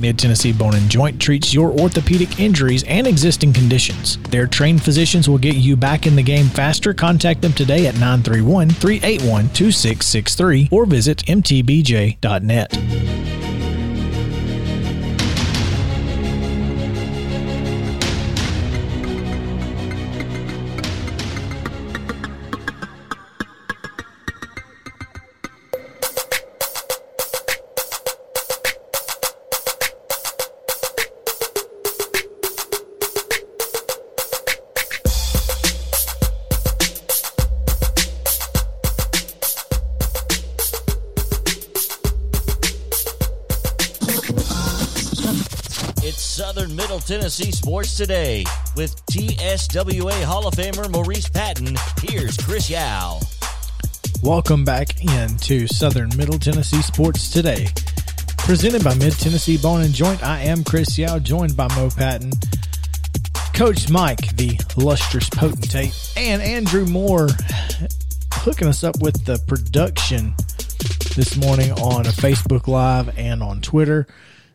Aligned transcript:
Mid 0.00 0.18
Tennessee 0.18 0.52
Bone 0.52 0.74
and 0.74 0.90
Joint 0.90 1.20
treats 1.20 1.52
your 1.52 1.70
orthopedic 1.70 2.40
injuries 2.40 2.82
and 2.84 3.06
existing 3.06 3.52
conditions. 3.52 4.16
Their 4.30 4.46
trained 4.46 4.82
physicians 4.82 5.28
will 5.28 5.38
get 5.38 5.56
you 5.56 5.76
back 5.76 6.06
in 6.06 6.16
the 6.16 6.22
game 6.22 6.46
faster. 6.46 6.94
Contact 6.94 7.42
them 7.42 7.52
today 7.52 7.86
at 7.86 7.94
931 7.94 8.70
381 8.70 9.44
2663 9.50 10.68
or 10.70 10.86
visit 10.86 11.18
mtbj.net. 11.26 13.39
Sports 47.62 47.94
Today 47.94 48.42
with 48.74 48.96
TSWA 49.10 50.24
Hall 50.24 50.48
of 50.48 50.54
Famer 50.54 50.90
Maurice 50.90 51.28
Patton. 51.28 51.76
Here's 52.00 52.34
Chris 52.38 52.70
Yao. 52.70 53.20
Welcome 54.22 54.64
back 54.64 55.04
into 55.04 55.66
Southern 55.66 56.08
Middle 56.16 56.38
Tennessee 56.38 56.80
Sports 56.80 57.28
Today. 57.28 57.68
Presented 58.38 58.82
by 58.82 58.94
Mid 58.94 59.12
Tennessee 59.12 59.58
Bone 59.58 59.82
and 59.82 59.92
Joint, 59.92 60.24
I 60.24 60.40
am 60.44 60.64
Chris 60.64 60.96
Yao, 60.96 61.18
joined 61.18 61.54
by 61.54 61.68
Mo 61.76 61.90
Patton, 61.94 62.32
Coach 63.52 63.90
Mike, 63.90 64.34
the 64.38 64.58
lustrous 64.78 65.28
potentate, 65.28 65.94
and 66.16 66.40
Andrew 66.40 66.86
Moore 66.86 67.28
hooking 68.36 68.68
us 68.68 68.84
up 68.84 69.02
with 69.02 69.26
the 69.26 69.38
production 69.46 70.34
this 71.14 71.36
morning 71.36 71.72
on 71.72 72.06
a 72.06 72.10
Facebook 72.10 72.68
Live 72.68 73.18
and 73.18 73.42
on 73.42 73.60
Twitter. 73.60 74.06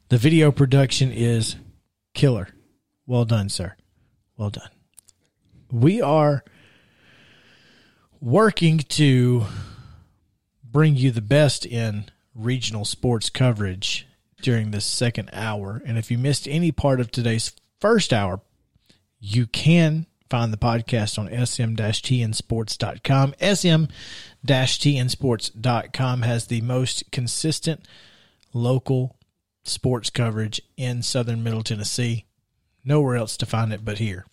The 0.09 0.17
video 0.17 0.51
production 0.51 1.11
is 1.11 1.55
killer. 2.15 2.49
Well 3.07 3.25
done, 3.25 3.49
sir. 3.49 3.75
Well 4.37 4.49
done. 4.49 4.69
We 5.71 6.01
are 6.01 6.43
working 8.19 8.79
to 8.79 9.45
bring 10.63 10.95
you 10.95 11.11
the 11.11 11.21
best 11.21 11.65
in 11.65 12.05
regional 12.33 12.85
sports 12.85 13.29
coverage 13.29 14.07
during 14.41 14.71
this 14.71 14.85
second 14.85 15.29
hour. 15.31 15.81
And 15.85 15.97
if 15.97 16.11
you 16.11 16.17
missed 16.17 16.47
any 16.47 16.71
part 16.71 16.99
of 16.99 17.11
today's 17.11 17.53
first 17.79 18.11
hour, 18.11 18.41
you 19.19 19.45
can 19.47 20.07
find 20.29 20.51
the 20.51 20.57
podcast 20.57 21.17
on 21.19 21.27
sm-tnsports.com. 21.27 23.35
sm-tnsports.com 23.39 26.21
has 26.23 26.47
the 26.47 26.61
most 26.61 27.11
consistent 27.11 27.87
local 28.53 29.17
sports 29.63 30.09
coverage 30.09 30.61
in 30.77 31.01
southern 31.01 31.43
middle 31.43 31.63
Tennessee. 31.63 32.24
Nowhere 32.85 33.15
else 33.15 33.35
to 33.37 33.45
find 33.45 33.73
it 33.73 33.83
but 33.83 33.97
here. 33.97 34.25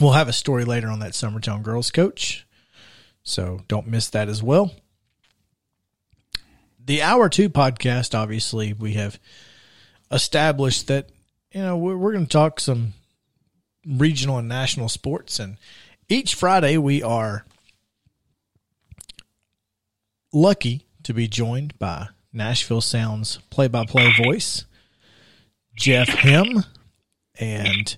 We'll 0.00 0.12
have 0.12 0.28
a 0.28 0.32
story 0.32 0.64
later 0.64 0.88
on 0.88 0.98
that 0.98 1.12
Summertown 1.12 1.62
Girls 1.62 1.90
coach. 1.90 2.46
So 3.22 3.60
don't 3.68 3.86
miss 3.86 4.10
that 4.10 4.28
as 4.28 4.42
well. 4.42 4.74
The 6.84 7.02
Hour 7.02 7.28
2 7.28 7.48
podcast, 7.48 8.18
obviously, 8.18 8.72
we 8.72 8.94
have 8.94 9.20
established 10.10 10.88
that, 10.88 11.10
you 11.52 11.62
know, 11.62 11.76
we're, 11.76 11.96
we're 11.96 12.12
going 12.12 12.26
to 12.26 12.32
talk 12.32 12.58
some 12.58 12.94
regional 13.86 14.38
and 14.38 14.48
national 14.48 14.88
sports. 14.88 15.38
And 15.38 15.58
each 16.08 16.34
Friday, 16.34 16.76
we 16.78 17.00
are 17.02 17.44
lucky 20.32 20.86
to 21.04 21.14
be 21.14 21.28
joined 21.28 21.78
by 21.78 22.08
Nashville 22.32 22.80
Sounds 22.80 23.38
play 23.50 23.68
by 23.68 23.84
play 23.84 24.12
voice, 24.20 24.64
Jeff 25.76 26.08
Hem, 26.08 26.64
And 27.38 27.96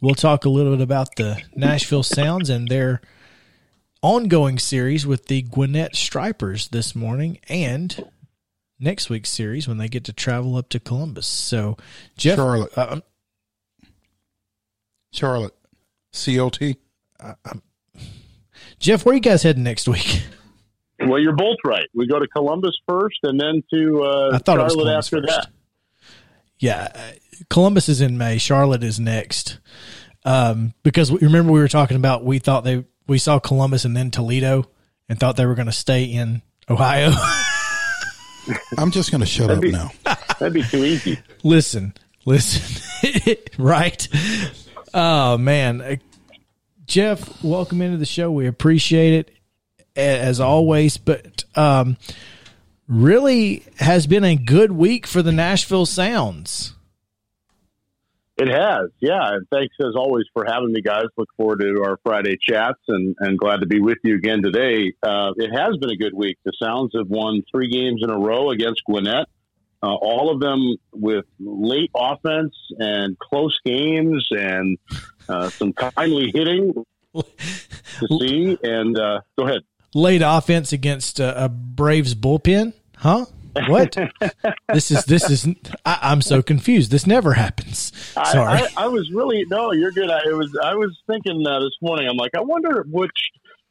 we'll 0.00 0.14
talk 0.14 0.44
a 0.44 0.48
little 0.48 0.72
bit 0.76 0.82
about 0.82 1.16
the 1.16 1.40
Nashville 1.54 2.02
Sounds 2.02 2.48
and 2.48 2.68
their 2.68 3.00
ongoing 4.02 4.58
series 4.58 5.06
with 5.06 5.26
the 5.26 5.42
Gwinnett 5.42 5.94
Stripers 5.96 6.68
this 6.68 6.94
morning 6.94 7.38
and 7.48 8.06
next 8.78 9.10
week's 9.10 9.28
series 9.30 9.68
when 9.68 9.76
they 9.78 9.88
get 9.88 10.04
to 10.04 10.12
travel 10.12 10.56
up 10.56 10.68
to 10.70 10.80
Columbus. 10.80 11.26
So, 11.26 11.76
Jeff. 12.16 12.36
Charlotte. 12.36 12.78
Uh, 12.78 13.00
Charlotte. 15.12 15.54
COT. 16.12 16.58
Jeff, 18.78 19.04
where 19.04 19.14
you 19.14 19.20
guys 19.20 19.42
heading 19.42 19.62
next 19.62 19.86
week? 19.88 20.22
Well, 21.00 21.18
you're 21.18 21.36
both 21.36 21.56
right. 21.64 21.86
We 21.94 22.06
go 22.06 22.18
to 22.18 22.26
Columbus 22.28 22.76
first, 22.86 23.18
and 23.22 23.40
then 23.40 23.62
to 23.72 24.02
uh, 24.04 24.30
I 24.34 24.38
thought 24.38 24.58
it 24.58 24.62
was 24.64 24.72
Charlotte 24.72 24.84
Columbus 24.84 25.06
after 25.06 25.22
first. 25.22 25.28
that. 25.28 25.50
Yeah, 26.60 26.88
uh, 26.94 27.00
Columbus 27.48 27.88
is 27.88 28.00
in 28.00 28.16
May. 28.18 28.38
Charlotte 28.38 28.84
is 28.84 29.00
next. 29.00 29.58
Um, 30.24 30.74
because 30.82 31.10
we, 31.10 31.18
remember 31.20 31.50
we 31.52 31.60
were 31.60 31.68
talking 31.68 31.96
about 31.96 32.24
we 32.24 32.38
thought 32.38 32.62
they 32.64 32.84
we 33.08 33.18
saw 33.18 33.38
Columbus 33.38 33.84
and 33.84 33.96
then 33.96 34.10
Toledo 34.10 34.66
and 35.08 35.18
thought 35.18 35.36
they 35.36 35.46
were 35.46 35.54
going 35.54 35.66
to 35.66 35.72
stay 35.72 36.04
in 36.04 36.42
Ohio. 36.68 37.10
I'm 38.78 38.90
just 38.90 39.10
going 39.10 39.20
to 39.22 39.26
shut 39.26 39.50
up 39.50 39.60
be- 39.60 39.72
now. 39.72 39.90
That'd 40.38 40.52
be 40.52 40.62
too 40.62 40.84
easy. 40.84 41.18
listen, 41.42 41.94
listen, 42.26 42.82
right? 43.58 44.06
Oh 44.92 45.38
man, 45.38 45.80
Uh, 45.80 45.96
Jeff, 46.86 47.42
welcome 47.44 47.80
into 47.82 47.96
the 47.98 48.06
show. 48.06 48.30
We 48.30 48.46
appreciate 48.46 49.14
it 49.14 49.30
as 49.96 50.40
always, 50.40 50.96
but 50.98 51.44
um, 51.54 51.96
really 52.90 53.62
has 53.78 54.06
been 54.06 54.24
a 54.24 54.36
good 54.36 54.72
week 54.72 55.06
for 55.06 55.22
the 55.22 55.32
Nashville 55.32 55.86
Sounds. 55.86 56.74
It 58.36 58.48
has, 58.48 58.88
yeah. 59.00 59.34
And 59.34 59.46
thanks 59.52 59.74
as 59.80 59.94
always 59.94 60.24
for 60.32 60.46
having 60.46 60.72
me, 60.72 60.80
guys. 60.80 61.04
Look 61.18 61.28
forward 61.36 61.60
to 61.60 61.82
our 61.84 61.98
Friday 62.02 62.38
chats, 62.40 62.80
and, 62.88 63.14
and 63.20 63.38
glad 63.38 63.60
to 63.60 63.66
be 63.66 63.80
with 63.80 63.98
you 64.02 64.14
again 64.16 64.42
today. 64.42 64.94
Uh, 65.02 65.32
it 65.36 65.50
has 65.50 65.76
been 65.76 65.90
a 65.90 65.96
good 65.96 66.14
week. 66.14 66.38
The 66.44 66.52
Sounds 66.58 66.92
have 66.96 67.08
won 67.08 67.42
three 67.50 67.68
games 67.68 68.00
in 68.02 68.08
a 68.10 68.18
row 68.18 68.50
against 68.50 68.82
Gwinnett. 68.84 69.26
Uh, 69.82 69.94
all 69.94 70.30
of 70.30 70.40
them 70.40 70.76
with 70.92 71.26
late 71.38 71.90
offense 71.94 72.54
and 72.78 73.18
close 73.18 73.58
games 73.64 74.26
and 74.30 74.78
uh, 75.28 75.48
some 75.50 75.74
timely 75.74 76.30
hitting 76.34 76.72
to 77.14 77.24
see. 78.20 78.58
And 78.62 78.98
uh, 78.98 79.20
go 79.38 79.46
ahead. 79.46 79.62
late 79.94 80.22
offense 80.24 80.72
against 80.72 81.20
a, 81.20 81.44
a 81.44 81.48
Braves 81.50 82.14
bullpen? 82.14 82.72
Huh? 83.00 83.24
What? 83.66 83.96
this 84.72 84.90
is 84.90 85.04
this 85.06 85.28
is. 85.30 85.48
I, 85.84 85.98
I'm 86.02 86.22
so 86.22 86.42
confused. 86.42 86.90
This 86.90 87.06
never 87.06 87.32
happens. 87.32 87.92
Sorry. 88.12 88.62
I, 88.62 88.68
I, 88.76 88.84
I 88.84 88.86
was 88.88 89.10
really 89.10 89.44
no, 89.48 89.72
you're 89.72 89.90
good. 89.90 90.10
I 90.10 90.20
it 90.26 90.36
was 90.36 90.56
I 90.62 90.74
was 90.74 90.96
thinking 91.06 91.44
uh, 91.46 91.60
this 91.60 91.76
morning. 91.80 92.08
I'm 92.08 92.16
like, 92.16 92.32
I 92.36 92.42
wonder 92.42 92.84
which 92.88 93.10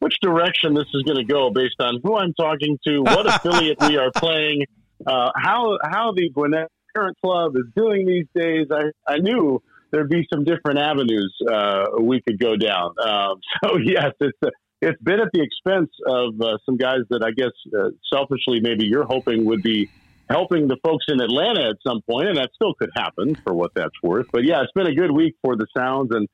which 0.00 0.14
direction 0.20 0.74
this 0.74 0.86
is 0.92 1.02
going 1.04 1.16
to 1.16 1.24
go 1.24 1.50
based 1.50 1.80
on 1.80 2.00
who 2.02 2.16
I'm 2.16 2.34
talking 2.34 2.78
to, 2.86 3.02
what 3.02 3.26
affiliate 3.34 3.80
we 3.80 3.96
are 3.96 4.10
playing, 4.16 4.64
uh, 5.06 5.30
how 5.36 5.78
how 5.82 6.12
the 6.12 6.28
Gwinnett 6.30 6.68
Parent 6.94 7.16
Club 7.24 7.56
is 7.56 7.66
doing 7.76 8.06
these 8.06 8.26
days. 8.34 8.66
I 8.70 8.90
I 9.06 9.18
knew 9.18 9.62
there'd 9.92 10.10
be 10.10 10.26
some 10.32 10.44
different 10.44 10.78
avenues 10.78 11.34
uh, 11.50 11.86
we 12.00 12.20
could 12.20 12.38
go 12.38 12.56
down. 12.56 12.94
Um, 13.02 13.40
so 13.64 13.78
yes, 13.78 14.12
it's 14.20 14.38
a, 14.44 14.50
it's 14.80 15.00
been 15.02 15.20
at 15.20 15.28
the 15.32 15.42
expense 15.42 15.90
of 16.06 16.40
uh, 16.40 16.58
some 16.64 16.76
guys 16.76 17.00
that 17.10 17.22
I 17.22 17.30
guess 17.30 17.52
uh, 17.76 17.90
selfishly 18.12 18.60
maybe 18.60 18.86
you're 18.86 19.04
hoping 19.04 19.44
would 19.46 19.62
be 19.62 19.90
helping 20.28 20.68
the 20.68 20.76
folks 20.84 21.06
in 21.08 21.20
Atlanta 21.20 21.68
at 21.68 21.76
some 21.86 22.00
point, 22.02 22.28
and 22.28 22.36
that 22.38 22.50
still 22.54 22.74
could 22.74 22.90
happen 22.94 23.34
for 23.34 23.52
what 23.52 23.72
that's 23.74 23.94
worth. 24.02 24.26
But 24.32 24.44
yeah, 24.44 24.62
it's 24.62 24.72
been 24.72 24.86
a 24.86 24.94
good 24.94 25.10
week 25.10 25.34
for 25.42 25.56
the 25.56 25.66
Sounds, 25.76 26.10
and 26.12 26.28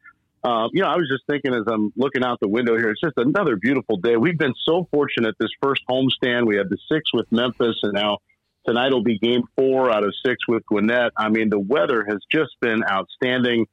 uh, 0.44 0.68
you 0.72 0.82
know, 0.82 0.88
I 0.88 0.96
was 0.96 1.08
just 1.10 1.26
thinking 1.26 1.54
as 1.54 1.64
I'm 1.66 1.92
looking 1.96 2.22
out 2.22 2.38
the 2.40 2.48
window 2.48 2.76
here, 2.76 2.90
it's 2.90 3.00
just 3.00 3.16
another 3.16 3.56
beautiful 3.56 3.96
day. 3.96 4.16
We've 4.16 4.38
been 4.38 4.54
so 4.64 4.86
fortunate 4.92 5.34
this 5.40 5.50
first 5.60 5.82
homestand. 5.90 6.46
We 6.46 6.56
had 6.56 6.68
the 6.68 6.78
six 6.90 7.12
with 7.12 7.26
Memphis, 7.32 7.76
and 7.82 7.94
now 7.94 8.18
tonight 8.64 8.92
will 8.92 9.02
be 9.02 9.18
game 9.18 9.42
four 9.56 9.90
out 9.90 10.04
of 10.04 10.14
six 10.24 10.46
with 10.46 10.64
Gwinnett. 10.66 11.12
I 11.16 11.30
mean, 11.30 11.50
the 11.50 11.58
weather 11.58 12.06
has 12.08 12.18
just 12.30 12.52
been 12.60 12.82
outstanding. 12.88 13.66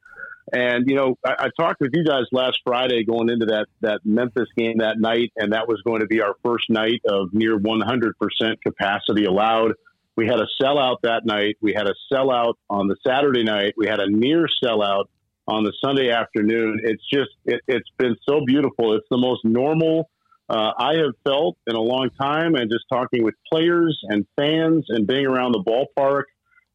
And 0.52 0.88
you 0.88 0.96
know, 0.96 1.16
I, 1.24 1.46
I 1.46 1.48
talked 1.58 1.80
with 1.80 1.90
you 1.94 2.04
guys 2.04 2.24
last 2.32 2.58
Friday 2.64 3.04
going 3.04 3.30
into 3.30 3.46
that 3.46 3.66
that 3.80 4.00
Memphis 4.04 4.48
game 4.56 4.78
that 4.78 4.98
night, 4.98 5.32
and 5.36 5.52
that 5.52 5.68
was 5.68 5.80
going 5.82 6.00
to 6.00 6.06
be 6.06 6.20
our 6.20 6.34
first 6.44 6.68
night 6.68 7.00
of 7.08 7.32
near 7.32 7.56
100 7.56 8.14
percent 8.18 8.62
capacity 8.62 9.24
allowed. 9.24 9.72
We 10.16 10.26
had 10.26 10.38
a 10.38 10.46
sellout 10.62 10.98
that 11.02 11.22
night. 11.24 11.56
We 11.60 11.72
had 11.72 11.88
a 11.88 11.94
sellout 12.12 12.54
on 12.70 12.86
the 12.86 12.96
Saturday 13.04 13.42
night. 13.42 13.74
We 13.76 13.88
had 13.88 13.98
a 13.98 14.08
near 14.08 14.46
sellout 14.62 15.06
on 15.48 15.64
the 15.64 15.72
Sunday 15.84 16.10
afternoon. 16.10 16.80
It's 16.84 17.02
just 17.12 17.30
it, 17.44 17.60
has 17.68 17.82
been 17.98 18.16
so 18.28 18.40
beautiful. 18.46 18.94
It's 18.94 19.06
the 19.10 19.18
most 19.18 19.44
normal 19.44 20.08
uh, 20.48 20.72
I 20.76 20.94
have 20.96 21.14
felt 21.24 21.56
in 21.66 21.74
a 21.74 21.80
long 21.80 22.10
time, 22.20 22.54
and 22.54 22.70
just 22.70 22.84
talking 22.92 23.24
with 23.24 23.34
players 23.50 23.98
and 24.08 24.26
fans 24.36 24.86
and 24.88 25.06
being 25.06 25.26
around 25.26 25.52
the 25.52 25.64
ballpark. 25.64 26.24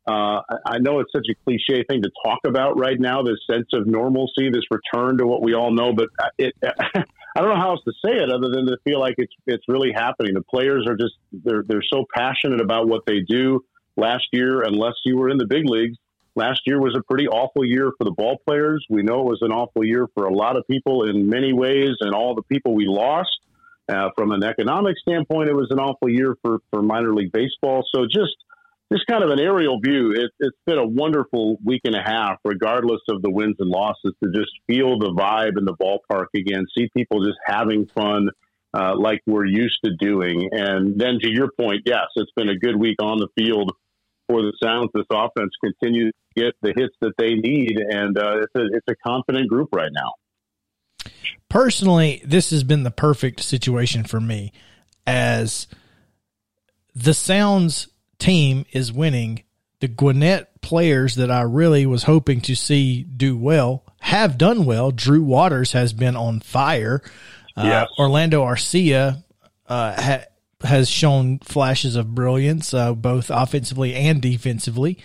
Uh, 0.10 0.42
I 0.66 0.80
know 0.80 1.02
it's 1.02 1.12
such 1.12 1.28
a 1.30 1.36
cliche 1.44 1.84
thing 1.88 2.02
to 2.02 2.10
talk 2.26 2.40
about 2.44 2.80
right 2.80 3.00
now, 3.00 3.22
this 3.22 3.38
sense 3.50 3.68
of 3.74 3.86
normalcy, 3.86 4.50
this 4.50 4.64
return 4.72 5.20
to 5.20 5.28
what 5.28 5.44
we 5.44 5.54
all 5.54 5.72
know, 5.72 5.94
but 5.94 6.10
it, 6.40 6.56
I 6.64 7.42
don't 7.42 7.50
know 7.50 7.62
how 7.62 7.72
else 7.72 7.84
to 7.86 7.92
say 8.04 8.16
it 8.16 8.32
other 8.32 8.50
than 8.50 8.66
to 8.66 8.78
feel 8.84 9.00
like 9.00 9.16
it's 9.20 9.34
it's 9.46 9.64
really 9.68 9.92
happening. 9.94 10.34
The 10.34 10.42
players 10.42 10.88
are 10.88 10.96
just 10.96 11.14
they're 11.32 11.64
they're 11.68 11.84
so 11.84 12.06
passionate 12.12 12.60
about 12.60 12.88
what 12.88 13.06
they 13.06 13.20
do. 13.20 13.64
Last 13.98 14.26
year, 14.32 14.64
unless 14.64 14.96
you 15.06 15.16
were 15.16 15.30
in 15.30 15.38
the 15.38 15.46
big 15.46 15.70
leagues, 15.70 15.98
last 16.34 16.62
year 16.66 16.82
was 16.82 16.96
a 16.98 17.04
pretty 17.04 17.28
awful 17.28 17.64
year 17.64 17.92
for 17.96 18.04
the 18.04 18.12
ball 18.12 18.40
players. 18.48 18.84
We 18.90 19.04
know 19.04 19.20
it 19.20 19.26
was 19.26 19.44
an 19.44 19.52
awful 19.52 19.86
year 19.86 20.08
for 20.16 20.26
a 20.26 20.34
lot 20.34 20.58
of 20.58 20.66
people 20.66 21.04
in 21.04 21.30
many 21.30 21.54
ways, 21.54 21.98
and 22.00 22.16
all 22.16 22.34
the 22.34 22.44
people 22.44 22.74
we 22.74 22.88
lost. 22.88 23.30
Uh, 23.88 24.10
from 24.16 24.32
an 24.32 24.44
economic 24.44 24.96
standpoint, 25.00 25.50
it 25.50 25.56
was 25.56 25.68
an 25.72 25.80
awful 25.80 26.08
year 26.08 26.36
for, 26.44 26.60
for 26.70 26.84
minor 26.84 27.12
league 27.12 27.32
baseball. 27.32 27.84
So 27.92 28.06
just 28.06 28.36
just 28.92 29.06
kind 29.08 29.24
of 29.24 29.30
an 29.30 29.40
aerial 29.40 29.80
view. 29.80 30.12
It, 30.12 30.32
has 30.42 30.52
been 30.66 30.78
a 30.78 30.88
wonderful 30.88 31.58
week 31.64 31.82
and 31.84 31.96
a 31.96 32.02
half, 32.04 32.38
regardless 32.44 33.02
of 33.10 33.22
the 33.22 33.30
wins 33.30 33.56
and 33.60 33.70
losses, 33.70 34.14
to 34.24 34.32
just 34.34 34.52
feel 34.68 34.98
the 34.98 35.12
vibe 35.12 35.58
in 35.58 35.66
the 35.66 35.76
ballpark 35.76 36.28
again, 36.36 36.66
see 36.78 36.90
people 36.96 37.24
just 37.24 37.38
having 37.46 37.86
fun 37.88 38.30
uh, 38.74 38.96
like 38.98 39.22
we're 39.26 39.46
used 39.46 39.80
to 39.84 39.92
doing. 40.00 40.50
And 40.52 41.00
then 41.00 41.20
to 41.22 41.30
your 41.30 41.50
point, 41.60 41.84
yes, 41.86 42.06
it's 42.16 42.32
been 42.36 42.50
a 42.50 42.58
good 42.58 42.76
week 42.76 42.98
on 43.02 43.20
the 43.20 43.28
field 43.38 43.72
for 44.28 44.42
the 44.42 44.54
Sounds. 44.62 44.90
This 44.94 45.06
offense 45.12 45.52
continues 45.64 46.14
to 46.14 46.44
get 46.44 46.54
the 46.62 46.74
hits 46.76 46.96
that 47.02 47.14
they 47.18 47.36
need, 47.36 47.78
and 47.80 48.18
uh, 48.18 48.40
it's, 48.42 48.56
a, 48.56 48.66
it's 48.76 48.88
a 48.90 48.96
confident 49.08 49.50
group 49.50 49.70
right 49.72 49.92
now. 49.92 50.14
Personally, 51.50 52.22
this 52.26 52.52
has 52.52 52.64
been 52.64 52.84
the 52.84 52.92
perfect 52.92 53.42
situation 53.42 54.04
for 54.04 54.20
me 54.20 54.52
as 55.08 55.68
the 56.94 57.14
Sounds 57.14 57.88
team 58.20 58.66
is 58.72 58.92
winning, 58.94 59.44
the 59.80 59.88
Gwinnett 59.88 60.62
players 60.62 61.16
that 61.16 61.32
I 61.32 61.42
really 61.42 61.86
was 61.86 62.04
hoping 62.04 62.42
to 62.42 62.56
see 62.56 63.04
do 63.04 63.38
well 63.38 63.86
have 64.02 64.38
done 64.38 64.66
well. 64.66 64.92
Drew 64.92 65.24
Waters 65.24 65.72
has 65.72 65.94
been 65.94 66.16
on 66.16 66.42
fire. 66.42 67.02
Uh. 67.56 67.66
Orlando 67.98 68.44
Arcia 68.44 69.24
uh, 69.68 70.02
ha- 70.02 70.26
has 70.62 70.90
shown 70.90 71.40
flashes 71.40 71.96
of 71.96 72.14
brilliance, 72.14 72.74
uh, 72.74 72.94
both 72.94 73.30
offensively 73.30 73.96
and 73.96 74.22
defensively. 74.22 75.00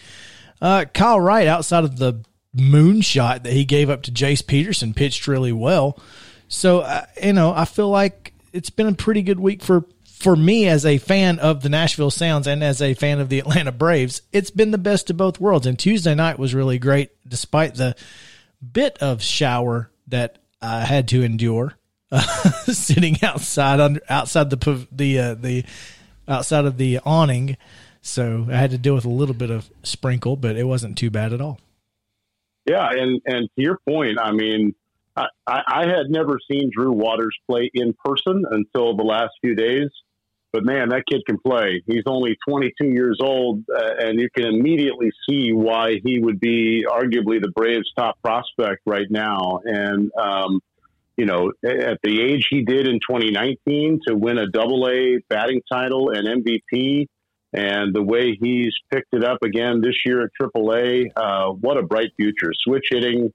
Uh, 0.61 0.85
Kyle 0.93 1.21
Wright, 1.21 1.47
outside 1.47 1.85
of 1.85 1.99
the 1.99 2.25
moonshot 2.57 3.43
that 3.43 3.53
he 3.53 3.65
gave 3.65 3.91
up 3.91 4.03
to 4.03 4.13
Jace 4.13 4.47
Peterson, 4.47 4.95
pitched 4.95 5.27
really 5.27 5.53
well. 5.53 6.01
So, 6.49 6.81
uh, 6.81 7.07
you 7.23 7.33
know, 7.33 7.53
I 7.53 7.65
feel 7.65 7.91
like 7.91 8.33
it's 8.53 8.71
been 8.71 8.87
a 8.87 8.95
pretty 8.95 9.23
good 9.23 9.41
week 9.41 9.63
for 9.63 9.85
for 10.15 10.37
me 10.37 10.69
as 10.69 10.87
a 10.87 10.99
fan 10.99 11.39
of 11.39 11.63
the 11.63 11.69
Nashville 11.69 12.11
Sounds 12.11 12.47
and 12.47 12.63
as 12.63 12.81
a 12.81 12.95
fan 12.95 13.21
of 13.21 13.29
the 13.29 13.41
Atlanta 13.41 13.73
Braves, 13.73 14.23
it's 14.33 14.51
been 14.51 14.71
the 14.71 14.79
best 14.79 15.11
of 15.11 15.17
both 15.17 15.41
worlds. 15.41 15.67
And 15.67 15.79
Tuesday 15.79 16.15
night 16.15 16.39
was 16.39 16.55
really 16.55 16.79
great, 16.79 17.11
despite 17.29 17.75
the 17.75 17.97
bit 18.73 18.97
of 18.99 19.23
shower 19.23 19.91
that 20.09 20.39
I 20.63 20.85
had 20.85 21.09
to 21.09 21.23
endure 21.23 21.75
uh, 22.11 22.21
sitting 22.67 23.17
outside 23.23 23.81
under 23.81 24.01
outside 24.09 24.51
the 24.51 24.87
the 24.93 25.19
uh, 25.19 25.35
the 25.35 25.65
outside 26.29 26.65
of 26.65 26.79
the 26.79 27.01
awning. 27.05 27.57
So 28.01 28.47
I 28.49 28.57
had 28.57 28.71
to 28.71 28.79
deal 28.79 28.95
with 28.95 29.05
a 29.05 29.11
little 29.11 29.35
bit 29.35 29.51
of 29.51 29.69
sprinkle, 29.83 30.37
but 30.37 30.57
it 30.57 30.65
wasn't 30.65 30.97
too 30.97 31.11
bad 31.11 31.33
at 31.33 31.41
all. 31.41 31.59
Yeah, 32.67 32.89
and 32.89 33.21
and 33.27 33.49
to 33.57 33.63
your 33.63 33.79
point, 33.87 34.19
I 34.21 34.33
mean, 34.33 34.75
I, 35.17 35.27
I 35.47 35.87
had 35.87 36.09
never 36.09 36.39
seen 36.51 36.71
Drew 36.75 36.93
Waters 36.93 37.37
play 37.49 37.71
in 37.75 37.95
person 38.05 38.45
until 38.51 38.97
the 38.97 39.03
last 39.03 39.33
few 39.43 39.55
days. 39.55 39.91
But 40.55 40.65
man, 40.65 40.91
that 40.91 41.03
kid 41.11 41.23
can 41.27 41.37
play. 41.37 41.83
He's 41.85 42.05
only 42.07 42.39
22 42.49 42.87
years 42.87 43.19
old, 43.21 43.65
uh, 43.69 43.95
and 43.99 44.21
you 44.21 44.29
can 44.31 44.47
immediately 44.47 45.11
see 45.29 45.53
why 45.53 46.01
he 46.05 46.21
would 46.21 46.39
be 46.39 46.87
arguably 46.89 47.43
the 47.43 47.51
Braves' 47.53 47.91
top 47.99 48.23
prospect 48.23 48.83
right 48.87 49.11
now. 49.11 49.59
And, 49.65 50.13
um, 50.17 50.61
you 51.17 51.27
know, 51.27 51.51
at 51.65 51.99
the 52.05 52.23
age 52.23 52.47
he 52.49 52.63
did 52.63 52.87
in 52.87 53.01
2019 53.01 54.03
to 54.07 54.15
win 54.15 54.39
a 54.39 54.47
double 54.47 54.87
A 54.89 55.19
batting 55.29 55.61
title 55.69 56.11
and 56.11 56.45
MVP, 56.45 57.09
and 57.53 57.93
the 57.93 58.05
way 58.05 58.39
he's 58.41 58.75
picked 58.93 59.13
it 59.13 59.25
up 59.25 59.43
again 59.43 59.81
this 59.81 59.97
year 60.07 60.23
at 60.23 60.31
Triple 60.41 60.73
A, 60.73 61.11
uh, 61.17 61.49
what 61.49 61.79
a 61.79 61.83
bright 61.83 62.13
future. 62.17 62.53
Switch 62.63 62.87
hitting, 62.91 63.33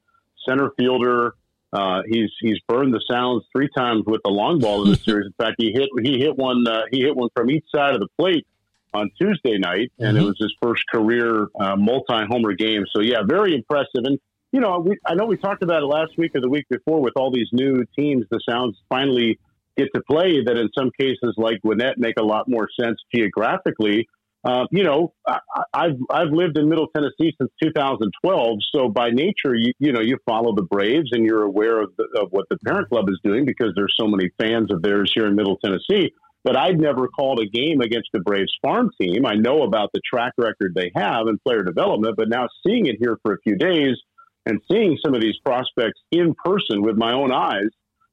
center 0.47 0.71
fielder, 0.77 1.33
uh, 1.71 2.01
he's 2.07 2.31
he's 2.41 2.59
burned 2.67 2.93
the 2.93 3.03
sounds 3.09 3.43
three 3.55 3.69
times 3.75 4.03
with 4.05 4.21
the 4.23 4.31
long 4.31 4.59
ball 4.59 4.83
in 4.85 4.91
the 4.91 4.97
series. 5.03 5.27
In 5.27 5.33
fact, 5.33 5.55
he 5.57 5.71
hit 5.71 5.89
he 6.03 6.19
hit 6.19 6.35
one 6.35 6.67
uh, 6.67 6.83
he 6.91 7.01
hit 7.01 7.15
one 7.15 7.29
from 7.35 7.49
each 7.49 7.65
side 7.73 7.93
of 7.93 7.99
the 7.99 8.07
plate 8.17 8.45
on 8.93 9.11
Tuesday 9.19 9.57
night, 9.57 9.91
and 9.99 10.17
mm-hmm. 10.17 10.25
it 10.25 10.27
was 10.27 10.37
his 10.39 10.53
first 10.61 10.83
career 10.91 11.47
uh, 11.59 11.75
multi 11.75 12.25
homer 12.27 12.53
game. 12.53 12.85
So 12.93 13.01
yeah, 13.01 13.19
very 13.25 13.53
impressive. 13.53 14.03
And 14.03 14.19
you 14.51 14.59
know, 14.59 14.79
we, 14.79 14.97
I 15.05 15.13
know 15.13 15.25
we 15.25 15.37
talked 15.37 15.61
about 15.61 15.83
it 15.83 15.85
last 15.85 16.17
week 16.17 16.31
or 16.35 16.41
the 16.41 16.49
week 16.49 16.65
before 16.69 17.01
with 17.01 17.13
all 17.15 17.31
these 17.31 17.49
new 17.51 17.85
teams. 17.95 18.25
The 18.31 18.39
Sounds 18.47 18.77
finally 18.89 19.39
get 19.77 19.89
to 19.93 20.01
play 20.01 20.43
that 20.43 20.57
in 20.57 20.69
some 20.77 20.91
cases, 20.99 21.35
like 21.37 21.61
Gwinnett, 21.61 21.97
make 21.97 22.15
a 22.19 22.23
lot 22.23 22.47
more 22.47 22.67
sense 22.79 22.99
geographically. 23.13 24.07
Uh, 24.43 24.65
you 24.71 24.83
know, 24.83 25.13
I, 25.27 25.39
have 25.73 25.97
I've 26.09 26.31
lived 26.31 26.57
in 26.57 26.69
Middle 26.69 26.87
Tennessee 26.95 27.35
since 27.37 27.51
2012, 27.61 28.59
so 28.73 28.87
by 28.87 29.09
nature, 29.09 29.53
you 29.53 29.73
you 29.79 29.91
know, 29.91 29.99
you 29.99 30.17
follow 30.25 30.55
the 30.55 30.63
Braves 30.63 31.09
and 31.11 31.25
you're 31.25 31.43
aware 31.43 31.81
of, 31.81 31.91
the, 31.97 32.05
of 32.21 32.29
what 32.31 32.47
the 32.49 32.57
parent 32.65 32.87
club 32.87 33.09
is 33.09 33.19
doing 33.21 33.45
because 33.45 33.73
there's 33.75 33.93
so 33.99 34.07
many 34.07 34.29
fans 34.39 34.71
of 34.71 34.81
theirs 34.81 35.11
here 35.13 35.27
in 35.27 35.35
Middle 35.35 35.57
Tennessee. 35.57 36.13
But 36.45 36.55
I'd 36.55 36.79
never 36.79 37.09
called 37.09 37.41
a 37.41 37.49
game 37.49 37.81
against 37.81 38.09
the 38.13 38.21
Braves 38.21 38.53
farm 38.61 38.91
team. 38.99 39.25
I 39.25 39.35
know 39.35 39.63
about 39.63 39.89
the 39.93 39.99
track 40.09 40.33
record 40.37 40.73
they 40.73 40.89
have 40.95 41.27
in 41.27 41.37
player 41.39 41.63
development, 41.63 42.15
but 42.15 42.29
now 42.29 42.47
seeing 42.65 42.85
it 42.85 42.95
here 42.97 43.17
for 43.21 43.33
a 43.33 43.41
few 43.41 43.57
days 43.57 43.97
and 44.45 44.61
seeing 44.71 44.97
some 45.03 45.13
of 45.13 45.21
these 45.21 45.37
prospects 45.43 45.99
in 46.11 46.33
person 46.45 46.81
with 46.81 46.95
my 46.95 47.11
own 47.11 47.33
eyes, 47.33 47.67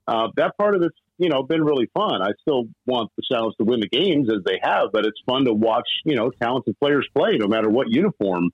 uh, 0.08 0.28
that 0.36 0.56
part 0.58 0.74
of 0.74 0.82
it's 0.82 0.96
you 1.18 1.28
know 1.28 1.42
been 1.42 1.64
really 1.64 1.88
fun. 1.94 2.22
I 2.22 2.30
still 2.40 2.64
want 2.86 3.10
the 3.16 3.22
Sounds 3.30 3.54
to 3.56 3.64
win 3.64 3.80
the 3.80 3.88
games 3.88 4.28
as 4.30 4.42
they 4.44 4.58
have, 4.62 4.88
but 4.92 5.06
it's 5.06 5.20
fun 5.26 5.44
to 5.44 5.52
watch 5.52 5.88
you 6.04 6.16
know 6.16 6.30
talented 6.42 6.78
players 6.78 7.06
play 7.16 7.36
no 7.38 7.48
matter 7.48 7.68
what 7.68 7.90
uniform 7.90 8.50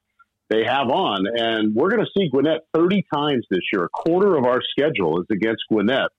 they 0.48 0.64
have 0.64 0.88
on. 0.88 1.24
And 1.34 1.74
we're 1.74 1.90
going 1.90 2.04
to 2.04 2.10
see 2.16 2.28
Gwinnett 2.28 2.60
30 2.74 3.04
times 3.12 3.46
this 3.50 3.62
year. 3.72 3.84
A 3.84 3.88
quarter 3.88 4.36
of 4.36 4.44
our 4.44 4.60
schedule 4.70 5.20
is 5.20 5.26
against 5.30 5.62
Gwinnett. 5.70 6.10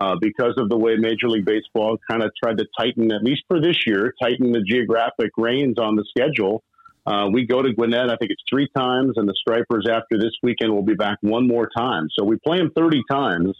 Uh, 0.00 0.16
because 0.20 0.54
of 0.56 0.68
the 0.68 0.76
way 0.76 0.96
Major 0.96 1.28
League 1.28 1.44
Baseball 1.44 1.96
kind 2.10 2.24
of 2.24 2.32
tried 2.42 2.58
to 2.58 2.66
tighten, 2.76 3.12
at 3.12 3.22
least 3.22 3.42
for 3.46 3.60
this 3.60 3.86
year, 3.86 4.12
tighten 4.20 4.50
the 4.50 4.62
geographic 4.62 5.30
reins 5.36 5.78
on 5.78 5.94
the 5.94 6.04
schedule. 6.08 6.64
Uh, 7.06 7.28
we 7.32 7.46
go 7.46 7.62
to 7.62 7.72
Gwinnett, 7.72 8.10
I 8.10 8.16
think 8.16 8.32
it's 8.32 8.42
three 8.50 8.68
times, 8.76 9.12
and 9.16 9.28
the 9.28 9.34
Stripers 9.34 9.86
after 9.88 10.18
this 10.18 10.32
weekend 10.42 10.72
will 10.72 10.82
be 10.82 10.94
back 10.94 11.18
one 11.20 11.46
more 11.46 11.68
time. 11.76 12.08
So 12.18 12.24
we 12.24 12.36
play 12.44 12.58
them 12.58 12.72
30 12.76 13.02
times. 13.08 13.56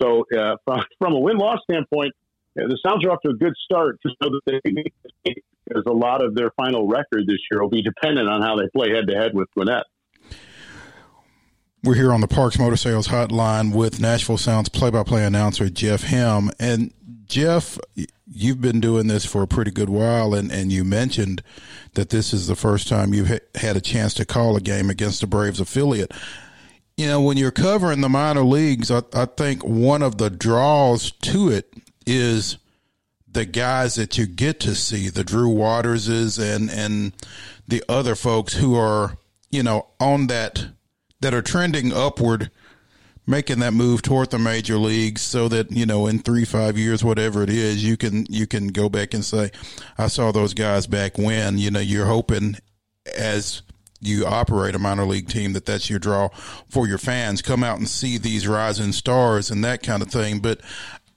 So 0.00 0.24
uh, 0.36 0.56
from, 0.98 1.12
a 1.12 1.18
win 1.18 1.38
loss 1.38 1.58
standpoint, 1.68 2.14
the 2.54 2.78
Sounds 2.84 3.04
are 3.04 3.10
off 3.10 3.20
to 3.22 3.30
a 3.30 3.34
good 3.34 3.54
start 3.64 3.98
just 4.02 4.16
so 4.22 4.30
that 4.30 4.40
they 4.64 4.84
because 5.66 5.82
a 5.86 5.92
lot 5.92 6.24
of 6.24 6.34
their 6.34 6.50
final 6.56 6.86
record 6.86 7.26
this 7.26 7.38
year 7.50 7.60
will 7.60 7.68
be 7.68 7.82
dependent 7.82 8.28
on 8.28 8.40
how 8.40 8.56
they 8.56 8.68
play 8.74 8.90
head 8.90 9.06
to 9.08 9.14
head 9.14 9.34
with 9.34 9.48
Gwinnett. 9.54 9.84
We're 11.82 11.94
here 11.94 12.12
on 12.12 12.20
the 12.20 12.28
Parks 12.28 12.58
Motor 12.58 12.76
Sales 12.76 13.08
Hotline 13.08 13.74
with 13.74 14.00
Nashville 14.00 14.38
Sounds 14.38 14.68
play-by-play 14.68 15.24
announcer 15.24 15.68
Jeff 15.68 16.02
Hem. 16.02 16.50
And 16.58 16.92
Jeff, 17.26 17.78
you've 18.26 18.60
been 18.60 18.80
doing 18.80 19.06
this 19.06 19.24
for 19.24 19.42
a 19.42 19.46
pretty 19.46 19.70
good 19.70 19.88
while, 19.88 20.34
and, 20.34 20.50
and 20.50 20.72
you 20.72 20.84
mentioned 20.84 21.42
that 21.94 22.10
this 22.10 22.32
is 22.32 22.46
the 22.46 22.56
first 22.56 22.88
time 22.88 23.14
you've 23.14 23.40
had 23.54 23.76
a 23.76 23.80
chance 23.80 24.14
to 24.14 24.24
call 24.24 24.56
a 24.56 24.60
game 24.60 24.90
against 24.90 25.22
a 25.22 25.26
Braves 25.26 25.60
affiliate 25.60 26.12
you 26.96 27.06
know, 27.06 27.20
when 27.20 27.36
you're 27.36 27.50
covering 27.50 28.00
the 28.00 28.08
minor 28.08 28.44
leagues, 28.44 28.90
I, 28.90 29.02
I 29.12 29.26
think 29.26 29.62
one 29.64 30.02
of 30.02 30.18
the 30.18 30.30
draws 30.30 31.10
to 31.10 31.48
it 31.50 31.72
is 32.06 32.56
the 33.30 33.44
guys 33.44 33.96
that 33.96 34.16
you 34.16 34.26
get 34.26 34.60
to 34.60 34.74
see, 34.74 35.08
the 35.10 35.24
Drew 35.24 35.50
Waterses 35.50 36.38
and 36.38 36.70
and 36.70 37.12
the 37.68 37.84
other 37.88 38.14
folks 38.14 38.54
who 38.54 38.74
are, 38.76 39.18
you 39.50 39.62
know, 39.62 39.88
on 40.00 40.28
that 40.28 40.68
that 41.20 41.34
are 41.34 41.42
trending 41.42 41.92
upward, 41.92 42.50
making 43.26 43.58
that 43.58 43.74
move 43.74 44.00
toward 44.00 44.30
the 44.30 44.38
major 44.38 44.78
leagues 44.78 45.20
so 45.20 45.48
that, 45.48 45.70
you 45.70 45.84
know, 45.84 46.06
in 46.06 46.20
three, 46.20 46.44
five 46.46 46.78
years, 46.78 47.04
whatever 47.04 47.42
it 47.42 47.50
is, 47.50 47.84
you 47.84 47.98
can 47.98 48.24
you 48.30 48.46
can 48.46 48.68
go 48.68 48.88
back 48.88 49.12
and 49.12 49.24
say, 49.24 49.50
I 49.98 50.06
saw 50.06 50.32
those 50.32 50.54
guys 50.54 50.86
back 50.86 51.18
when, 51.18 51.58
you 51.58 51.70
know, 51.70 51.80
you're 51.80 52.06
hoping 52.06 52.56
as 53.14 53.60
you 54.06 54.26
operate 54.26 54.74
a 54.74 54.78
minor 54.78 55.04
league 55.04 55.28
team 55.28 55.52
that 55.54 55.66
that's 55.66 55.90
your 55.90 55.98
draw 55.98 56.28
for 56.68 56.86
your 56.86 56.98
fans. 56.98 57.42
Come 57.42 57.64
out 57.64 57.78
and 57.78 57.88
see 57.88 58.18
these 58.18 58.46
rising 58.46 58.92
stars 58.92 59.50
and 59.50 59.64
that 59.64 59.82
kind 59.82 60.02
of 60.02 60.10
thing. 60.10 60.40
But 60.40 60.60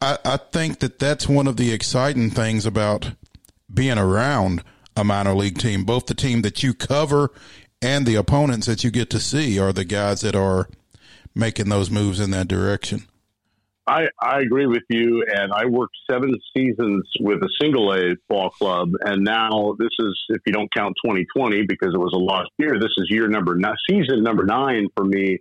I, 0.01 0.17
I 0.25 0.37
think 0.37 0.79
that 0.79 0.99
that's 0.99 1.27
one 1.27 1.47
of 1.47 1.57
the 1.57 1.71
exciting 1.71 2.29
things 2.29 2.65
about 2.65 3.11
being 3.73 3.97
around 3.97 4.63
a 4.95 5.03
minor 5.03 5.33
league 5.33 5.59
team. 5.59 5.83
Both 5.83 6.07
the 6.07 6.13
team 6.13 6.41
that 6.41 6.63
you 6.63 6.73
cover 6.73 7.31
and 7.81 8.05
the 8.05 8.15
opponents 8.15 8.67
that 8.67 8.83
you 8.83 8.91
get 8.91 9.09
to 9.11 9.19
see 9.19 9.59
are 9.59 9.71
the 9.71 9.85
guys 9.85 10.21
that 10.21 10.35
are 10.35 10.69
making 11.35 11.69
those 11.69 11.89
moves 11.89 12.19
in 12.19 12.31
that 12.31 12.47
direction. 12.47 13.05
I, 13.89 14.07
I 14.21 14.41
agree 14.41 14.67
with 14.67 14.83
you, 14.89 15.25
and 15.27 15.51
I 15.51 15.65
worked 15.65 15.97
seven 16.09 16.35
seasons 16.55 17.09
with 17.21 17.41
a 17.41 17.49
single 17.59 17.91
A 17.91 18.15
ball 18.27 18.51
club, 18.51 18.91
and 19.01 19.23
now 19.23 19.75
this 19.79 19.89
is, 19.97 20.15
if 20.29 20.41
you 20.45 20.53
don't 20.53 20.71
count 20.71 20.95
2020 21.03 21.63
because 21.67 21.95
it 21.95 21.97
was 21.97 22.13
a 22.13 22.19
lost 22.19 22.51
year, 22.59 22.79
this 22.79 22.91
is 22.99 23.07
year 23.09 23.27
number 23.27 23.55
nine, 23.55 23.73
season 23.89 24.21
number 24.21 24.45
nine 24.45 24.89
for 24.95 25.03
me 25.05 25.39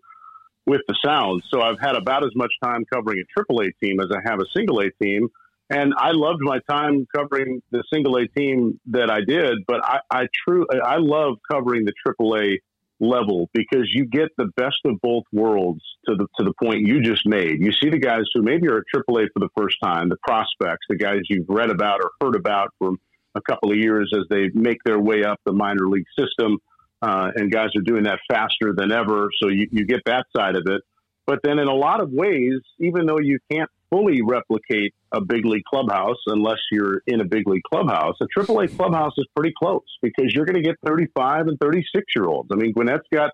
with 0.64 0.80
the 0.88 0.96
Sounds. 1.04 1.42
So 1.50 1.60
I've 1.60 1.78
had 1.78 1.94
about 1.94 2.24
as 2.24 2.30
much 2.34 2.52
time 2.64 2.86
covering 2.90 3.18
a 3.18 3.24
Triple 3.34 3.60
A 3.60 3.70
team 3.84 4.00
as 4.00 4.06
I 4.10 4.18
have 4.24 4.40
a 4.40 4.46
single 4.56 4.80
A 4.80 4.90
team, 5.02 5.28
and 5.68 5.92
I 5.98 6.12
loved 6.12 6.40
my 6.40 6.60
time 6.70 7.06
covering 7.14 7.60
the 7.70 7.84
single 7.92 8.16
A 8.16 8.28
team 8.28 8.80
that 8.86 9.10
I 9.10 9.20
did. 9.20 9.58
But 9.66 9.84
I, 9.84 9.98
I 10.10 10.26
true, 10.46 10.66
I 10.72 10.96
love 10.96 11.34
covering 11.50 11.84
the 11.84 11.92
Triple 12.02 12.34
A 12.36 12.58
level 13.00 13.48
because 13.52 13.88
you 13.92 14.06
get 14.06 14.28
the 14.36 14.46
best 14.56 14.78
of 14.84 15.00
both 15.00 15.24
worlds 15.32 15.82
to 16.06 16.14
the 16.16 16.26
to 16.38 16.44
the 16.44 16.52
point 16.62 16.86
you 16.86 17.00
just 17.00 17.26
made. 17.26 17.60
You 17.60 17.72
see 17.72 17.90
the 17.90 17.98
guys 17.98 18.22
who 18.34 18.42
maybe 18.42 18.68
are 18.68 18.78
at 18.78 18.84
AAA 18.94 19.28
for 19.32 19.40
the 19.40 19.48
first 19.56 19.76
time, 19.82 20.08
the 20.08 20.16
prospects, 20.26 20.86
the 20.88 20.96
guys 20.96 21.20
you've 21.28 21.48
read 21.48 21.70
about 21.70 22.00
or 22.02 22.10
heard 22.20 22.36
about 22.36 22.70
for 22.78 22.92
a 23.34 23.40
couple 23.40 23.70
of 23.70 23.76
years 23.76 24.12
as 24.14 24.24
they 24.30 24.48
make 24.54 24.78
their 24.84 24.98
way 24.98 25.24
up 25.24 25.40
the 25.44 25.52
minor 25.52 25.88
league 25.88 26.06
system, 26.18 26.58
uh, 27.02 27.30
and 27.36 27.52
guys 27.52 27.68
are 27.76 27.82
doing 27.82 28.04
that 28.04 28.18
faster 28.30 28.74
than 28.76 28.90
ever. 28.90 29.28
So 29.40 29.48
you, 29.48 29.68
you 29.70 29.86
get 29.86 30.00
that 30.06 30.26
side 30.36 30.56
of 30.56 30.64
it. 30.66 30.82
But 31.26 31.40
then 31.44 31.58
in 31.58 31.68
a 31.68 31.74
lot 31.74 32.00
of 32.00 32.10
ways, 32.10 32.60
even 32.78 33.06
though 33.06 33.20
you 33.20 33.38
can't 33.50 33.70
fully 33.90 34.20
replicate 34.22 34.94
a 35.12 35.20
big 35.20 35.44
league 35.44 35.64
clubhouse 35.64 36.18
unless 36.26 36.58
you're 36.70 37.02
in 37.06 37.20
a 37.20 37.24
big 37.24 37.48
league 37.48 37.62
clubhouse. 37.62 38.16
A 38.20 38.26
AAA 38.38 38.76
clubhouse 38.76 39.12
is 39.16 39.26
pretty 39.34 39.54
close 39.58 39.84
because 40.02 40.32
you're 40.34 40.44
going 40.44 40.62
to 40.62 40.62
get 40.62 40.76
35 40.84 41.48
and 41.48 41.58
36 41.58 42.04
year 42.14 42.26
olds. 42.26 42.50
I 42.52 42.56
mean, 42.56 42.72
Gwinnett's 42.72 43.06
got 43.12 43.32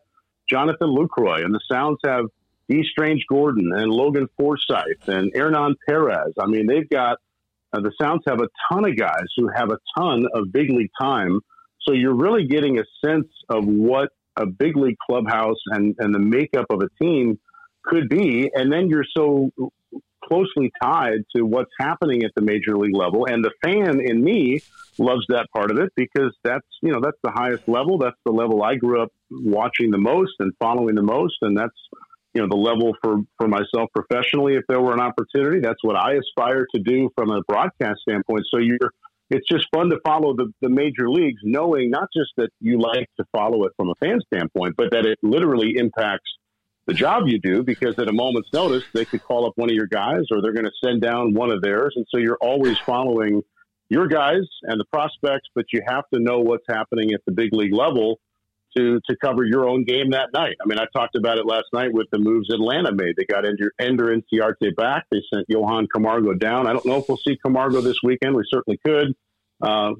Jonathan 0.48 0.88
Lucroy, 0.88 1.44
and 1.44 1.54
the 1.54 1.60
Sounds 1.70 1.98
have 2.04 2.26
Dee 2.68 2.84
Strange-Gordon 2.90 3.72
and 3.74 3.90
Logan 3.90 4.28
Forsythe 4.38 5.08
and 5.08 5.32
Hernan 5.34 5.74
Perez. 5.88 6.32
I 6.38 6.46
mean, 6.46 6.66
they've 6.66 6.88
got 6.88 7.18
uh, 7.72 7.80
the 7.80 7.92
Sounds 8.00 8.22
have 8.26 8.40
a 8.40 8.48
ton 8.70 8.88
of 8.88 8.96
guys 8.96 9.26
who 9.36 9.48
have 9.54 9.70
a 9.70 9.78
ton 9.98 10.26
of 10.34 10.52
big 10.52 10.70
league 10.70 10.90
time. 11.00 11.40
So 11.82 11.92
you're 11.92 12.16
really 12.16 12.46
getting 12.46 12.78
a 12.78 12.84
sense 13.04 13.28
of 13.48 13.66
what 13.66 14.10
a 14.36 14.46
big 14.46 14.76
league 14.76 14.96
clubhouse 15.04 15.58
and, 15.66 15.94
and 15.98 16.14
the 16.14 16.18
makeup 16.18 16.66
of 16.70 16.80
a 16.80 16.88
team 17.02 17.38
could 17.84 18.08
be. 18.08 18.50
And 18.54 18.72
then 18.72 18.88
you're 18.88 19.04
so 19.16 19.50
closely 20.28 20.72
tied 20.82 21.24
to 21.36 21.42
what's 21.42 21.70
happening 21.78 22.24
at 22.24 22.32
the 22.34 22.42
major 22.42 22.76
league 22.76 22.96
level. 22.96 23.26
And 23.26 23.44
the 23.44 23.52
fan 23.62 24.00
in 24.00 24.22
me 24.22 24.60
loves 24.98 25.26
that 25.28 25.48
part 25.54 25.70
of 25.70 25.78
it 25.78 25.92
because 25.96 26.34
that's, 26.42 26.66
you 26.82 26.92
know, 26.92 27.00
that's 27.02 27.18
the 27.22 27.30
highest 27.30 27.68
level. 27.68 27.98
That's 27.98 28.18
the 28.24 28.32
level 28.32 28.62
I 28.62 28.76
grew 28.76 29.02
up 29.02 29.12
watching 29.30 29.90
the 29.90 29.98
most 29.98 30.32
and 30.40 30.52
following 30.58 30.94
the 30.94 31.02
most. 31.02 31.36
And 31.42 31.56
that's, 31.56 31.74
you 32.32 32.42
know, 32.42 32.48
the 32.48 32.56
level 32.56 32.94
for, 33.02 33.18
for 33.38 33.48
myself 33.48 33.90
professionally, 33.94 34.54
if 34.54 34.64
there 34.68 34.80
were 34.80 34.92
an 34.92 35.00
opportunity, 35.00 35.60
that's 35.60 35.82
what 35.82 35.96
I 35.96 36.14
aspire 36.14 36.66
to 36.74 36.82
do 36.82 37.10
from 37.16 37.30
a 37.30 37.42
broadcast 37.46 38.00
standpoint. 38.08 38.44
So 38.50 38.58
you're, 38.58 38.92
it's 39.30 39.48
just 39.48 39.66
fun 39.74 39.90
to 39.90 39.98
follow 40.04 40.34
the, 40.34 40.52
the 40.60 40.68
major 40.68 41.08
leagues, 41.08 41.40
knowing 41.42 41.90
not 41.90 42.08
just 42.14 42.30
that 42.36 42.50
you 42.60 42.80
like 42.80 43.08
to 43.18 43.24
follow 43.32 43.64
it 43.64 43.72
from 43.76 43.88
a 43.88 43.94
fan 44.00 44.20
standpoint, 44.32 44.74
but 44.76 44.90
that 44.92 45.06
it 45.06 45.18
literally 45.22 45.74
impacts 45.76 46.30
the 46.86 46.94
job 46.94 47.24
you 47.26 47.38
do 47.38 47.62
because 47.62 47.98
at 47.98 48.08
a 48.08 48.12
moment's 48.12 48.50
notice 48.52 48.84
they 48.92 49.04
could 49.04 49.22
call 49.22 49.46
up 49.46 49.54
one 49.56 49.70
of 49.70 49.74
your 49.74 49.86
guys 49.86 50.24
or 50.30 50.42
they're 50.42 50.52
going 50.52 50.66
to 50.66 50.72
send 50.84 51.00
down 51.00 51.34
one 51.34 51.50
of 51.50 51.62
theirs. 51.62 51.94
And 51.96 52.06
so 52.10 52.18
you're 52.18 52.38
always 52.40 52.78
following 52.78 53.42
your 53.88 54.06
guys 54.06 54.42
and 54.62 54.80
the 54.80 54.84
prospects 54.92 55.48
but 55.54 55.66
you 55.72 55.80
have 55.86 56.04
to 56.12 56.20
know 56.20 56.40
what's 56.40 56.64
happening 56.68 57.12
at 57.12 57.20
the 57.26 57.32
big 57.32 57.52
league 57.52 57.74
level 57.74 58.18
to 58.76 59.00
to 59.08 59.16
cover 59.22 59.44
your 59.44 59.68
own 59.68 59.84
game 59.84 60.10
that 60.10 60.30
night. 60.34 60.56
I 60.62 60.66
mean 60.66 60.78
i 60.78 60.86
talked 60.92 61.16
about 61.16 61.38
it 61.38 61.46
last 61.46 61.66
night 61.72 61.92
with 61.92 62.08
the 62.10 62.18
moves 62.18 62.52
atlanta 62.52 62.92
made. 62.92 63.14
They 63.16 63.24
got 63.24 63.46
ender, 63.46 63.72
ender 63.78 64.06
Inciarte 64.06 64.74
back. 64.76 65.04
They 65.10 65.22
sent 65.32 65.46
johan 65.48 65.86
camargo 65.86 66.34
down. 66.34 66.66
I 66.66 66.72
don't 66.72 66.86
know 66.86 66.96
if 66.96 67.08
we'll 67.08 67.18
see 67.18 67.36
camargo 67.36 67.80
this 67.80 67.98
weekend. 68.02 68.34
We 68.34 68.44
certainly 68.50 68.78
could 68.84 69.14
uh, 69.64 69.92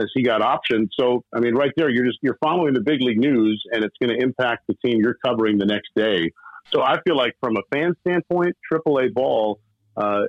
as 0.00 0.10
he 0.14 0.22
got 0.22 0.40
optioned. 0.40 0.88
So, 0.98 1.24
I 1.34 1.40
mean, 1.40 1.54
right 1.54 1.72
there, 1.76 1.90
you're 1.90 2.06
just 2.06 2.18
you're 2.22 2.38
following 2.42 2.74
the 2.74 2.80
big 2.80 3.00
league 3.02 3.18
news, 3.18 3.62
and 3.72 3.84
it's 3.84 3.96
going 4.00 4.16
to 4.16 4.22
impact 4.22 4.66
the 4.68 4.74
team 4.84 5.00
you're 5.00 5.18
covering 5.24 5.58
the 5.58 5.66
next 5.66 5.90
day. 5.96 6.32
So, 6.72 6.82
I 6.82 7.00
feel 7.02 7.16
like 7.16 7.34
from 7.40 7.56
a 7.56 7.62
fan 7.72 7.94
standpoint, 8.06 8.56
AAA 8.72 9.12
ball 9.12 9.58
uh, 9.96 10.22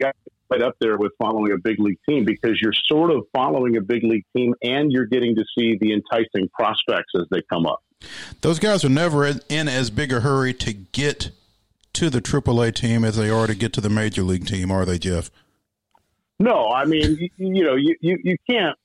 got 0.00 0.14
right 0.50 0.62
up 0.62 0.76
there 0.80 0.96
with 0.96 1.12
following 1.18 1.52
a 1.52 1.58
big 1.58 1.78
league 1.78 1.98
team 2.08 2.24
because 2.24 2.58
you're 2.62 2.72
sort 2.86 3.10
of 3.10 3.24
following 3.34 3.76
a 3.76 3.80
big 3.80 4.04
league 4.04 4.24
team, 4.36 4.54
and 4.62 4.92
you're 4.92 5.06
getting 5.06 5.34
to 5.34 5.44
see 5.58 5.76
the 5.80 5.92
enticing 5.92 6.48
prospects 6.50 7.12
as 7.16 7.26
they 7.30 7.42
come 7.50 7.66
up. 7.66 7.82
Those 8.42 8.60
guys 8.60 8.84
are 8.84 8.88
never 8.88 9.26
in 9.26 9.68
as 9.68 9.90
big 9.90 10.12
a 10.12 10.20
hurry 10.20 10.54
to 10.54 10.72
get 10.72 11.32
to 11.94 12.08
the 12.08 12.20
AAA 12.20 12.74
team 12.76 13.04
as 13.04 13.16
they 13.16 13.28
are 13.28 13.48
to 13.48 13.56
get 13.56 13.72
to 13.72 13.80
the 13.80 13.90
major 13.90 14.22
league 14.22 14.46
team, 14.46 14.70
are 14.70 14.84
they, 14.84 14.98
Jeff? 14.98 15.32
No, 16.38 16.68
I 16.68 16.84
mean, 16.84 17.16
you, 17.16 17.28
you 17.36 17.64
know, 17.64 17.74
you, 17.74 17.96
you, 18.00 18.18
you 18.22 18.36
can't. 18.48 18.76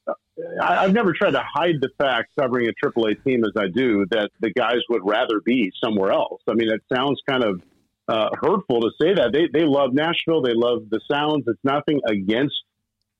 I, 0.59 0.83
I've 0.83 0.93
never 0.93 1.13
tried 1.13 1.31
to 1.31 1.43
hide 1.43 1.75
the 1.81 1.89
fact 1.97 2.31
covering 2.39 2.67
a 2.67 2.85
AAA 2.85 3.23
team 3.23 3.43
as 3.43 3.51
I 3.55 3.67
do 3.67 4.05
that 4.09 4.31
the 4.39 4.51
guys 4.51 4.79
would 4.89 5.01
rather 5.05 5.39
be 5.45 5.71
somewhere 5.83 6.11
else. 6.11 6.41
I 6.49 6.53
mean, 6.53 6.69
it 6.69 6.81
sounds 6.93 7.21
kind 7.27 7.43
of 7.43 7.61
uh, 8.07 8.29
hurtful 8.33 8.81
to 8.81 8.89
say 8.99 9.13
that. 9.13 9.31
They, 9.31 9.47
they 9.53 9.65
love 9.65 9.93
Nashville. 9.93 10.41
They 10.41 10.55
love 10.55 10.89
the 10.89 10.99
sounds. 11.09 11.43
It's 11.47 11.59
nothing 11.63 12.01
against 12.07 12.55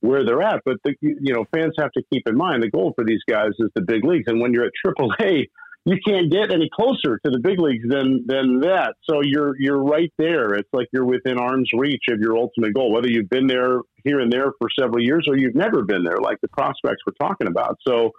where 0.00 0.24
they're 0.24 0.42
at, 0.42 0.60
but 0.66 0.76
the, 0.84 0.94
you 1.00 1.32
know, 1.32 1.46
fans 1.54 1.72
have 1.78 1.90
to 1.92 2.02
keep 2.12 2.28
in 2.28 2.36
mind 2.36 2.62
the 2.62 2.70
goal 2.70 2.92
for 2.94 3.06
these 3.06 3.22
guys 3.26 3.52
is 3.58 3.70
the 3.74 3.80
big 3.80 4.04
leagues. 4.04 4.24
And 4.26 4.38
when 4.38 4.52
you're 4.52 4.66
at 4.66 4.72
AAA, 4.84 5.48
you 5.86 5.96
can't 6.06 6.32
get 6.32 6.50
any 6.50 6.70
closer 6.74 7.18
to 7.24 7.30
the 7.30 7.38
big 7.40 7.60
leagues 7.60 7.84
than 7.88 8.24
than 8.26 8.60
that. 8.60 8.94
So 9.08 9.20
you're 9.22 9.54
you're 9.60 9.82
right 9.82 10.12
there. 10.18 10.54
It's 10.54 10.68
like 10.72 10.88
you're 10.92 11.04
within 11.04 11.38
arm's 11.38 11.70
reach 11.74 12.04
of 12.10 12.20
your 12.20 12.36
ultimate 12.38 12.74
goal, 12.74 12.92
whether 12.92 13.08
you've 13.08 13.28
been 13.28 13.46
there 13.46 13.80
here 14.02 14.20
and 14.20 14.32
there 14.32 14.52
for 14.58 14.68
several 14.78 15.02
years 15.02 15.26
or 15.28 15.36
you've 15.36 15.54
never 15.54 15.82
been 15.82 16.02
there, 16.02 16.18
like 16.18 16.40
the 16.40 16.48
prospects 16.48 17.02
we're 17.06 17.26
talking 17.26 17.48
about. 17.48 17.78
So 17.86 18.12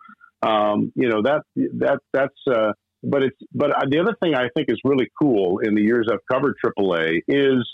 um, 0.43 0.91
you 0.95 1.09
know 1.09 1.23
that 1.23 1.41
that 1.55 1.99
that's. 2.13 2.35
Uh, 2.47 2.73
but 3.07 3.21
it's 3.21 3.37
but 3.53 3.71
the 3.89 3.99
other 3.99 4.15
thing 4.21 4.33
I 4.33 4.49
think 4.55 4.69
is 4.69 4.79
really 4.83 5.09
cool 5.21 5.59
in 5.59 5.75
the 5.75 5.81
years 5.81 6.07
I've 6.11 6.25
covered 6.31 6.55
AAA 6.63 7.21
is 7.27 7.67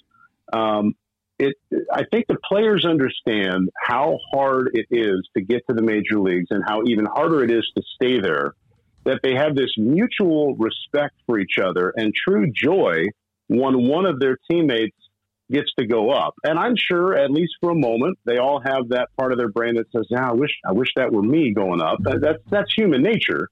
um, 0.52 0.94
it. 1.40 1.56
I 1.92 2.04
think 2.12 2.28
the 2.28 2.38
players 2.48 2.86
understand 2.86 3.70
how 3.82 4.20
hard 4.34 4.72
it 4.74 4.88
is 4.90 5.28
to 5.36 5.44
get 5.44 5.64
to 5.70 5.76
the 5.76 5.82
major 5.82 6.20
leagues 6.20 6.48
and 6.50 6.64
how 6.68 6.84
even 6.86 7.06
harder 7.06 7.44
it 7.44 7.52
is 7.52 7.66
to 7.78 7.84
stay 7.96 8.20
there 8.20 8.56
that 9.04 9.20
they 9.24 9.34
have 9.36 9.56
this 9.56 9.72
mutual 9.78 10.56
respect 10.56 11.16
for 11.26 11.40
each 11.40 11.58
other 11.62 11.94
and 11.96 12.14
true 12.14 12.52
joy 12.52 13.06
when 13.48 13.88
one 13.88 14.06
of 14.06 14.20
their 14.20 14.38
teammates 14.50 14.96
gets 15.52 15.72
to 15.78 15.86
go 15.86 16.12
up. 16.12 16.34
And 16.44 16.58
I'm 16.58 16.76
sure, 16.78 17.16
at 17.16 17.30
least 17.30 17.54
for 17.60 17.72
a 17.72 17.76
moment, 17.76 18.18
they 18.26 18.38
all 18.38 18.62
have 18.64 18.90
that 18.90 19.10
part 19.18 19.32
of 19.32 19.38
their 19.38 19.50
brain 19.50 19.76
that 19.76 19.92
says, 19.92 20.08
"Yeah, 20.10 20.30
I 20.30 20.34
wish, 20.34 20.52
I 20.66 20.72
wish 20.72 20.90
that 20.96 21.12
were 21.12 21.22
me 21.24 21.54
going 21.54 21.82
up." 21.82 22.00
That's 22.02 22.42
that's 22.50 22.74
human 22.74 23.04
nature. 23.04 23.50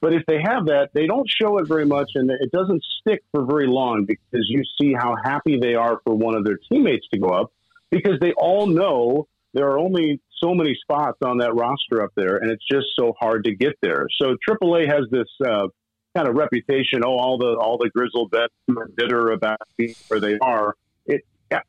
But 0.00 0.14
if 0.14 0.24
they 0.26 0.40
have 0.40 0.66
that, 0.66 0.90
they 0.94 1.06
don't 1.06 1.28
show 1.28 1.58
it 1.58 1.68
very 1.68 1.84
much, 1.84 2.12
and 2.14 2.30
it 2.30 2.50
doesn't 2.52 2.82
stick 3.00 3.22
for 3.32 3.44
very 3.44 3.66
long 3.66 4.06
because 4.06 4.46
you 4.48 4.62
see 4.80 4.94
how 4.94 5.14
happy 5.22 5.58
they 5.60 5.74
are 5.74 6.00
for 6.04 6.14
one 6.14 6.34
of 6.34 6.44
their 6.44 6.58
teammates 6.70 7.06
to 7.12 7.18
go 7.18 7.28
up 7.28 7.52
because 7.90 8.18
they 8.20 8.32
all 8.32 8.66
know 8.66 9.26
there 9.52 9.68
are 9.68 9.78
only 9.78 10.20
so 10.42 10.54
many 10.54 10.76
spots 10.80 11.18
on 11.24 11.38
that 11.38 11.54
roster 11.54 12.02
up 12.02 12.10
there, 12.16 12.36
and 12.36 12.50
it's 12.50 12.64
just 12.70 12.86
so 12.98 13.14
hard 13.18 13.44
to 13.44 13.54
get 13.54 13.72
there. 13.82 14.06
So 14.20 14.36
AAA 14.48 14.88
has 14.88 15.04
this 15.10 15.28
uh, 15.44 15.68
kind 16.14 16.28
of 16.28 16.34
reputation. 16.34 17.02
Oh, 17.04 17.16
all 17.16 17.38
the 17.38 17.56
all 17.60 17.78
the 17.78 17.90
grizzled 17.90 18.30
vets 18.30 18.54
are 18.76 18.88
bitter 18.88 19.32
about 19.32 19.58
being 19.76 19.94
where 20.08 20.20
they 20.20 20.38
are. 20.40 20.74
It, 21.06 21.22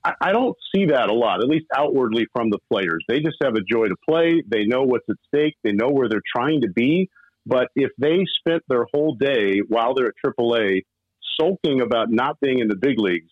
I, 0.03 0.13
I 0.21 0.31
don't 0.31 0.55
see 0.73 0.85
that 0.87 1.09
a 1.09 1.13
lot, 1.13 1.41
at 1.41 1.49
least 1.49 1.65
outwardly 1.75 2.27
from 2.33 2.49
the 2.49 2.59
players. 2.71 3.03
They 3.07 3.19
just 3.19 3.37
have 3.43 3.55
a 3.55 3.61
joy 3.61 3.87
to 3.87 3.95
play. 4.07 4.43
They 4.47 4.65
know 4.65 4.83
what's 4.83 5.09
at 5.09 5.17
stake. 5.27 5.55
They 5.63 5.71
know 5.73 5.89
where 5.89 6.07
they're 6.07 6.21
trying 6.35 6.61
to 6.61 6.69
be. 6.69 7.09
But 7.45 7.69
if 7.75 7.89
they 7.97 8.25
spent 8.39 8.63
their 8.67 8.85
whole 8.93 9.15
day 9.15 9.61
while 9.67 9.95
they're 9.95 10.07
at 10.09 10.13
AAA 10.23 10.83
sulking 11.39 11.81
about 11.81 12.11
not 12.11 12.39
being 12.39 12.59
in 12.59 12.67
the 12.67 12.75
big 12.75 12.99
leagues, 12.99 13.31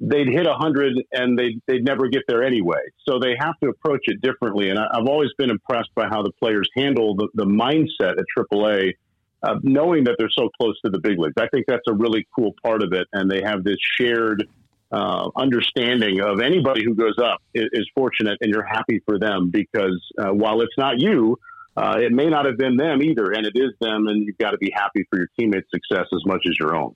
they'd 0.00 0.28
hit 0.28 0.46
100 0.46 0.92
and 1.12 1.38
they'd, 1.38 1.60
they'd 1.66 1.84
never 1.84 2.08
get 2.08 2.22
there 2.28 2.42
anyway. 2.42 2.80
So 3.08 3.18
they 3.18 3.34
have 3.38 3.58
to 3.62 3.70
approach 3.70 4.02
it 4.04 4.20
differently. 4.20 4.70
And 4.70 4.78
I, 4.78 4.86
have 4.94 5.06
always 5.06 5.30
been 5.36 5.50
impressed 5.50 5.90
by 5.94 6.06
how 6.08 6.22
the 6.22 6.32
players 6.32 6.68
handle 6.76 7.16
the, 7.16 7.28
the 7.34 7.44
mindset 7.44 8.18
at 8.18 8.24
AAA, 8.36 8.94
uh, 9.42 9.54
knowing 9.62 10.04
that 10.04 10.16
they're 10.18 10.30
so 10.30 10.50
close 10.60 10.80
to 10.84 10.90
the 10.90 10.98
big 10.98 11.18
leagues. 11.18 11.34
I 11.38 11.48
think 11.48 11.66
that's 11.66 11.86
a 11.88 11.94
really 11.94 12.26
cool 12.34 12.54
part 12.62 12.82
of 12.82 12.92
it. 12.92 13.06
And 13.12 13.30
they 13.30 13.42
have 13.42 13.64
this 13.64 13.78
shared 13.98 14.44
uh, 14.90 15.28
understanding 15.36 16.20
of 16.20 16.40
anybody 16.40 16.84
who 16.84 16.94
goes 16.94 17.18
up 17.22 17.42
is, 17.52 17.68
is, 17.72 17.86
fortunate 17.94 18.38
and 18.40 18.50
you're 18.50 18.64
happy 18.64 19.02
for 19.04 19.18
them 19.18 19.50
because 19.50 20.00
uh, 20.18 20.28
while 20.32 20.62
it's 20.62 20.78
not 20.78 20.98
you, 20.98 21.38
uh, 21.76 21.98
it 22.00 22.10
may 22.10 22.28
not 22.28 22.46
have 22.46 22.56
been 22.56 22.76
them 22.76 23.02
either, 23.02 23.30
and 23.32 23.46
it 23.46 23.52
is 23.54 23.70
them, 23.80 24.08
and 24.08 24.24
you've 24.26 24.38
got 24.38 24.52
to 24.52 24.58
be 24.58 24.72
happy 24.74 25.06
for 25.10 25.18
your 25.18 25.28
teammates' 25.38 25.68
success 25.72 26.06
as 26.12 26.24
much 26.24 26.40
as 26.48 26.56
your 26.58 26.74
own. 26.74 26.94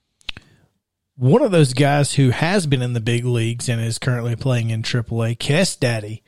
One 1.16 1.42
of 1.42 1.50
those 1.50 1.74
guys 1.74 2.14
who 2.14 2.30
has 2.30 2.66
been 2.66 2.82
in 2.82 2.94
the 2.94 3.00
big 3.00 3.24
leagues 3.24 3.68
and 3.68 3.80
is 3.80 3.98
currently 3.98 4.34
playing 4.34 4.70
in 4.70 4.82
AAA, 4.82 5.38
Kest 5.38 5.80
Daddy, 5.80 6.22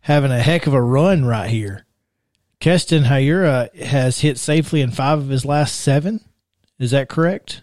having 0.00 0.32
a 0.32 0.40
heck 0.40 0.66
of 0.66 0.72
a 0.72 0.80
run 0.80 1.24
right 1.24 1.50
here. 1.50 1.84
Keston 2.60 3.04
Hiura 3.04 3.72
has 3.76 4.20
hit 4.20 4.38
safely 4.38 4.80
in 4.80 4.90
five 4.90 5.18
of 5.18 5.28
his 5.28 5.44
last 5.44 5.78
seven. 5.78 6.20
Is 6.78 6.90
that 6.90 7.08
correct? 7.08 7.62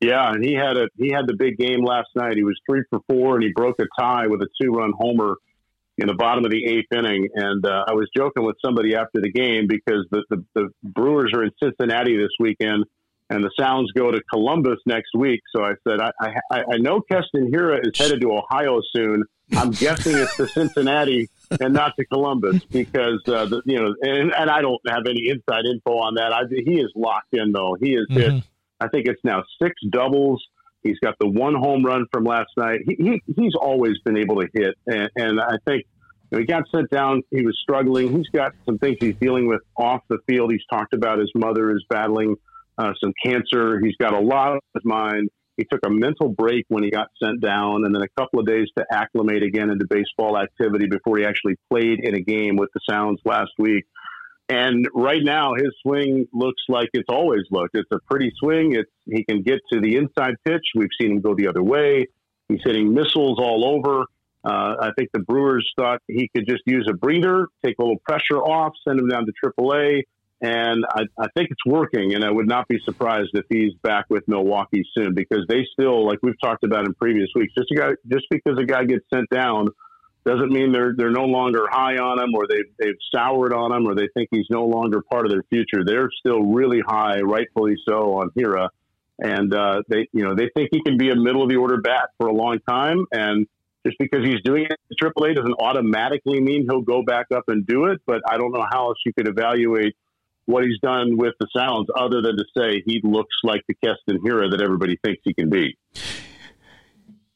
Yeah, 0.00 0.30
and 0.32 0.42
he 0.42 0.54
had 0.54 0.78
a 0.78 0.88
he 0.96 1.12
had 1.12 1.26
the 1.26 1.36
big 1.36 1.58
game 1.58 1.84
last 1.84 2.08
night. 2.14 2.36
He 2.36 2.44
was 2.44 2.58
three 2.68 2.82
for 2.88 3.00
four, 3.08 3.34
and 3.34 3.44
he 3.44 3.52
broke 3.52 3.76
a 3.80 3.86
tie 4.00 4.28
with 4.28 4.40
a 4.40 4.48
two 4.60 4.70
run 4.70 4.92
homer 4.96 5.34
in 5.98 6.06
the 6.06 6.14
bottom 6.14 6.44
of 6.44 6.50
the 6.50 6.64
eighth 6.64 6.90
inning. 6.96 7.28
And 7.34 7.66
uh, 7.66 7.84
I 7.86 7.92
was 7.92 8.08
joking 8.16 8.44
with 8.44 8.56
somebody 8.64 8.94
after 8.94 9.20
the 9.20 9.30
game 9.30 9.66
because 9.68 10.06
the, 10.10 10.24
the, 10.30 10.44
the 10.54 10.68
Brewers 10.82 11.32
are 11.34 11.42
in 11.42 11.50
Cincinnati 11.62 12.16
this 12.16 12.30
weekend, 12.38 12.84
and 13.30 13.44
the 13.44 13.50
Sounds 13.58 13.90
go 13.92 14.10
to 14.10 14.20
Columbus 14.30 14.78
next 14.84 15.14
week. 15.14 15.40
So 15.54 15.64
I 15.64 15.74
said, 15.88 16.00
I 16.00 16.10
I, 16.50 16.62
I 16.72 16.76
know 16.78 17.00
Keston 17.00 17.50
Hiura 17.50 17.80
is 17.82 17.96
headed 17.96 18.20
to 18.20 18.32
Ohio 18.32 18.80
soon. 18.94 19.22
I'm 19.56 19.70
guessing 19.70 20.16
it's 20.16 20.36
to 20.36 20.46
Cincinnati 20.46 21.28
and 21.60 21.72
not 21.72 21.94
to 21.96 22.04
Columbus 22.04 22.62
because 22.64 23.20
uh, 23.26 23.46
the, 23.46 23.62
you 23.64 23.80
know, 23.80 23.94
and, 24.02 24.32
and 24.32 24.50
I 24.50 24.60
don't 24.60 24.80
have 24.88 25.06
any 25.08 25.28
inside 25.28 25.64
info 25.64 25.98
on 25.98 26.14
that. 26.14 26.32
I, 26.32 26.42
he 26.48 26.78
is 26.80 26.92
locked 26.94 27.32
in 27.32 27.52
though. 27.52 27.76
He 27.80 27.94
has 27.94 28.06
mm-hmm. 28.10 28.36
hit. 28.36 28.44
I 28.80 28.88
think 28.88 29.06
it's 29.06 29.22
now 29.24 29.42
six 29.62 29.74
doubles. 29.88 30.42
He's 30.82 30.98
got 30.98 31.14
the 31.20 31.28
one 31.28 31.54
home 31.54 31.84
run 31.84 32.06
from 32.12 32.24
last 32.24 32.50
night. 32.56 32.80
He, 32.86 32.96
he 32.98 33.22
he's 33.36 33.54
always 33.54 33.98
been 34.04 34.16
able 34.16 34.40
to 34.40 34.48
hit, 34.52 34.74
and, 34.86 35.10
and 35.14 35.40
I 35.40 35.56
think 35.66 35.84
you 36.30 36.36
know, 36.36 36.38
he 36.38 36.46
got 36.46 36.64
sent 36.74 36.90
down. 36.90 37.22
He 37.30 37.44
was 37.44 37.58
struggling. 37.62 38.16
He's 38.16 38.28
got 38.28 38.52
some 38.64 38.78
things 38.78 38.96
he's 39.00 39.16
dealing 39.16 39.46
with 39.46 39.60
off 39.76 40.02
the 40.08 40.18
field. 40.26 40.52
He's 40.52 40.64
talked 40.70 40.94
about 40.94 41.18
his 41.18 41.30
mother 41.34 41.72
is 41.72 41.84
battling 41.90 42.36
uh, 42.80 42.92
some 43.02 43.12
cancer. 43.24 43.78
He's 43.80 43.96
got 43.96 44.14
a 44.14 44.20
lot 44.20 44.52
on 44.52 44.60
his 44.74 44.84
mind. 44.84 45.28
He 45.56 45.66
took 45.70 45.80
a 45.84 45.90
mental 45.90 46.28
break 46.28 46.64
when 46.68 46.82
he 46.82 46.90
got 46.90 47.08
sent 47.22 47.42
down, 47.42 47.84
and 47.84 47.94
then 47.94 48.02
a 48.02 48.08
couple 48.18 48.40
of 48.40 48.46
days 48.46 48.68
to 48.78 48.84
acclimate 48.90 49.42
again 49.42 49.68
into 49.68 49.86
baseball 49.86 50.38
activity 50.38 50.86
before 50.86 51.18
he 51.18 51.24
actually 51.24 51.56
played 51.70 52.00
in 52.02 52.14
a 52.14 52.20
game 52.20 52.56
with 52.56 52.70
the 52.72 52.80
Sounds 52.88 53.20
last 53.26 53.50
week. 53.58 53.84
And 54.48 54.88
right 54.94 55.22
now, 55.22 55.52
his 55.54 55.68
swing 55.82 56.26
looks 56.32 56.62
like 56.68 56.88
it's 56.94 57.10
always 57.10 57.42
looked. 57.50 57.76
It's 57.76 57.90
a 57.92 57.98
pretty 58.10 58.32
swing. 58.38 58.74
It's 58.74 58.90
he 59.04 59.22
can 59.24 59.42
get 59.42 59.60
to 59.72 59.80
the 59.80 59.96
inside 59.96 60.34
pitch. 60.44 60.62
We've 60.74 60.88
seen 61.00 61.12
him 61.12 61.20
go 61.20 61.34
the 61.34 61.48
other 61.48 61.62
way. 61.62 62.06
He's 62.48 62.60
hitting 62.64 62.94
missiles 62.94 63.38
all 63.38 63.64
over. 63.76 64.06
Uh, 64.42 64.76
I 64.80 64.90
think 64.96 65.10
the 65.12 65.20
Brewers 65.20 65.70
thought 65.78 66.00
he 66.08 66.30
could 66.34 66.48
just 66.48 66.62
use 66.64 66.88
a 66.90 66.94
breather, 66.94 67.46
take 67.64 67.76
a 67.78 67.82
little 67.82 68.00
pressure 68.08 68.38
off, 68.38 68.72
send 68.88 68.98
him 68.98 69.08
down 69.08 69.26
to 69.26 69.32
AAA, 69.44 70.04
and 70.40 70.84
I, 70.88 71.02
I 71.18 71.26
think 71.36 71.50
it's 71.50 71.64
working. 71.66 72.14
And 72.14 72.24
I 72.24 72.30
would 72.30 72.48
not 72.48 72.66
be 72.66 72.78
surprised 72.84 73.30
if 73.34 73.44
he's 73.50 73.74
back 73.82 74.06
with 74.08 74.26
Milwaukee 74.26 74.84
soon 74.96 75.14
because 75.14 75.44
they 75.48 75.66
still, 75.72 76.06
like 76.06 76.18
we've 76.22 76.40
talked 76.40 76.64
about 76.64 76.86
in 76.86 76.94
previous 76.94 77.28
weeks, 77.34 77.52
just 77.56 77.70
a 77.70 77.74
guy, 77.74 77.90
just 78.08 78.24
because 78.30 78.58
a 78.58 78.64
guy 78.64 78.84
gets 78.84 79.04
sent 79.12 79.28
down 79.30 79.68
doesn't 80.24 80.50
mean 80.50 80.70
they're 80.72 80.92
they're 80.96 81.10
no 81.10 81.24
longer 81.24 81.66
high 81.70 81.96
on 81.96 82.22
him 82.22 82.34
or 82.34 82.46
they've 82.46 82.70
they've 82.78 82.98
soured 83.14 83.54
on 83.54 83.72
him 83.72 83.86
or 83.86 83.94
they 83.94 84.08
think 84.14 84.28
he's 84.30 84.46
no 84.50 84.66
longer 84.66 85.02
part 85.02 85.24
of 85.24 85.32
their 85.32 85.42
future. 85.44 85.82
They're 85.84 86.10
still 86.18 86.42
really 86.42 86.82
high, 86.86 87.20
rightfully 87.20 87.76
so, 87.88 88.14
on 88.14 88.30
Hiura, 88.38 88.68
and 89.18 89.52
uh, 89.54 89.82
they 89.88 90.08
you 90.12 90.22
know 90.22 90.34
they 90.34 90.50
think 90.54 90.68
he 90.72 90.82
can 90.82 90.98
be 90.98 91.10
a 91.10 91.16
middle 91.16 91.42
of 91.42 91.48
the 91.48 91.56
order 91.56 91.80
bat 91.80 92.10
for 92.18 92.26
a 92.26 92.34
long 92.34 92.58
time. 92.68 93.06
And 93.12 93.46
just 93.84 93.96
because 93.98 94.24
he's 94.24 94.42
doing 94.44 94.64
it 94.64 94.72
at 94.72 94.78
AAA 95.02 95.36
doesn't 95.36 95.54
automatically 95.58 96.40
mean 96.40 96.66
he'll 96.68 96.82
go 96.82 97.02
back 97.02 97.26
up 97.34 97.44
and 97.48 97.66
do 97.66 97.86
it. 97.86 98.00
But 98.06 98.20
I 98.28 98.36
don't 98.36 98.52
know 98.52 98.66
how 98.70 98.88
else 98.88 98.98
you 99.06 99.14
could 99.14 99.26
evaluate 99.26 99.96
what 100.50 100.64
he's 100.64 100.78
done 100.80 101.16
with 101.16 101.34
the 101.40 101.46
Sounds 101.56 101.88
other 101.96 102.20
than 102.22 102.36
to 102.36 102.44
say 102.56 102.82
he 102.84 103.00
looks 103.02 103.36
like 103.42 103.62
the 103.68 103.74
Keston 103.74 104.20
Hiura 104.22 104.50
that 104.50 104.60
everybody 104.60 104.98
thinks 105.04 105.20
he 105.24 105.34
can 105.34 105.50
be 105.50 105.76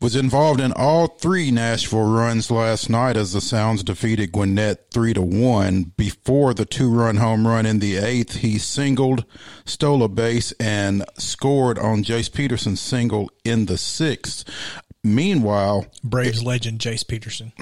was 0.05 0.15
involved 0.15 0.61
in 0.61 0.71
all 0.73 1.07
three 1.07 1.51
Nashville 1.51 2.13
runs 2.13 2.51
last 2.51 2.91
night 2.91 3.17
as 3.17 3.33
the 3.33 3.41
Sounds 3.41 3.83
defeated 3.83 4.33
Gwinnett 4.33 4.91
three 4.91 5.15
to 5.15 5.23
one. 5.23 5.93
Before 5.97 6.53
the 6.53 6.67
two-run 6.67 7.17
home 7.17 7.47
run 7.47 7.65
in 7.65 7.79
the 7.79 7.97
eighth, 7.97 8.37
he 8.37 8.59
singled, 8.59 9.25
stole 9.65 10.03
a 10.03 10.09
base, 10.09 10.53
and 10.61 11.07
scored 11.17 11.79
on 11.79 12.05
Jace 12.05 12.31
Peterson's 12.31 12.83
single 12.83 13.31
in 13.47 13.65
the 13.65 13.79
sixth. 13.79 14.45
Meanwhile, 15.03 15.87
Braves 16.03 16.43
it, 16.43 16.45
legend 16.45 16.81
Jace 16.81 17.09
Peterson, 17.09 17.55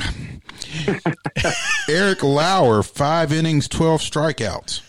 Eric 1.89 2.25
Lauer, 2.25 2.83
five 2.83 3.33
innings, 3.33 3.69
twelve 3.69 4.01
strikeouts. 4.01 4.81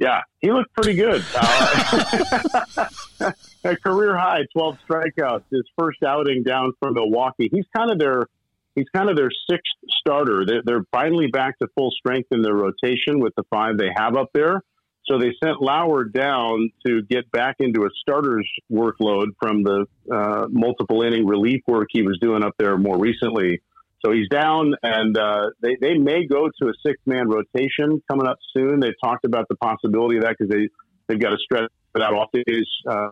Yeah, 0.00 0.22
he 0.38 0.50
looked 0.50 0.72
pretty 0.72 0.94
good. 0.94 1.22
Uh, 1.34 2.86
a 3.64 3.76
career 3.76 4.16
high, 4.16 4.46
12 4.54 4.78
strikeouts. 4.88 5.44
His 5.52 5.64
first 5.78 6.02
outing 6.02 6.42
down 6.42 6.72
from 6.80 6.94
Milwaukee. 6.94 7.50
He's 7.52 7.66
kind 7.76 7.90
of 7.90 7.98
their 7.98 8.26
he's 8.74 8.86
kind 8.96 9.10
of 9.10 9.16
their 9.16 9.28
sixth 9.48 9.74
starter. 10.00 10.46
They're, 10.46 10.62
they're 10.64 10.84
finally 10.90 11.26
back 11.26 11.58
to 11.58 11.68
full 11.76 11.90
strength 11.90 12.28
in 12.30 12.40
their 12.40 12.54
rotation 12.54 13.20
with 13.20 13.34
the 13.36 13.42
five 13.50 13.76
they 13.76 13.90
have 13.94 14.16
up 14.16 14.30
there. 14.32 14.62
So 15.04 15.18
they 15.18 15.34
sent 15.44 15.60
Lauer 15.60 16.04
down 16.04 16.70
to 16.86 17.02
get 17.02 17.30
back 17.30 17.56
into 17.58 17.82
a 17.82 17.90
starter's 18.00 18.48
workload 18.72 19.32
from 19.38 19.64
the 19.64 19.84
uh, 20.10 20.46
multiple 20.48 21.02
inning 21.02 21.26
relief 21.26 21.60
work 21.66 21.88
he 21.90 22.00
was 22.00 22.18
doing 22.22 22.42
up 22.42 22.54
there 22.58 22.78
more 22.78 22.98
recently. 22.98 23.60
So 24.04 24.12
he's 24.12 24.28
down, 24.28 24.74
and 24.82 25.16
uh, 25.16 25.50
they, 25.60 25.76
they 25.80 25.94
may 25.94 26.26
go 26.26 26.48
to 26.60 26.68
a 26.68 26.72
six 26.84 26.98
man 27.06 27.28
rotation 27.28 28.02
coming 28.10 28.26
up 28.26 28.38
soon. 28.56 28.80
They've 28.80 28.94
talked 29.02 29.24
about 29.24 29.46
the 29.48 29.56
possibility 29.56 30.16
of 30.16 30.22
that 30.22 30.36
because 30.38 30.50
they, 30.50 30.68
they've 31.06 31.20
got 31.20 31.30
to 31.30 31.38
stretch 31.38 31.70
without 31.92 32.14
off 32.14 32.30
days 32.32 32.66
uh, 32.88 33.08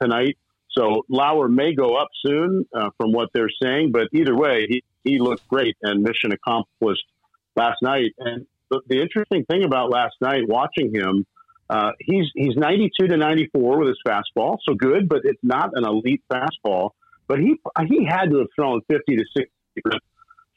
tonight. 0.00 0.36
So 0.76 1.04
Lauer 1.08 1.48
may 1.48 1.74
go 1.74 1.94
up 1.94 2.08
soon 2.26 2.66
uh, 2.74 2.90
from 2.98 3.12
what 3.12 3.28
they're 3.32 3.50
saying, 3.62 3.92
but 3.92 4.08
either 4.12 4.34
way, 4.34 4.66
he, 4.68 4.82
he 5.04 5.20
looked 5.20 5.46
great 5.46 5.76
and 5.82 6.02
mission 6.02 6.32
accomplished 6.32 7.04
last 7.54 7.80
night. 7.80 8.12
And 8.18 8.46
the, 8.70 8.80
the 8.88 9.00
interesting 9.00 9.44
thing 9.44 9.64
about 9.64 9.90
last 9.90 10.14
night, 10.20 10.48
watching 10.48 10.92
him, 10.92 11.26
uh, 11.70 11.92
he's 11.98 12.26
he's 12.34 12.56
92 12.56 13.06
to 13.08 13.16
94 13.16 13.78
with 13.78 13.88
his 13.88 13.98
fastball, 14.06 14.58
so 14.68 14.74
good, 14.74 15.08
but 15.08 15.20
it's 15.24 15.40
not 15.42 15.70
an 15.74 15.86
elite 15.86 16.22
fastball. 16.30 16.90
But 17.26 17.38
he 17.38 17.56
he 17.88 18.04
had 18.04 18.30
to 18.30 18.38
have 18.38 18.48
thrown 18.54 18.82
50 18.90 19.16
to 19.16 19.24
60 19.34 19.50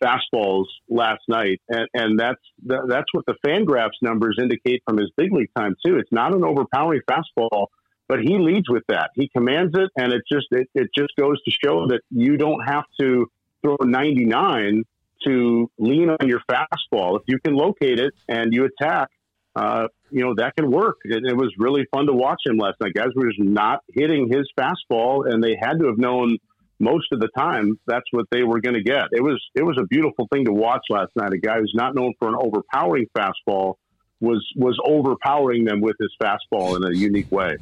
fastballs 0.03 0.65
last 0.89 1.21
night, 1.27 1.61
and, 1.69 1.87
and 1.93 2.19
that's 2.19 2.41
that's 2.63 3.11
what 3.13 3.25
the 3.25 3.35
Fangraphs 3.45 4.01
numbers 4.01 4.37
indicate 4.41 4.83
from 4.85 4.97
his 4.97 5.11
big 5.17 5.33
league 5.33 5.51
time 5.55 5.75
too. 5.85 5.97
It's 5.97 6.11
not 6.11 6.33
an 6.33 6.43
overpowering 6.43 7.01
fastball, 7.09 7.67
but 8.07 8.19
he 8.19 8.37
leads 8.37 8.69
with 8.69 8.83
that. 8.89 9.11
He 9.15 9.29
commands 9.29 9.77
it, 9.77 9.89
and 9.95 10.13
it 10.13 10.21
just 10.31 10.47
it, 10.51 10.69
it 10.73 10.89
just 10.95 11.15
goes 11.19 11.41
to 11.43 11.51
show 11.51 11.87
that 11.87 12.01
you 12.09 12.37
don't 12.37 12.61
have 12.61 12.85
to 12.99 13.29
throw 13.61 13.77
99 13.81 14.83
to 15.25 15.71
lean 15.77 16.09
on 16.09 16.27
your 16.27 16.41
fastball. 16.49 17.19
If 17.19 17.23
you 17.27 17.39
can 17.39 17.55
locate 17.55 17.99
it 17.99 18.13
and 18.27 18.53
you 18.53 18.65
attack, 18.65 19.09
uh, 19.55 19.87
you 20.11 20.23
know 20.23 20.35
that 20.37 20.55
can 20.55 20.71
work. 20.71 20.97
It, 21.03 21.23
it 21.25 21.35
was 21.35 21.53
really 21.57 21.85
fun 21.91 22.05
to 22.07 22.13
watch 22.13 22.41
him 22.45 22.57
last 22.57 22.75
night. 22.79 22.93
Guys 22.93 23.09
were 23.15 23.27
just 23.27 23.41
not 23.41 23.83
hitting 23.93 24.29
his 24.31 24.47
fastball, 24.57 25.29
and 25.29 25.43
they 25.43 25.57
had 25.59 25.79
to 25.79 25.87
have 25.87 25.97
known 25.97 26.37
most 26.79 27.11
of 27.11 27.19
the 27.19 27.29
time 27.37 27.79
that's 27.87 28.05
what 28.11 28.25
they 28.31 28.43
were 28.43 28.61
going 28.61 28.75
to 28.75 28.83
get. 28.83 29.05
It 29.11 29.21
was 29.21 29.41
it 29.55 29.63
was 29.63 29.77
a 29.79 29.85
beautiful 29.85 30.27
thing 30.31 30.45
to 30.45 30.53
watch 30.53 30.83
last 30.89 31.11
night. 31.15 31.33
A 31.33 31.37
guy 31.37 31.59
who's 31.59 31.73
not 31.75 31.95
known 31.95 32.13
for 32.19 32.27
an 32.29 32.35
overpowering 32.39 33.07
fastball 33.17 33.75
was 34.19 34.45
was 34.55 34.79
overpowering 34.85 35.65
them 35.65 35.81
with 35.81 35.95
his 35.99 36.13
fastball 36.21 36.75
in 36.75 36.83
a 36.83 36.95
unique 36.95 37.31
way. 37.31 37.57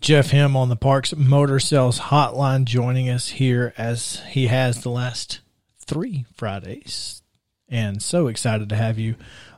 Jeff 0.00 0.30
Hem 0.30 0.56
on 0.56 0.68
the 0.68 0.76
Parks 0.76 1.14
Motor 1.14 1.60
Sales 1.60 2.00
Hotline 2.00 2.64
joining 2.64 3.08
us 3.08 3.28
here 3.28 3.72
as 3.78 4.20
he 4.30 4.48
has 4.48 4.82
the 4.82 4.90
last 4.90 5.40
three 5.78 6.26
Fridays. 6.34 7.22
And 7.68 8.02
so 8.02 8.26
excited 8.26 8.68
to 8.70 8.76
have 8.76 8.98
you 8.98 9.14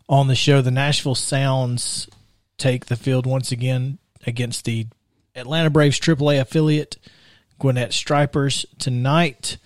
on 0.07 0.29
the 0.29 0.35
show. 0.35 0.61
The 0.61 0.70
Nashville 0.70 1.14
Sounds 1.14 2.09
take 2.59 2.87
the 2.87 2.96
field 2.96 3.24
once 3.24 3.53
again 3.53 3.98
against 4.27 4.66
the 4.66 4.87
Atlanta 5.35 5.70
Braves 5.70 5.99
AAA 5.99 6.40
affiliate 6.40 6.97
Gwinnett 7.59 7.92
Stripers 7.92 8.66
tonight. 8.79 9.57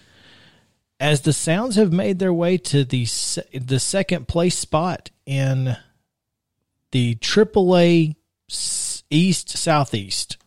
As 1.01 1.21
the 1.21 1.33
Sounds 1.33 1.77
have 1.77 1.93
made 1.93 2.19
their 2.19 2.33
way 2.33 2.59
to 2.59 2.85
the 2.85 3.07
the 3.55 3.79
second 3.79 4.27
place 4.27 4.59
spot 4.59 5.11
in 5.27 5.77
the 6.91 7.15
AAA 7.17 8.17
East 9.11 9.51
Southeast, 9.51 10.39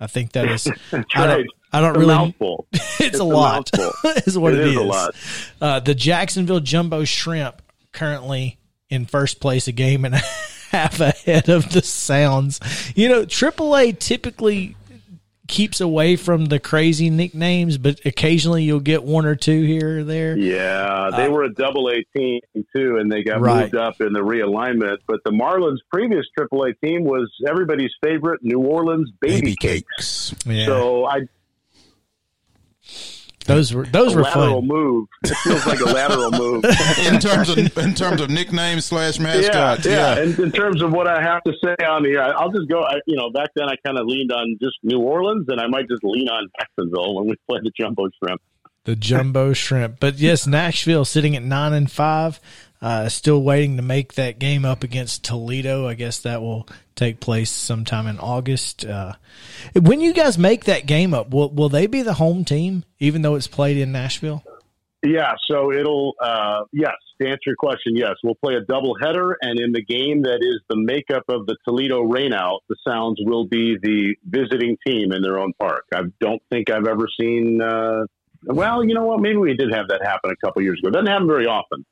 I 0.00 0.08
think 0.08 0.32
that 0.32 0.48
is. 0.48 0.66
I 1.14 1.26
don't, 1.26 1.46
I 1.72 1.80
don't 1.80 1.94
really. 1.94 2.06
Mouthful. 2.06 2.66
it's, 2.72 3.00
it's, 3.00 3.18
a, 3.20 3.24
lot. 3.24 3.70
is 4.26 4.36
what 4.36 4.54
it, 4.54 4.60
it 4.60 4.66
is. 4.66 4.72
is. 4.72 4.78
A 4.78 4.82
lot. 4.82 5.14
Uh, 5.60 5.80
the 5.80 5.94
Jacksonville 5.94 6.60
Jumbo 6.60 7.04
Shrimp 7.04 7.62
currently 7.92 8.58
in 8.90 9.06
first 9.06 9.40
place, 9.40 9.68
a 9.68 9.72
game 9.72 10.04
and 10.04 10.16
half 10.74 11.00
ahead 11.00 11.48
of 11.48 11.70
the 11.72 11.82
Sounds. 11.82 12.60
You 12.96 13.08
know, 13.08 13.24
AAA 13.24 13.98
typically 13.98 14.76
keeps 15.46 15.80
away 15.80 16.16
from 16.16 16.46
the 16.46 16.58
crazy 16.58 17.10
nicknames, 17.10 17.76
but 17.78 18.00
occasionally 18.04 18.64
you'll 18.64 18.80
get 18.80 19.04
one 19.04 19.26
or 19.26 19.36
two 19.36 19.62
here 19.62 20.00
or 20.00 20.04
there. 20.04 20.36
Yeah, 20.36 21.10
they 21.14 21.26
uh, 21.26 21.30
were 21.30 21.44
a 21.44 21.52
double 21.52 21.90
A 21.90 22.02
team 22.16 22.40
too, 22.74 22.96
and 22.96 23.12
they 23.12 23.22
got 23.22 23.40
right. 23.40 23.62
moved 23.62 23.76
up 23.76 24.00
in 24.00 24.12
the 24.12 24.20
realignment. 24.20 24.98
But 25.06 25.20
the 25.24 25.30
Marlins' 25.30 25.78
previous 25.92 26.24
triple 26.36 26.64
A 26.64 26.74
team 26.74 27.04
was 27.04 27.30
everybody's 27.48 27.92
favorite 28.02 28.40
New 28.42 28.60
Orleans 28.60 29.10
Baby, 29.20 29.40
Baby 29.40 29.56
Cakes. 29.56 30.30
Cakes. 30.30 30.46
Yeah. 30.46 30.66
So 30.66 31.06
I 31.06 31.20
those 33.44 33.74
were 33.74 33.84
those 33.84 34.14
a 34.14 34.16
were 34.16 34.22
lateral 34.22 34.60
fun. 34.60 34.68
move. 34.68 35.08
It 35.24 35.36
feels 35.36 35.66
like 35.66 35.80
a 35.80 35.84
lateral 35.84 36.30
move 36.30 36.64
in 37.06 37.20
terms 37.20 37.50
of 37.50 37.58
in 37.58 37.94
terms 37.94 38.20
of 38.20 38.30
nicknames 38.30 38.86
slash 38.86 39.18
mascots. 39.18 39.84
Yeah, 39.84 39.92
yeah. 39.92 40.14
yeah. 40.16 40.22
In, 40.22 40.42
in, 40.44 40.52
terms 40.52 40.82
of 40.82 40.92
what 40.92 41.06
I 41.06 41.22
have 41.22 41.42
to 41.44 41.52
say 41.62 41.74
on 41.84 42.04
here, 42.04 42.22
I'll 42.22 42.50
just 42.50 42.68
go. 42.68 42.82
I, 42.82 42.96
you 43.06 43.16
know, 43.16 43.30
back 43.30 43.50
then 43.54 43.68
I 43.68 43.74
kind 43.84 43.98
of 43.98 44.06
leaned 44.06 44.32
on 44.32 44.56
just 44.62 44.76
New 44.82 45.00
Orleans, 45.00 45.46
and 45.48 45.60
I 45.60 45.66
might 45.66 45.88
just 45.88 46.02
lean 46.02 46.28
on 46.28 46.48
Jacksonville 46.58 47.16
when 47.16 47.26
we 47.26 47.34
play 47.48 47.60
the 47.62 47.72
jumbo 47.78 48.08
shrimp. 48.22 48.40
The 48.84 48.96
jumbo 48.96 49.52
shrimp, 49.52 49.98
but 50.00 50.18
yes, 50.18 50.46
Nashville 50.46 51.04
sitting 51.04 51.36
at 51.36 51.42
nine 51.42 51.72
and 51.72 51.90
five. 51.90 52.40
Uh, 52.82 53.08
still 53.08 53.42
waiting 53.42 53.76
to 53.76 53.82
make 53.82 54.12
that 54.14 54.38
game 54.38 54.66
up 54.66 54.84
against 54.84 55.24
Toledo. 55.24 55.88
I 55.88 55.94
guess 55.94 56.20
that 56.20 56.42
will 56.42 56.68
take 56.94 57.20
place 57.20 57.50
sometime 57.50 58.06
in 58.06 58.18
August. 58.18 58.84
Uh, 58.84 59.14
when 59.74 60.00
you 60.00 60.12
guys 60.12 60.38
make 60.38 60.64
that 60.64 60.86
game 60.86 61.14
up, 61.14 61.30
will 61.30 61.50
will 61.50 61.68
they 61.68 61.86
be 61.86 62.02
the 62.02 62.14
home 62.14 62.44
team, 62.44 62.84
even 62.98 63.22
though 63.22 63.34
it's 63.34 63.46
played 63.46 63.76
in 63.76 63.92
Nashville? 63.92 64.42
Yeah, 65.04 65.34
so 65.50 65.70
it'll 65.72 66.14
uh, 66.20 66.64
yes. 66.72 66.94
To 67.20 67.28
answer 67.28 67.42
your 67.46 67.56
question, 67.56 67.94
yes, 67.94 68.14
we'll 68.24 68.34
play 68.34 68.54
a 68.54 68.60
double 68.60 68.96
header, 69.00 69.36
and 69.40 69.60
in 69.60 69.70
the 69.70 69.84
game 69.84 70.22
that 70.22 70.38
is 70.40 70.60
the 70.68 70.76
makeup 70.76 71.22
of 71.28 71.46
the 71.46 71.56
Toledo 71.64 72.02
rainout, 72.02 72.58
the 72.68 72.74
Sounds 72.84 73.20
will 73.20 73.46
be 73.46 73.76
the 73.80 74.16
visiting 74.28 74.76
team 74.84 75.12
in 75.12 75.22
their 75.22 75.38
own 75.38 75.52
park. 75.60 75.84
I 75.94 76.02
don't 76.20 76.42
think 76.50 76.70
I've 76.70 76.88
ever 76.88 77.06
seen. 77.20 77.62
Uh, 77.62 78.06
well, 78.42 78.84
you 78.84 78.94
know 78.94 79.04
what? 79.04 79.20
Maybe 79.20 79.36
we 79.36 79.54
did 79.54 79.72
have 79.72 79.88
that 79.88 80.02
happen 80.02 80.32
a 80.32 80.36
couple 80.44 80.62
years 80.62 80.80
ago. 80.80 80.88
It 80.88 80.92
doesn't 80.92 81.06
happen 81.06 81.28
very 81.28 81.46
often. 81.46 81.86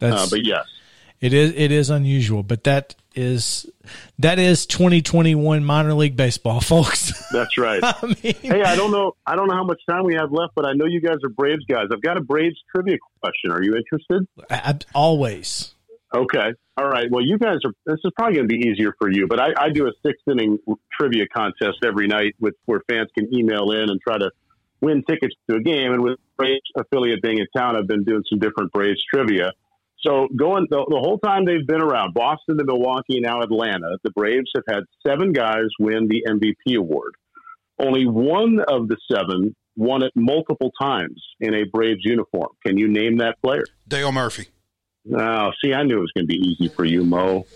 That's, 0.00 0.22
uh, 0.22 0.26
but 0.28 0.44
yes, 0.44 0.64
it 1.20 1.32
is 1.32 1.52
it 1.56 1.72
is 1.72 1.90
unusual, 1.90 2.42
but 2.42 2.64
that 2.64 2.94
is 3.14 3.66
that 4.18 4.38
is 4.38 4.66
2021 4.66 5.64
minor 5.64 5.94
league 5.94 6.16
baseball, 6.16 6.60
folks. 6.62 7.12
That's 7.30 7.56
right. 7.58 7.80
I 7.82 8.06
mean, 8.06 8.34
hey, 8.42 8.62
I 8.62 8.76
don't 8.76 8.90
know 8.90 9.12
I 9.26 9.36
don't 9.36 9.48
know 9.48 9.54
how 9.56 9.64
much 9.64 9.80
time 9.88 10.04
we 10.04 10.14
have 10.14 10.32
left, 10.32 10.54
but 10.54 10.66
I 10.66 10.72
know 10.72 10.86
you 10.86 11.00
guys 11.00 11.16
are 11.24 11.30
Braves 11.30 11.64
guys. 11.68 11.86
I've 11.92 12.02
got 12.02 12.16
a 12.16 12.20
Braves 12.20 12.56
trivia 12.74 12.98
question. 13.20 13.50
Are 13.52 13.62
you 13.62 13.74
interested? 13.76 14.26
I, 14.50 14.78
always. 14.94 15.74
Okay. 16.14 16.52
All 16.76 16.88
right. 16.88 17.10
Well, 17.10 17.24
you 17.24 17.38
guys 17.38 17.58
are. 17.64 17.72
This 17.86 18.00
is 18.04 18.12
probably 18.16 18.36
going 18.36 18.48
to 18.48 18.56
be 18.56 18.68
easier 18.68 18.94
for 18.98 19.10
you, 19.10 19.26
but 19.26 19.40
I, 19.40 19.48
I 19.56 19.70
do 19.70 19.86
a 19.86 19.92
six 20.04 20.18
inning 20.30 20.58
trivia 20.92 21.26
contest 21.34 21.78
every 21.84 22.06
night 22.06 22.34
with 22.38 22.54
where 22.66 22.82
fans 22.88 23.08
can 23.16 23.34
email 23.34 23.70
in 23.72 23.90
and 23.90 24.00
try 24.00 24.18
to 24.18 24.30
win 24.80 25.02
tickets 25.08 25.34
to 25.48 25.56
a 25.56 25.60
game. 25.60 25.92
And 25.92 26.02
with 26.02 26.18
Braves 26.36 26.60
affiliate 26.76 27.22
being 27.22 27.38
in 27.38 27.46
town, 27.56 27.76
I've 27.76 27.88
been 27.88 28.04
doing 28.04 28.22
some 28.28 28.38
different 28.38 28.72
Braves 28.72 29.02
trivia. 29.12 29.52
So 30.06 30.28
going 30.36 30.66
the, 30.68 30.84
the, 30.88 30.98
whole 30.98 31.18
time 31.18 31.46
they've 31.46 31.66
been 31.66 31.80
around, 31.80 32.12
Boston 32.12 32.58
to 32.58 32.64
Milwaukee, 32.64 33.20
now 33.20 33.40
Atlanta, 33.40 33.96
the 34.02 34.10
Braves 34.10 34.50
have 34.54 34.64
had 34.68 34.84
seven 35.06 35.32
guys 35.32 35.66
win 35.80 36.08
the 36.08 36.24
MVP 36.28 36.76
award. 36.76 37.14
Only 37.78 38.06
one 38.06 38.60
of 38.68 38.88
the 38.88 38.96
seven 39.10 39.56
won 39.76 40.02
it 40.02 40.12
multiple 40.14 40.70
times 40.80 41.22
in 41.40 41.54
a 41.54 41.64
Braves 41.64 42.02
uniform. 42.04 42.50
Can 42.64 42.76
you 42.76 42.88
name 42.88 43.18
that 43.18 43.40
player? 43.42 43.64
Dale 43.88 44.12
Murphy. 44.12 44.48
Oh, 45.12 45.50
see, 45.62 45.72
I 45.72 45.82
knew 45.82 45.98
it 45.98 46.00
was 46.00 46.12
going 46.14 46.26
to 46.26 46.28
be 46.28 46.38
easy 46.38 46.68
for 46.68 46.84
you, 46.84 47.04
Mo. 47.04 47.46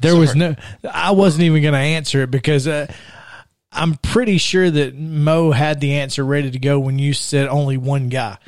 There 0.00 0.12
Sorry. 0.12 0.20
was 0.20 0.34
no. 0.34 0.54
I 0.90 1.12
wasn't 1.12 1.44
even 1.44 1.62
going 1.62 1.74
to 1.74 1.80
answer 1.80 2.22
it 2.22 2.30
because. 2.30 2.68
Uh, 2.68 2.92
I'm 3.76 3.96
pretty 3.96 4.38
sure 4.38 4.70
that 4.70 4.94
Mo 4.94 5.50
had 5.50 5.80
the 5.80 5.94
answer 5.94 6.24
ready 6.24 6.48
to 6.48 6.60
go 6.60 6.78
when 6.78 7.00
you 7.00 7.12
said 7.12 7.48
only 7.48 7.76
one 7.76 8.08
guy. 8.08 8.38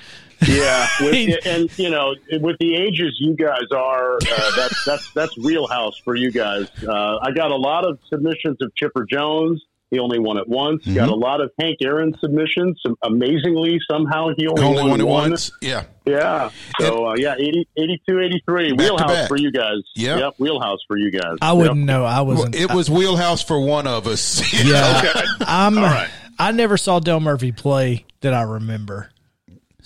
Yeah, 0.47 0.89
with, 1.01 1.47
and 1.47 1.79
you 1.79 1.91
know, 1.91 2.15
with 2.41 2.57
the 2.59 2.75
ages 2.75 3.17
you 3.19 3.35
guys 3.35 3.67
are, 3.75 4.17
uh, 4.17 4.57
that's 4.57 4.85
that's 4.85 5.13
that's 5.13 5.39
wheelhouse 5.39 5.97
for 5.99 6.15
you 6.15 6.31
guys. 6.31 6.69
Uh, 6.83 7.19
I 7.23 7.33
got 7.33 7.51
a 7.51 7.57
lot 7.57 7.87
of 7.87 7.99
submissions 8.09 8.59
of 8.61 8.75
Chipper 8.75 9.07
Jones. 9.11 9.63
He 9.91 10.01
only 10.01 10.19
won 10.19 10.37
it 10.37 10.49
once. 10.49 10.85
Mm-hmm. 10.85 10.95
Got 10.95 11.11
a 11.11 11.15
lot 11.15 11.41
of 11.41 11.53
Hank 11.61 11.79
Aaron 11.81 12.13
submissions. 12.21 12.83
Amazingly, 13.05 13.79
somehow 13.89 14.31
he 14.37 14.49
only, 14.49 14.63
only 14.63 14.91
won, 14.91 15.01
it 15.01 15.07
once. 15.07 15.53
Yeah. 15.63 15.85
Yeah. 16.05 16.51
So, 16.81 17.07
uh, 17.07 17.15
yeah, 17.17 17.35
80, 17.39 17.69
82, 17.77 18.21
83. 18.21 18.73
Wheelhouse 18.73 19.29
for 19.29 19.37
you 19.37 19.53
guys. 19.53 19.79
Yep. 19.95 20.19
yep. 20.19 20.35
Wheelhouse 20.39 20.81
for 20.89 20.99
you 20.99 21.13
guys. 21.13 21.39
I 21.41 21.53
wouldn't 21.53 21.79
yep. 21.79 21.87
know. 21.87 22.05
I 22.05 22.23
wasn't. 22.23 22.57
It 22.57 22.73
was 22.73 22.91
wheelhouse 22.91 23.43
for 23.43 23.61
one 23.61 23.87
of 23.87 24.09
us. 24.09 24.53
yeah. 24.65 25.03
okay. 25.05 25.27
I'm, 25.41 25.79
All 25.79 25.85
right. 25.85 26.11
I 26.37 26.51
never 26.51 26.77
saw 26.77 26.99
Dale 26.99 27.21
Murphy 27.21 27.53
play 27.53 28.07
that 28.23 28.35
I 28.35 28.43
remember. 28.43 29.11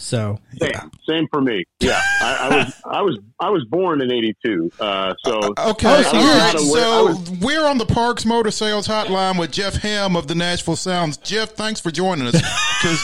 So 0.01 0.41
same, 0.59 0.71
yeah. 0.73 0.85
same 1.07 1.29
for 1.31 1.43
me. 1.43 1.63
Yeah, 1.79 2.01
I, 2.23 2.39
I, 2.41 2.57
was 2.57 2.83
I 2.87 3.03
was 3.03 3.19
I 3.39 3.51
was 3.51 3.67
born 3.67 4.01
in 4.01 4.11
'82. 4.11 4.73
Uh, 4.81 5.15
so 5.23 5.39
uh, 5.59 5.71
okay, 5.73 5.89
oh, 5.89 6.53
so, 6.53 6.59
so 6.59 7.07
was, 7.07 7.31
we're 7.43 7.67
on 7.67 7.77
the 7.77 7.85
Parks 7.85 8.25
Motor 8.25 8.51
Sales 8.51 8.89
Hotline 8.89 9.39
with 9.39 9.53
Jeff 9.53 9.75
Hem 9.75 10.17
of 10.17 10.27
the 10.27 10.35
Nashville 10.35 10.75
Sounds. 10.75 11.19
Jeff, 11.19 11.51
thanks 11.51 11.81
for 11.81 11.91
joining 11.91 12.29
us. 12.29 12.33
Because 12.33 12.99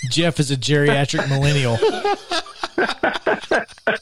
Jeff 0.10 0.40
is 0.40 0.50
a 0.50 0.56
geriatric 0.56 1.28
millennial. 1.28 1.78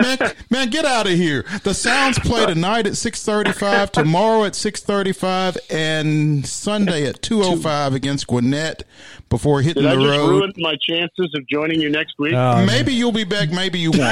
man, 0.00 0.18
man, 0.50 0.70
get 0.70 0.84
out 0.84 1.06
of 1.06 1.12
here. 1.12 1.44
The 1.62 1.74
Sounds 1.74 2.18
play 2.18 2.46
tonight 2.46 2.86
at 2.86 2.96
six 2.96 3.24
thirty-five, 3.24 3.92
tomorrow 3.92 4.44
at 4.44 4.54
six 4.54 4.80
thirty-five, 4.80 5.56
and 5.70 6.46
Sunday 6.46 7.06
at 7.06 7.22
two 7.22 7.42
oh 7.42 7.56
five 7.56 7.94
against 7.94 8.26
Gwinnett 8.26 8.84
before 9.28 9.62
hitting 9.62 9.82
Did 9.82 9.92
the 9.92 9.96
I 9.96 10.02
just 10.02 10.18
road. 10.18 10.28
Ruin 10.30 10.52
my 10.58 10.76
chances 10.80 11.32
of 11.34 11.46
joining 11.48 11.80
you 11.80 11.90
next 11.90 12.18
week. 12.18 12.34
Uh, 12.34 12.64
maybe 12.66 12.92
you'll 12.92 13.12
be 13.12 13.24
back. 13.24 13.50
Maybe 13.50 13.78
you 13.78 13.90
won't. 13.90 14.02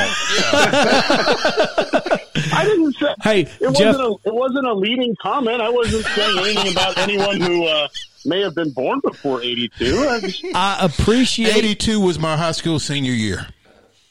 I 2.50 2.64
didn't 2.64 2.94
say. 2.94 3.14
Hey, 3.22 3.40
it 3.42 3.76
Jeff, 3.76 3.96
wasn't 3.96 4.00
a 4.00 4.16
it 4.28 4.34
wasn't 4.34 4.66
a 4.66 4.74
leading 4.74 5.14
comment. 5.20 5.60
I 5.60 5.68
wasn't 5.68 6.06
saying 6.06 6.38
anything 6.38 6.72
about 6.72 6.98
anyone 6.98 7.40
who. 7.40 7.64
Uh, 7.66 7.88
may 8.24 8.40
have 8.42 8.54
been 8.54 8.70
born 8.70 9.00
before 9.00 9.40
82. 9.40 10.06
I, 10.54 10.78
I 10.80 10.84
appreciate 10.84 11.56
82 11.56 12.00
was 12.00 12.18
my 12.18 12.36
high 12.36 12.52
school 12.52 12.78
senior 12.78 13.12
year. 13.12 13.46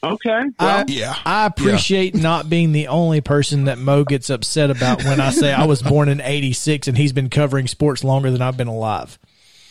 Okay. 0.02 0.42
Well, 0.60 0.78
I, 0.78 0.84
yeah. 0.86 1.16
I 1.24 1.46
appreciate 1.46 2.14
yeah. 2.14 2.22
not 2.22 2.48
being 2.48 2.72
the 2.72 2.88
only 2.88 3.20
person 3.20 3.64
that 3.64 3.78
Mo 3.78 4.04
gets 4.04 4.30
upset 4.30 4.70
about 4.70 5.04
when 5.04 5.20
I 5.20 5.30
say 5.30 5.52
I 5.52 5.66
was 5.66 5.82
born 5.82 6.08
in 6.08 6.20
86 6.20 6.86
and 6.86 6.96
he's 6.96 7.12
been 7.12 7.30
covering 7.30 7.66
sports 7.66 8.04
longer 8.04 8.30
than 8.30 8.40
I've 8.40 8.56
been 8.56 8.68
alive. 8.68 9.18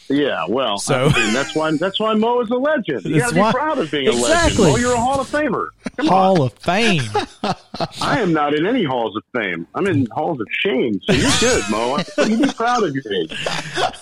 Yeah, 0.09 0.45
well, 0.47 0.77
so 0.77 1.07
I 1.07 1.19
mean, 1.19 1.33
that's 1.33 1.53
why 1.53 1.75
that's 1.75 1.99
why 1.99 2.13
Mo 2.13 2.39
is 2.41 2.49
a 2.49 2.55
legend. 2.55 3.03
You 3.03 3.19
got 3.19 3.29
to 3.29 3.35
be 3.35 3.41
proud 3.41 3.77
of 3.77 3.91
being 3.91 4.07
exactly. 4.07 4.23
a 4.23 4.29
legend. 4.29 4.59
Mo, 4.59 4.75
you're 4.77 4.93
a 4.93 4.99
Hall 4.99 5.19
of 5.19 5.27
Famer. 5.29 5.67
Come 5.97 6.07
Hall 6.07 6.41
on. 6.41 6.47
of 6.47 6.53
Fame. 6.53 7.01
I 8.01 8.21
am 8.21 8.31
not 8.31 8.53
in 8.53 8.65
any 8.65 8.83
halls 8.83 9.15
of 9.15 9.23
fame. 9.33 9.67
I'm 9.75 9.85
in 9.85 10.07
halls 10.11 10.39
of 10.39 10.47
shame. 10.51 10.99
So 11.03 11.13
you're 11.13 11.31
good, 11.39 11.63
Mo. 11.69 11.97
You 12.25 12.37
be 12.37 12.53
proud 12.53 12.83
of 12.83 12.95
your 12.95 13.13
age. 13.13 13.47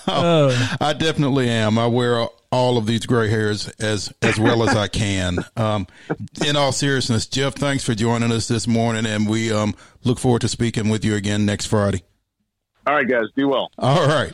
Oh, 0.08 0.76
I 0.80 0.92
definitely 0.92 1.48
am. 1.48 1.78
I 1.78 1.88
wear 1.88 2.28
all 2.52 2.78
of 2.78 2.86
these 2.86 3.06
gray 3.06 3.28
hairs 3.28 3.68
as 3.80 4.12
as 4.22 4.38
well 4.38 4.62
as 4.68 4.74
I 4.76 4.86
can. 4.86 5.38
Um, 5.56 5.88
in 6.46 6.54
all 6.54 6.70
seriousness, 6.70 7.26
Jeff, 7.26 7.54
thanks 7.54 7.82
for 7.82 7.94
joining 7.94 8.30
us 8.30 8.46
this 8.46 8.68
morning, 8.68 9.04
and 9.04 9.28
we 9.28 9.52
um, 9.52 9.74
look 10.04 10.20
forward 10.20 10.42
to 10.42 10.48
speaking 10.48 10.88
with 10.88 11.04
you 11.04 11.16
again 11.16 11.44
next 11.44 11.66
Friday. 11.66 12.02
All 12.86 12.94
right, 12.94 13.08
guys, 13.08 13.24
be 13.34 13.44
well. 13.44 13.70
All 13.78 14.06
right. 14.06 14.32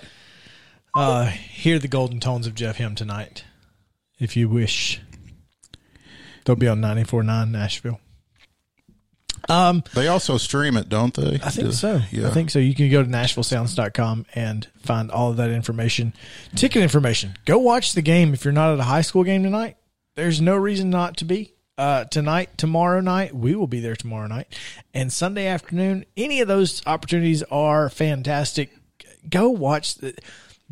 Uh, 0.94 1.26
hear 1.26 1.78
the 1.78 1.88
golden 1.88 2.20
tones 2.20 2.46
of 2.46 2.55
Jeff 2.55 2.76
Hem 2.76 2.94
tonight, 2.94 3.44
if 4.18 4.37
you 4.37 4.48
wish. 4.48 5.00
They'll 6.44 6.57
be 6.57 6.68
on 6.68 6.81
94.9 6.81 7.50
Nashville. 7.50 8.00
Um, 9.48 9.83
they 9.94 10.09
also 10.09 10.37
stream 10.37 10.76
it, 10.76 10.88
don't 10.88 11.14
they? 11.14 11.35
I 11.42 11.50
think 11.50 11.72
so. 11.72 12.00
Yeah. 12.11 12.28
I 12.28 12.31
think 12.31 12.50
so. 12.50 12.59
You 12.59 12.74
can 12.74 12.90
go 12.90 13.02
to 13.02 13.09
NashvilleSounds.com 13.09 14.26
and 14.35 14.68
find 14.78 15.11
all 15.11 15.31
of 15.31 15.37
that 15.38 15.50
information. 15.50 16.12
Ticket 16.55 16.83
information. 16.83 17.37
Go 17.44 17.59
watch 17.59 17.94
the 17.94 18.02
game 18.02 18.35
if 18.35 18.44
you're 18.44 18.52
not 18.52 18.72
at 18.72 18.78
a 18.81 18.85
high 18.85 19.00
school 19.00 19.24
game 19.24 19.42
tonight. 19.42 19.76
There's 20.14 20.40
no 20.40 20.57
reason 20.57 20.90
not 20.90 21.16
to 21.18 21.24
be. 21.24 21.55
Uh, 21.78 22.05
tonight, 22.05 22.57
tomorrow 22.59 23.00
night, 23.00 23.35
we 23.35 23.55
will 23.55 23.66
be 23.66 23.81
there 23.81 23.96
tomorrow 23.96 24.26
night, 24.26 24.55
and 24.92 25.11
Sunday 25.12 25.46
afternoon. 25.46 26.05
Any 26.16 26.40
of 26.40 26.46
those 26.46 26.83
opportunities 26.87 27.42
are 27.44 27.88
fantastic. 27.88 28.70
Go 29.28 29.48
watch 29.48 29.96
the 29.96 30.14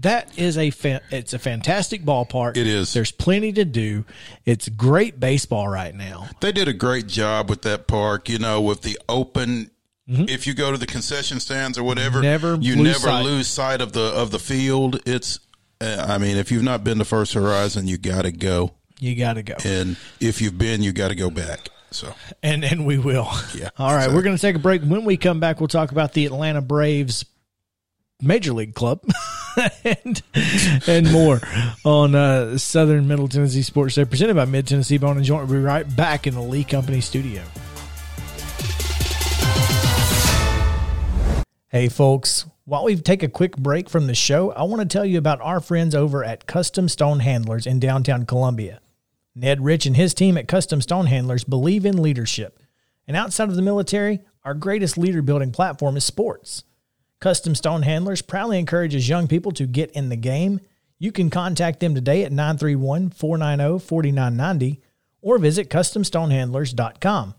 that 0.01 0.39
is 0.39 0.59
a 0.59 0.71
fa- 0.71 1.03
it's 1.11 1.33
a 1.33 1.39
fantastic 1.39 2.03
ballpark. 2.03 2.57
It 2.57 2.67
is. 2.67 2.93
There's 2.93 3.13
plenty 3.13 3.53
to 3.53 3.65
do. 3.65 4.05
It's 4.45 4.69
great 4.69 5.21
baseball 5.21 5.69
right 5.69 5.95
now. 5.95 6.29
They 6.41 6.53
did 6.53 6.69
a 6.69 6.73
great 6.73 7.07
job 7.07 7.49
with 7.49 7.63
that 7.63 7.87
park. 7.87 8.29
You 8.29 8.39
know, 8.39 8.61
with 8.61 8.83
the 8.83 8.99
open. 9.09 9.71
Mm-hmm. 10.09 10.25
If 10.29 10.47
you 10.47 10.55
go 10.55 10.73
to 10.73 10.79
the 10.79 10.87
concession 10.87 11.39
stands 11.39 11.79
or 11.79 11.85
whatever, 11.85 12.21
never 12.21 12.57
you 12.57 12.77
never 12.77 12.99
sight. 12.99 13.25
lose 13.25 13.47
sight 13.47 13.81
of 13.81 13.93
the 13.93 14.13
of 14.15 14.31
the 14.31 14.39
field. 14.39 15.01
It's. 15.07 15.41
Uh, 15.81 16.05
I 16.09 16.19
mean, 16.19 16.37
if 16.37 16.53
you've 16.53 16.63
not 16.63 16.85
been 16.85 16.99
to 16.99 17.07
First 17.07 17.33
Horizon, 17.33 17.87
you 17.87 17.97
got 17.97 18.23
to 18.23 18.33
go. 18.33 18.73
You 18.99 19.17
got 19.17 19.35
to 19.35 19.43
go. 19.43 19.55
And 19.65 19.97
if 20.21 20.43
you've 20.43 20.59
been, 20.59 20.83
you 20.83 20.93
got 20.93 21.09
to 21.09 21.15
go 21.15 21.31
back. 21.31 21.69
So 21.91 22.15
and 22.43 22.65
and 22.65 22.87
we 22.87 22.99
will. 22.99 23.29
Yeah. 23.55 23.71
All 23.79 23.89
right, 23.89 23.97
exactly. 23.97 24.17
we're 24.17 24.23
going 24.23 24.37
to 24.37 24.43
take 24.43 24.57
a 24.57 24.61
break. 24.61 24.83
When 24.83 25.05
we 25.05 25.17
come 25.17 25.41
back, 25.41 25.61
we'll 25.61 25.69
talk 25.69 25.91
about 25.91 26.13
the 26.13 26.27
Atlanta 26.27 26.61
Braves 26.61 27.25
Major 28.23 28.53
League 28.53 28.75
Club 28.75 29.03
and, 29.85 30.23
and 30.87 31.13
more 31.13 31.41
on 31.85 32.15
uh, 32.15 32.59
Southern 32.59 33.09
Middle 33.09 33.29
Tennessee 33.29 33.63
Sports 33.63 33.95
Day, 33.95 34.05
presented 34.05 34.35
by 34.35 34.45
Mid 34.45 34.67
Tennessee 34.67 34.99
Bone 34.99 35.17
and 35.17 35.25
Joint. 35.25 35.49
We'll 35.49 35.59
be 35.59 35.65
right 35.65 35.97
back 35.97 36.27
in 36.27 36.35
the 36.35 36.43
Lee 36.43 36.65
Company 36.65 37.01
studio. 37.01 37.43
Hey, 41.69 41.89
folks. 41.89 42.47
While 42.65 42.85
we 42.85 42.97
take 42.97 43.23
a 43.23 43.29
quick 43.29 43.57
break 43.57 43.89
from 43.91 44.07
the 44.07 44.15
show, 44.15 44.53
I 44.53 44.63
want 44.63 44.81
to 44.81 44.87
tell 44.87 45.05
you 45.05 45.19
about 45.19 45.41
our 45.41 45.61
friends 45.61 45.95
over 45.95 46.25
at 46.25 46.47
Custom 46.47 46.89
Stone 46.89 47.21
Handlers 47.21 47.67
in 47.67 47.81
downtown 47.81 48.27
Columbia. 48.27 48.81
Ned 49.35 49.65
Rich 49.65 49.87
and 49.87 49.97
his 49.97 50.15
team 50.15 50.37
at 50.37 50.49
Custom 50.49 50.81
Stone 50.81 51.07
Handlers 51.07 51.45
believe 51.45 51.87
in 51.87 52.03
leadership. 52.03 52.61
And 53.09 53.17
outside 53.17 53.49
of 53.49 53.57
the 53.57 53.63
military, 53.63 54.21
our 54.45 54.55
greatest 54.55 54.99
leader 54.99 55.23
building 55.23 55.51
platform 55.53 55.97
is 55.97 56.05
sports. 56.05 56.65
Custom 57.21 57.55
Stone 57.55 57.83
Handlers 57.83 58.23
proudly 58.23 58.59
encourages 58.59 59.09
young 59.09 59.29
people 59.29 59.53
to 59.53 59.67
get 59.67 59.91
in 59.91 60.09
the 60.09 60.17
game. 60.17 60.61
You 60.99 61.13
can 61.13 61.29
contact 61.29 61.81
them 61.81 61.95
today 61.95 62.25
at 62.25 62.33
931 62.33 63.11
490 63.11 63.85
4990 63.85 64.81
or 65.21 65.39
visit 65.39 65.69
CustomStonehandlers.com. 65.69 67.35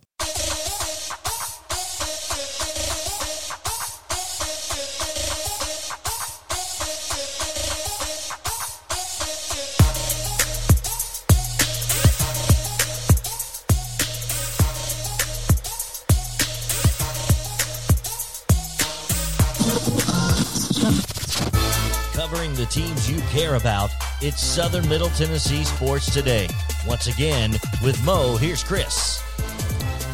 teams 22.71 23.11
you 23.11 23.19
care 23.29 23.55
about, 23.55 23.91
it's 24.21 24.41
Southern 24.41 24.87
Middle 24.87 25.09
Tennessee 25.09 25.65
Sports 25.65 26.11
Today. 26.13 26.47
Once 26.87 27.07
again, 27.07 27.51
with 27.83 28.01
Mo, 28.05 28.37
here's 28.37 28.63
Chris. 28.63 29.21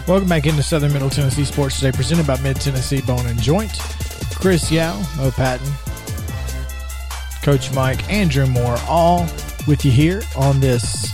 Welcome 0.07 0.27
back 0.27 0.47
into 0.47 0.63
Southern 0.63 0.91
Middle 0.91 1.11
Tennessee 1.11 1.45
Sports 1.45 1.79
Today, 1.79 1.91
presented 1.91 2.25
by 2.25 2.39
Mid 2.41 2.55
Tennessee 2.59 3.01
Bone 3.01 3.27
and 3.27 3.39
Joint. 3.39 3.77
Chris 4.33 4.71
Yao, 4.71 4.97
Mo 5.17 5.29
Patton, 5.31 5.71
Coach 7.43 7.71
Mike, 7.73 8.09
Andrew 8.11 8.47
Moore, 8.47 8.77
all 8.87 9.27
with 9.67 9.85
you 9.85 9.91
here 9.91 10.23
on 10.35 10.59
this 10.59 11.11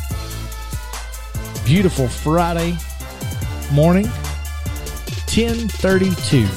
beautiful 1.65 2.07
Friday 2.07 2.77
morning, 3.71 4.05
ten 5.25 5.67
thirty-two. 5.67 6.47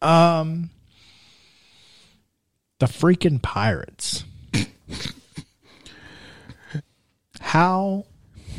Um, 0.00 0.70
the 2.78 2.86
freaking 2.86 3.40
Pirates. 3.42 4.24
How 7.40 8.04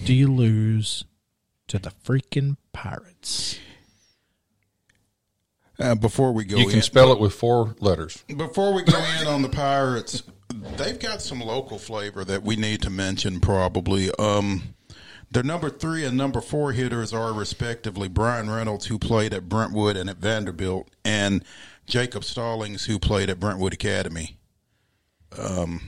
do 0.05 0.13
you 0.13 0.31
lose 0.31 1.05
to 1.67 1.79
the 1.79 1.91
freaking 2.05 2.57
Pirates? 2.73 3.59
Uh, 5.79 5.95
before 5.95 6.33
we 6.33 6.43
go 6.43 6.57
You 6.57 6.65
in, 6.65 6.71
can 6.71 6.81
spell 6.81 7.11
it 7.13 7.19
with 7.19 7.33
four 7.33 7.75
letters. 7.79 8.23
before 8.35 8.73
we 8.73 8.83
go 8.83 9.01
in 9.21 9.27
on 9.27 9.41
the 9.41 9.49
Pirates, 9.49 10.23
they've 10.77 10.99
got 10.99 11.21
some 11.21 11.39
local 11.39 11.77
flavor 11.77 12.25
that 12.25 12.43
we 12.43 12.55
need 12.57 12.81
to 12.81 12.89
mention. 12.89 13.39
Probably, 13.39 14.11
um, 14.19 14.75
their 15.31 15.43
number 15.43 15.69
three 15.69 16.03
and 16.03 16.17
number 16.17 16.41
four 16.41 16.73
hitters 16.73 17.13
are 17.13 17.31
respectively 17.31 18.07
Bryan 18.09 18.49
Reynolds, 18.49 18.87
who 18.87 18.97
played 18.99 19.33
at 19.33 19.47
Brentwood 19.47 19.95
and 19.95 20.09
at 20.09 20.17
Vanderbilt, 20.17 20.89
and 21.05 21.45
Jacob 21.89 22.23
Stallings, 22.23 22.85
who 22.85 22.99
played 22.99 23.29
at 23.29 23.39
Brentwood 23.39 23.73
Academy. 23.73 24.37
Um, 25.37 25.81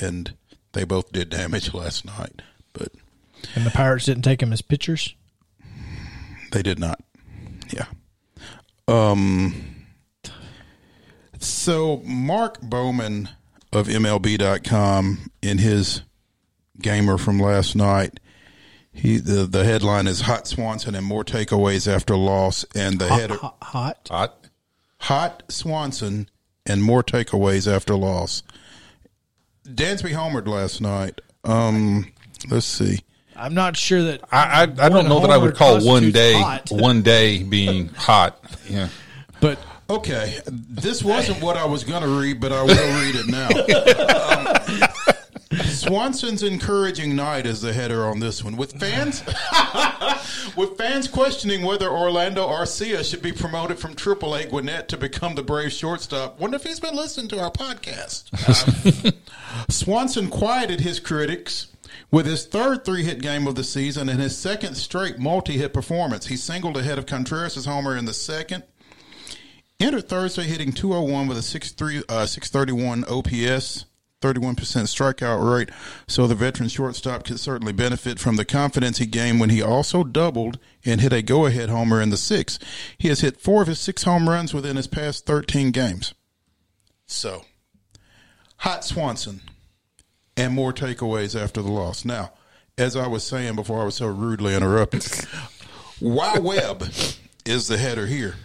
and 0.00 0.34
they 0.72 0.84
both 0.84 1.12
did 1.12 1.30
damage 1.30 1.72
last 1.72 2.04
night, 2.04 2.42
but 2.72 2.88
And 3.54 3.64
the 3.64 3.70
Pirates 3.70 4.06
didn't 4.06 4.22
take 4.22 4.42
him 4.42 4.52
as 4.52 4.62
pitchers. 4.62 5.14
They 6.50 6.62
did 6.62 6.78
not. 6.78 7.00
Yeah. 7.70 7.86
Um. 8.88 9.84
So 11.38 12.02
Mark 12.04 12.60
Bowman 12.60 13.28
of 13.72 13.88
MLB.com 13.88 15.30
in 15.40 15.58
his 15.58 16.02
gamer 16.80 17.16
from 17.18 17.38
last 17.40 17.74
night, 17.74 18.20
he 18.92 19.16
the 19.16 19.46
the 19.46 19.64
headline 19.64 20.06
is 20.06 20.22
Hot 20.22 20.46
Swanson 20.46 20.94
and 20.94 21.06
more 21.06 21.24
takeaways 21.24 21.90
after 21.90 22.16
loss, 22.16 22.64
and 22.74 22.98
the 22.98 23.08
header 23.08 23.36
Hot, 23.36 23.56
hot. 23.62 24.08
Hot. 24.10 24.41
Hot 25.02 25.42
Swanson 25.48 26.28
and 26.66 26.82
more 26.82 27.02
takeaways 27.02 27.72
after 27.72 27.94
loss. 27.96 28.42
Dansby 29.66 30.12
homered 30.12 30.46
last 30.46 30.80
night. 30.80 31.20
Um, 31.44 32.12
let's 32.50 32.66
see. 32.66 33.00
I'm 33.34 33.54
not 33.54 33.76
sure 33.76 34.02
that 34.04 34.20
I 34.30 34.62
I, 34.62 34.62
I 34.62 34.88
don't 34.88 35.08
know 35.08 35.20
that 35.20 35.30
I 35.30 35.36
would 35.36 35.56
call 35.56 35.84
one 35.84 36.12
day 36.12 36.34
hot. 36.34 36.68
one 36.70 37.02
day 37.02 37.42
being 37.42 37.88
hot. 37.88 38.38
Yeah. 38.68 38.88
but 39.40 39.58
Okay, 39.90 40.40
this 40.46 41.02
wasn't 41.02 41.42
what 41.42 41.58
I 41.58 41.66
was 41.66 41.84
going 41.84 42.02
to 42.02 42.08
read, 42.08 42.40
but 42.40 42.50
I 42.50 42.62
will 42.62 42.68
read 43.02 43.14
it 43.14 43.26
now. 43.26 43.48
Um, 43.48 44.88
Swanson's 45.60 46.42
encouraging 46.42 47.14
night 47.14 47.46
is 47.46 47.60
the 47.60 47.72
header 47.72 48.04
on 48.04 48.20
this 48.20 48.42
one, 48.42 48.56
with 48.56 48.78
fans 48.78 49.22
with 50.56 50.76
fans 50.76 51.08
questioning 51.08 51.62
whether 51.62 51.88
Orlando 51.88 52.46
Arcia 52.46 53.08
should 53.08 53.22
be 53.22 53.32
promoted 53.32 53.78
from 53.78 53.94
AAA 53.94 54.50
Gwinnett 54.50 54.88
to 54.88 54.96
become 54.96 55.34
the 55.34 55.42
Braves 55.42 55.76
shortstop. 55.76 56.38
Wonder 56.40 56.56
if 56.56 56.64
he's 56.64 56.80
been 56.80 56.96
listening 56.96 57.28
to 57.28 57.40
our 57.40 57.50
podcast. 57.50 58.32
Um, 59.06 59.12
Swanson 59.68 60.28
quieted 60.28 60.80
his 60.80 61.00
critics 61.00 61.68
with 62.10 62.26
his 62.26 62.46
third 62.46 62.84
three 62.84 63.04
hit 63.04 63.20
game 63.20 63.46
of 63.46 63.54
the 63.54 63.64
season 63.64 64.08
and 64.08 64.20
his 64.20 64.36
second 64.36 64.74
straight 64.74 65.18
multi 65.18 65.58
hit 65.58 65.72
performance. 65.72 66.26
He 66.26 66.36
singled 66.36 66.76
ahead 66.76 66.98
of 66.98 67.06
Contreras' 67.06 67.66
homer 67.66 67.96
in 67.96 68.04
the 68.04 68.14
second. 68.14 68.64
Entered 69.80 70.08
Thursday 70.08 70.44
hitting 70.44 70.72
201 70.72 71.26
with 71.26 71.36
a 71.36 71.40
6-3, 71.40 72.04
uh, 72.08 72.24
631 72.24 73.04
OPS, 73.04 73.86
31% 74.22 74.56
strikeout 74.56 75.52
rate. 75.52 75.68
So 76.06 76.26
the 76.26 76.34
veteran 76.34 76.68
shortstop 76.68 77.24
could 77.24 77.38
certainly 77.38 77.72
benefit 77.72 78.18
from 78.18 78.36
the 78.36 78.44
confidence 78.44 78.98
he 78.98 79.06
gained 79.06 79.40
when 79.40 79.50
he 79.50 79.60
also 79.60 80.04
doubled 80.04 80.58
and 80.84 81.00
hit 81.00 81.12
a 81.12 81.20
go 81.20 81.46
ahead 81.46 81.68
homer 81.68 82.00
in 82.00 82.10
the 82.10 82.16
sixth. 82.16 82.62
He 82.96 83.08
has 83.08 83.20
hit 83.20 83.40
four 83.40 83.62
of 83.62 83.68
his 83.68 83.80
six 83.80 84.04
home 84.04 84.28
runs 84.28 84.54
within 84.54 84.76
his 84.76 84.86
past 84.86 85.26
13 85.26 85.70
games. 85.70 86.14
So, 87.06 87.44
Hot 88.58 88.84
Swanson 88.84 89.42
and 90.36 90.54
more 90.54 90.72
takeaways 90.72 91.38
after 91.38 91.60
the 91.60 91.70
loss. 91.70 92.04
Now, 92.04 92.32
as 92.78 92.96
I 92.96 93.06
was 93.06 93.24
saying 93.24 93.56
before 93.56 93.82
I 93.82 93.84
was 93.84 93.96
so 93.96 94.06
rudely 94.06 94.54
interrupted, 94.54 95.04
Why 96.00 96.38
Webb 96.38 96.84
is 97.44 97.68
the 97.68 97.78
header 97.78 98.06
here. 98.06 98.36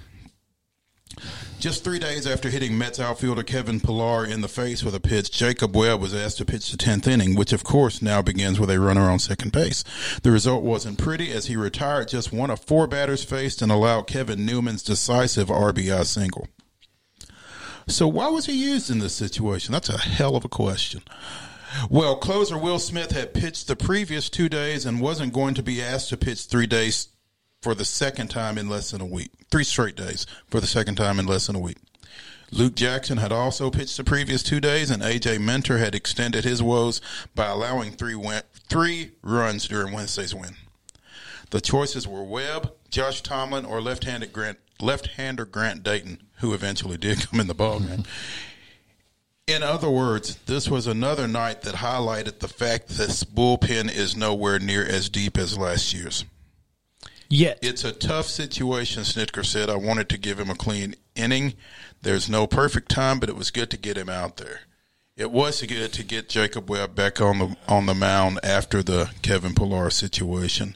Just 1.59 1.83
three 1.83 1.97
days 1.97 2.27
after 2.27 2.51
hitting 2.51 2.77
Mets 2.77 2.99
outfielder 2.99 3.41
Kevin 3.41 3.79
Pillar 3.79 4.23
in 4.23 4.41
the 4.41 4.47
face 4.47 4.83
with 4.83 4.93
a 4.93 4.99
pitch, 4.99 5.31
Jacob 5.31 5.75
Webb 5.75 5.99
was 5.99 6.13
asked 6.13 6.37
to 6.37 6.45
pitch 6.45 6.69
the 6.69 6.77
10th 6.77 7.07
inning, 7.07 7.33
which 7.33 7.51
of 7.51 7.63
course 7.63 7.99
now 7.99 8.21
begins 8.21 8.59
with 8.59 8.69
a 8.69 8.79
runner 8.79 9.09
on 9.09 9.17
second 9.17 9.53
base. 9.53 9.83
The 10.21 10.29
result 10.29 10.61
wasn't 10.61 10.99
pretty 10.99 11.31
as 11.31 11.47
he 11.47 11.55
retired 11.55 12.09
just 12.09 12.31
one 12.31 12.51
of 12.51 12.59
four 12.59 12.85
batters 12.85 13.23
faced 13.23 13.63
and 13.63 13.71
allowed 13.71 14.05
Kevin 14.05 14.45
Newman's 14.45 14.83
decisive 14.83 15.47
RBI 15.47 16.05
single. 16.05 16.47
So 17.87 18.07
why 18.07 18.27
was 18.27 18.45
he 18.45 18.53
used 18.53 18.91
in 18.91 18.99
this 18.99 19.15
situation? 19.15 19.71
That's 19.71 19.89
a 19.89 19.97
hell 19.97 20.35
of 20.35 20.45
a 20.45 20.49
question. 20.49 21.01
Well, 21.89 22.17
closer 22.17 22.57
Will 22.57 22.77
Smith 22.77 23.11
had 23.11 23.33
pitched 23.33 23.67
the 23.67 23.75
previous 23.75 24.29
two 24.29 24.47
days 24.47 24.85
and 24.85 25.01
wasn't 25.01 25.33
going 25.33 25.55
to 25.55 25.63
be 25.63 25.81
asked 25.81 26.09
to 26.09 26.17
pitch 26.17 26.45
three 26.45 26.67
days 26.67 27.07
for 27.61 27.75
the 27.75 27.85
second 27.85 28.29
time 28.29 28.57
in 28.57 28.69
less 28.69 28.91
than 28.91 29.01
a 29.01 29.05
week. 29.05 29.31
Three 29.49 29.63
straight 29.63 29.95
days 29.95 30.25
for 30.49 30.59
the 30.59 30.67
second 30.67 30.95
time 30.95 31.19
in 31.19 31.25
less 31.25 31.47
than 31.47 31.55
a 31.55 31.59
week. 31.59 31.77
Luke 32.51 32.75
Jackson 32.75 33.17
had 33.17 33.31
also 33.31 33.69
pitched 33.69 33.97
the 33.97 34.03
previous 34.05 34.41
two 34.41 34.61
days, 34.61 34.89
and 34.89 35.03
AJ 35.03 35.41
Minter 35.41 35.79
had 35.79 35.93
extended 35.93 36.45
his 36.45 36.63
woes 36.63 37.01
by 37.35 37.47
allowing 37.47 37.91
three 37.91 38.15
win- 38.15 38.43
three 38.69 39.11
runs 39.21 39.67
during 39.67 39.93
Wednesday's 39.93 40.33
win. 40.33 40.55
The 41.49 41.59
choices 41.59 42.07
were 42.07 42.23
Webb, 42.23 42.73
Josh 42.89 43.21
Tomlin, 43.21 43.65
or 43.65 43.81
left-handed 43.81 44.31
Grant 44.31 44.59
left-hander 44.79 45.45
Grant 45.45 45.83
Dayton, 45.83 46.21
who 46.39 46.53
eventually 46.53 46.97
did 46.97 47.21
come 47.29 47.39
in 47.39 47.47
the 47.47 47.55
ballgame. 47.55 48.05
In 49.47 49.63
other 49.63 49.89
words, 49.89 50.35
this 50.45 50.69
was 50.69 50.87
another 50.87 51.27
night 51.27 51.61
that 51.61 51.75
highlighted 51.75 52.39
the 52.39 52.49
fact 52.49 52.89
that 52.89 53.07
this 53.07 53.23
bullpen 53.23 53.89
is 53.93 54.15
nowhere 54.15 54.59
near 54.59 54.85
as 54.85 55.09
deep 55.09 55.37
as 55.37 55.57
last 55.57 55.93
year's. 55.93 56.25
Yet 57.29 57.59
It's 57.61 57.83
a 57.83 57.91
tough 57.91 58.27
situation, 58.27 59.03
Snitker 59.03 59.45
said. 59.45 59.69
I 59.69 59.75
wanted 59.75 60.09
to 60.09 60.17
give 60.17 60.39
him 60.39 60.49
a 60.49 60.55
clean 60.55 60.95
inning. 61.15 61.53
There's 62.01 62.29
no 62.29 62.47
perfect 62.47 62.89
time, 62.89 63.19
but 63.19 63.29
it 63.29 63.35
was 63.35 63.51
good 63.51 63.69
to 63.71 63.77
get 63.77 63.97
him 63.97 64.09
out 64.09 64.37
there. 64.37 64.61
It 65.15 65.31
was 65.31 65.61
good 65.63 65.93
to 65.93 66.03
get 66.03 66.29
Jacob 66.29 66.69
Webb 66.69 66.93
back 66.93 67.19
on 67.19 67.39
the 67.39 67.57
on 67.67 67.87
the 67.87 67.95
mound 67.95 68.39
after 68.43 68.83
the 68.83 69.11
Kevin 69.23 69.55
Pillar 69.55 69.89
situation. 69.89 70.75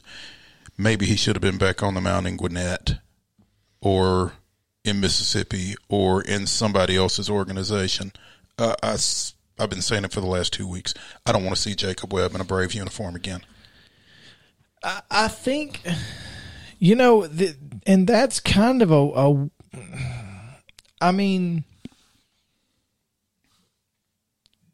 Maybe 0.76 1.06
he 1.06 1.14
should 1.14 1.36
have 1.36 1.42
been 1.42 1.58
back 1.58 1.82
on 1.82 1.94
the 1.94 2.00
mound 2.00 2.26
in 2.26 2.36
Gwinnett 2.36 2.98
or 3.80 4.32
in 4.84 5.00
Mississippi 5.00 5.76
or 5.88 6.22
in 6.22 6.46
somebody 6.46 6.96
else's 6.96 7.30
organization. 7.30 8.12
Uh, 8.58 8.74
I, 8.82 8.96
have 9.58 9.70
been 9.70 9.82
saying 9.82 10.04
it 10.04 10.12
for 10.12 10.20
the 10.20 10.26
last 10.26 10.52
two 10.52 10.66
weeks. 10.66 10.92
I 11.24 11.32
don't 11.32 11.44
want 11.44 11.54
to 11.54 11.62
see 11.62 11.74
Jacob 11.74 12.12
Webb 12.12 12.34
in 12.34 12.40
a 12.40 12.44
Braves 12.44 12.74
uniform 12.74 13.14
again. 13.14 13.42
I, 14.82 15.02
I 15.10 15.28
think, 15.28 15.86
you 16.82 16.96
know, 16.96 17.28
the, 17.28 17.54
and 17.86 18.08
that's 18.08 18.40
kind 18.40 18.82
of 18.82 18.90
a, 18.90 18.96
a 18.96 19.50
I 21.00 21.12
mean, 21.12 21.62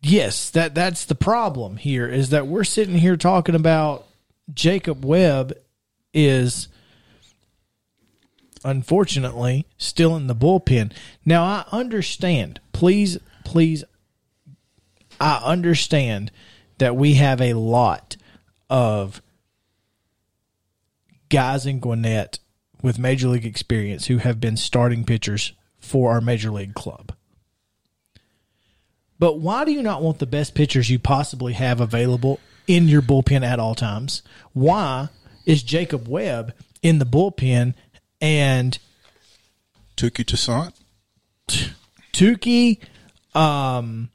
yes, 0.00 0.48
that 0.48 0.74
that's 0.74 1.04
the 1.04 1.14
problem 1.14 1.76
here 1.76 2.08
is 2.08 2.30
that 2.30 2.46
we're 2.46 2.64
sitting 2.64 2.96
here 2.96 3.18
talking 3.18 3.54
about 3.54 4.06
Jacob 4.54 5.04
Webb 5.04 5.52
is 6.14 6.68
unfortunately 8.64 9.66
still 9.76 10.16
in 10.16 10.28
the 10.28 10.34
bullpen. 10.34 10.92
Now 11.26 11.44
I 11.44 11.64
understand. 11.70 12.58
Please, 12.72 13.18
please 13.44 13.84
I 15.20 15.42
understand 15.44 16.32
that 16.78 16.96
we 16.96 17.14
have 17.14 17.42
a 17.42 17.52
lot 17.52 18.16
of 18.70 19.20
guys 21.28 21.66
in 21.66 21.80
Gwinnett 21.80 22.38
with 22.82 22.98
major 22.98 23.28
league 23.28 23.46
experience 23.46 24.06
who 24.06 24.18
have 24.18 24.40
been 24.40 24.56
starting 24.56 25.04
pitchers 25.04 25.52
for 25.78 26.12
our 26.12 26.20
major 26.20 26.50
league 26.50 26.74
club. 26.74 27.12
But 29.18 29.40
why 29.40 29.64
do 29.64 29.72
you 29.72 29.82
not 29.82 30.02
want 30.02 30.18
the 30.18 30.26
best 30.26 30.54
pitchers 30.54 30.88
you 30.88 30.98
possibly 30.98 31.54
have 31.54 31.80
available 31.80 32.38
in 32.66 32.86
your 32.86 33.02
bullpen 33.02 33.42
at 33.42 33.58
all 33.58 33.74
times? 33.74 34.22
Why 34.52 35.08
is 35.44 35.62
Jacob 35.62 36.06
Webb 36.06 36.54
in 36.82 36.98
the 36.98 37.06
bullpen 37.06 37.74
and 38.20 38.78
Touki 39.96 40.24
Toussaint? 40.24 40.74
Touki, 42.12 42.78
um, 43.34 44.10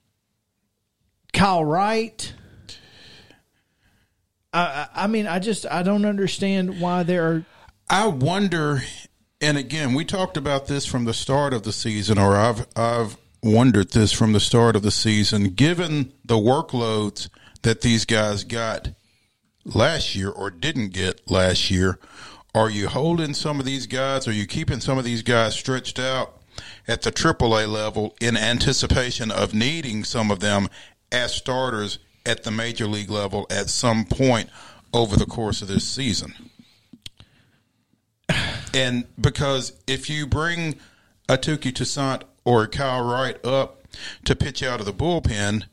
Kyle 1.33 1.65
Wright. 1.65 2.33
I, 4.53 4.87
I 4.93 5.07
mean, 5.07 5.27
I 5.27 5.39
just 5.39 5.65
I 5.69 5.83
don't 5.83 6.05
understand 6.05 6.79
why 6.79 7.03
there 7.03 7.27
are. 7.27 7.45
I 7.89 8.07
wonder, 8.07 8.83
and 9.41 9.57
again, 9.57 9.93
we 9.93 10.05
talked 10.05 10.37
about 10.37 10.67
this 10.67 10.85
from 10.85 11.05
the 11.05 11.13
start 11.13 11.53
of 11.53 11.63
the 11.63 11.73
season, 11.73 12.17
or 12.17 12.35
I've 12.35 12.65
I've 12.75 13.17
wondered 13.41 13.91
this 13.91 14.11
from 14.11 14.33
the 14.33 14.39
start 14.39 14.75
of 14.75 14.83
the 14.83 14.91
season. 14.91 15.49
Given 15.55 16.13
the 16.23 16.37
workloads 16.37 17.29
that 17.63 17.81
these 17.81 18.05
guys 18.05 18.43
got 18.43 18.89
last 19.65 20.15
year 20.15 20.29
or 20.29 20.51
didn't 20.51 20.89
get 20.93 21.29
last 21.29 21.71
year, 21.71 21.99
are 22.53 22.69
you 22.69 22.87
holding 22.87 23.33
some 23.33 23.59
of 23.59 23.65
these 23.65 23.87
guys? 23.87 24.27
Are 24.27 24.33
you 24.33 24.45
keeping 24.45 24.79
some 24.79 24.97
of 24.97 25.03
these 25.03 25.23
guys 25.23 25.55
stretched 25.55 25.97
out 25.97 26.41
at 26.87 27.01
the 27.01 27.11
AAA 27.11 27.67
level 27.67 28.15
in 28.21 28.37
anticipation 28.37 29.31
of 29.31 29.53
needing 29.53 30.03
some 30.03 30.29
of 30.29 30.39
them 30.39 30.69
as 31.11 31.33
starters 31.33 31.97
at 32.25 32.43
the 32.43 32.51
major 32.51 32.87
league 32.87 33.09
level 33.09 33.45
at 33.49 33.69
some 33.69 34.05
point 34.05 34.49
over 34.93 35.15
the 35.15 35.25
course 35.25 35.61
of 35.61 35.67
this 35.67 35.87
season. 35.87 36.33
And 38.73 39.05
because 39.19 39.73
if 39.85 40.09
you 40.09 40.25
bring 40.25 40.75
a 41.29 41.37
Touki 41.37 41.71
Toussaint 41.71 42.23
or 42.43 42.67
Kyle 42.67 43.03
Wright 43.03 43.43
up 43.45 43.87
to 44.25 44.35
pitch 44.35 44.63
out 44.63 44.79
of 44.79 44.85
the 44.85 44.93
bullpen, 44.93 45.65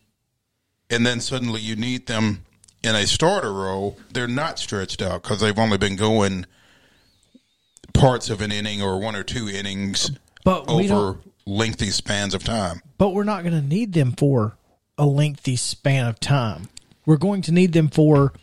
and 0.91 1.07
then 1.07 1.21
suddenly 1.21 1.61
you 1.61 1.77
need 1.77 2.07
them 2.07 2.45
in 2.83 2.95
a 2.95 3.07
starter 3.07 3.53
role, 3.53 3.97
they're 4.13 4.29
not 4.29 4.59
stretched 4.59 5.01
out 5.01 5.23
because 5.23 5.41
they've 5.41 5.59
only 5.59 5.79
been 5.79 5.97
going 5.97 6.47
parts 7.93 8.31
of 8.31 8.41
an 8.41 8.53
inning 8.53 8.83
or 8.83 8.99
one 8.99 9.17
or 9.17 9.23
two 9.23 9.49
innings 9.49 10.11
but 10.45 10.65
over 10.69 11.19
lengthy 11.47 11.91
spans 11.91 12.35
of 12.35 12.45
time. 12.45 12.83
But 12.99 13.11
we're 13.11 13.25
not 13.25 13.43
going 13.43 13.55
to 13.55 13.67
need 13.67 13.93
them 13.93 14.13
for 14.13 14.57
a 15.01 15.07
lengthy 15.07 15.57
span 15.57 16.07
of 16.07 16.21
time. 16.21 16.69
We're 17.07 17.17
going 17.17 17.41
to 17.43 17.53
need 17.53 17.73
them 17.73 17.89
for 17.89 18.35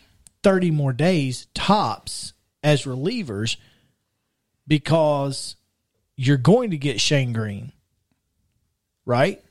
30 0.42 0.72
more 0.72 0.92
days 0.92 1.46
tops 1.54 2.34
as 2.64 2.84
relievers 2.84 3.58
because 4.68 5.56
you're 6.16 6.38
going 6.38 6.72
to 6.72 6.78
get 6.78 7.00
Shane 7.00 7.32
Greene, 7.32 7.72
Right? 9.06 9.42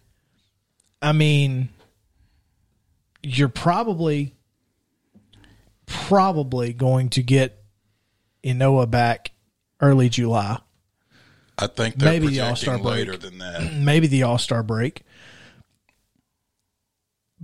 I 1.01 1.13
mean, 1.13 1.69
you're 3.23 3.49
probably 3.49 4.35
probably 5.87 6.73
going 6.73 7.11
to 7.11 7.23
get 7.23 7.63
Ynoa 8.43 8.91
back 8.91 9.31
early 9.81 10.09
July. 10.09 10.59
I 11.57 11.69
think 11.69 11.99
maybe 11.99 12.27
the 12.29 12.41
All 12.41 12.57
Star 12.57 12.79
break 12.79 12.85
later 12.87 13.17
than 13.17 13.39
that. 13.39 13.73
Maybe 13.75 14.09
the 14.09 14.25
All 14.25 14.39
Star 14.39 14.65
break 14.65 15.03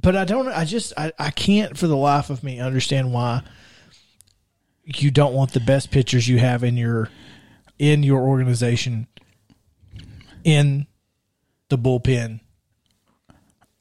but 0.03 0.17
I 0.17 0.25
don't. 0.25 0.49
I 0.49 0.65
just 0.65 0.93
I, 0.97 1.12
I 1.19 1.31
can't 1.31 1.79
for 1.79 1.87
the 1.87 1.97
life 1.97 2.29
of 2.29 2.43
me 2.43 2.61
understand 2.61 3.12
why 3.12 3.43
you 4.85 5.11
don't 5.11 5.33
want 5.33 5.53
the 5.53 5.61
best 5.61 5.91
pitchers 5.91 6.29
you 6.29 6.38
have 6.38 6.65
in 6.65 6.77
your 6.77 7.09
in 7.79 8.03
your 8.03 8.21
organization 8.21 9.07
in 10.45 10.87
the 11.69 11.79
bullpen, 11.79 12.41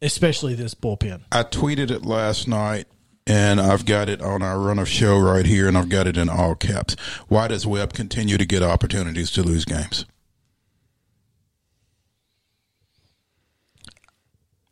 especially 0.01 0.53
this 0.53 0.73
bullpen. 0.73 1.21
I 1.31 1.43
tweeted 1.43 1.91
it 1.91 2.05
last 2.05 2.47
night 2.47 2.87
and 3.27 3.61
I've 3.61 3.85
got 3.85 4.09
it 4.09 4.21
on 4.21 4.41
our 4.41 4.59
run 4.59 4.79
of 4.79 4.87
show 4.87 5.17
right 5.19 5.45
here, 5.45 5.67
and 5.67 5.77
I've 5.77 5.89
got 5.89 6.07
it 6.07 6.17
in 6.17 6.29
all 6.29 6.55
caps. 6.55 6.95
Why 7.27 7.47
does 7.47 7.67
Webb 7.67 7.93
continue 7.93 8.37
to 8.37 8.45
get 8.45 8.63
opportunities 8.63 9.31
to 9.31 9.43
lose 9.43 9.65
games? 9.65 10.05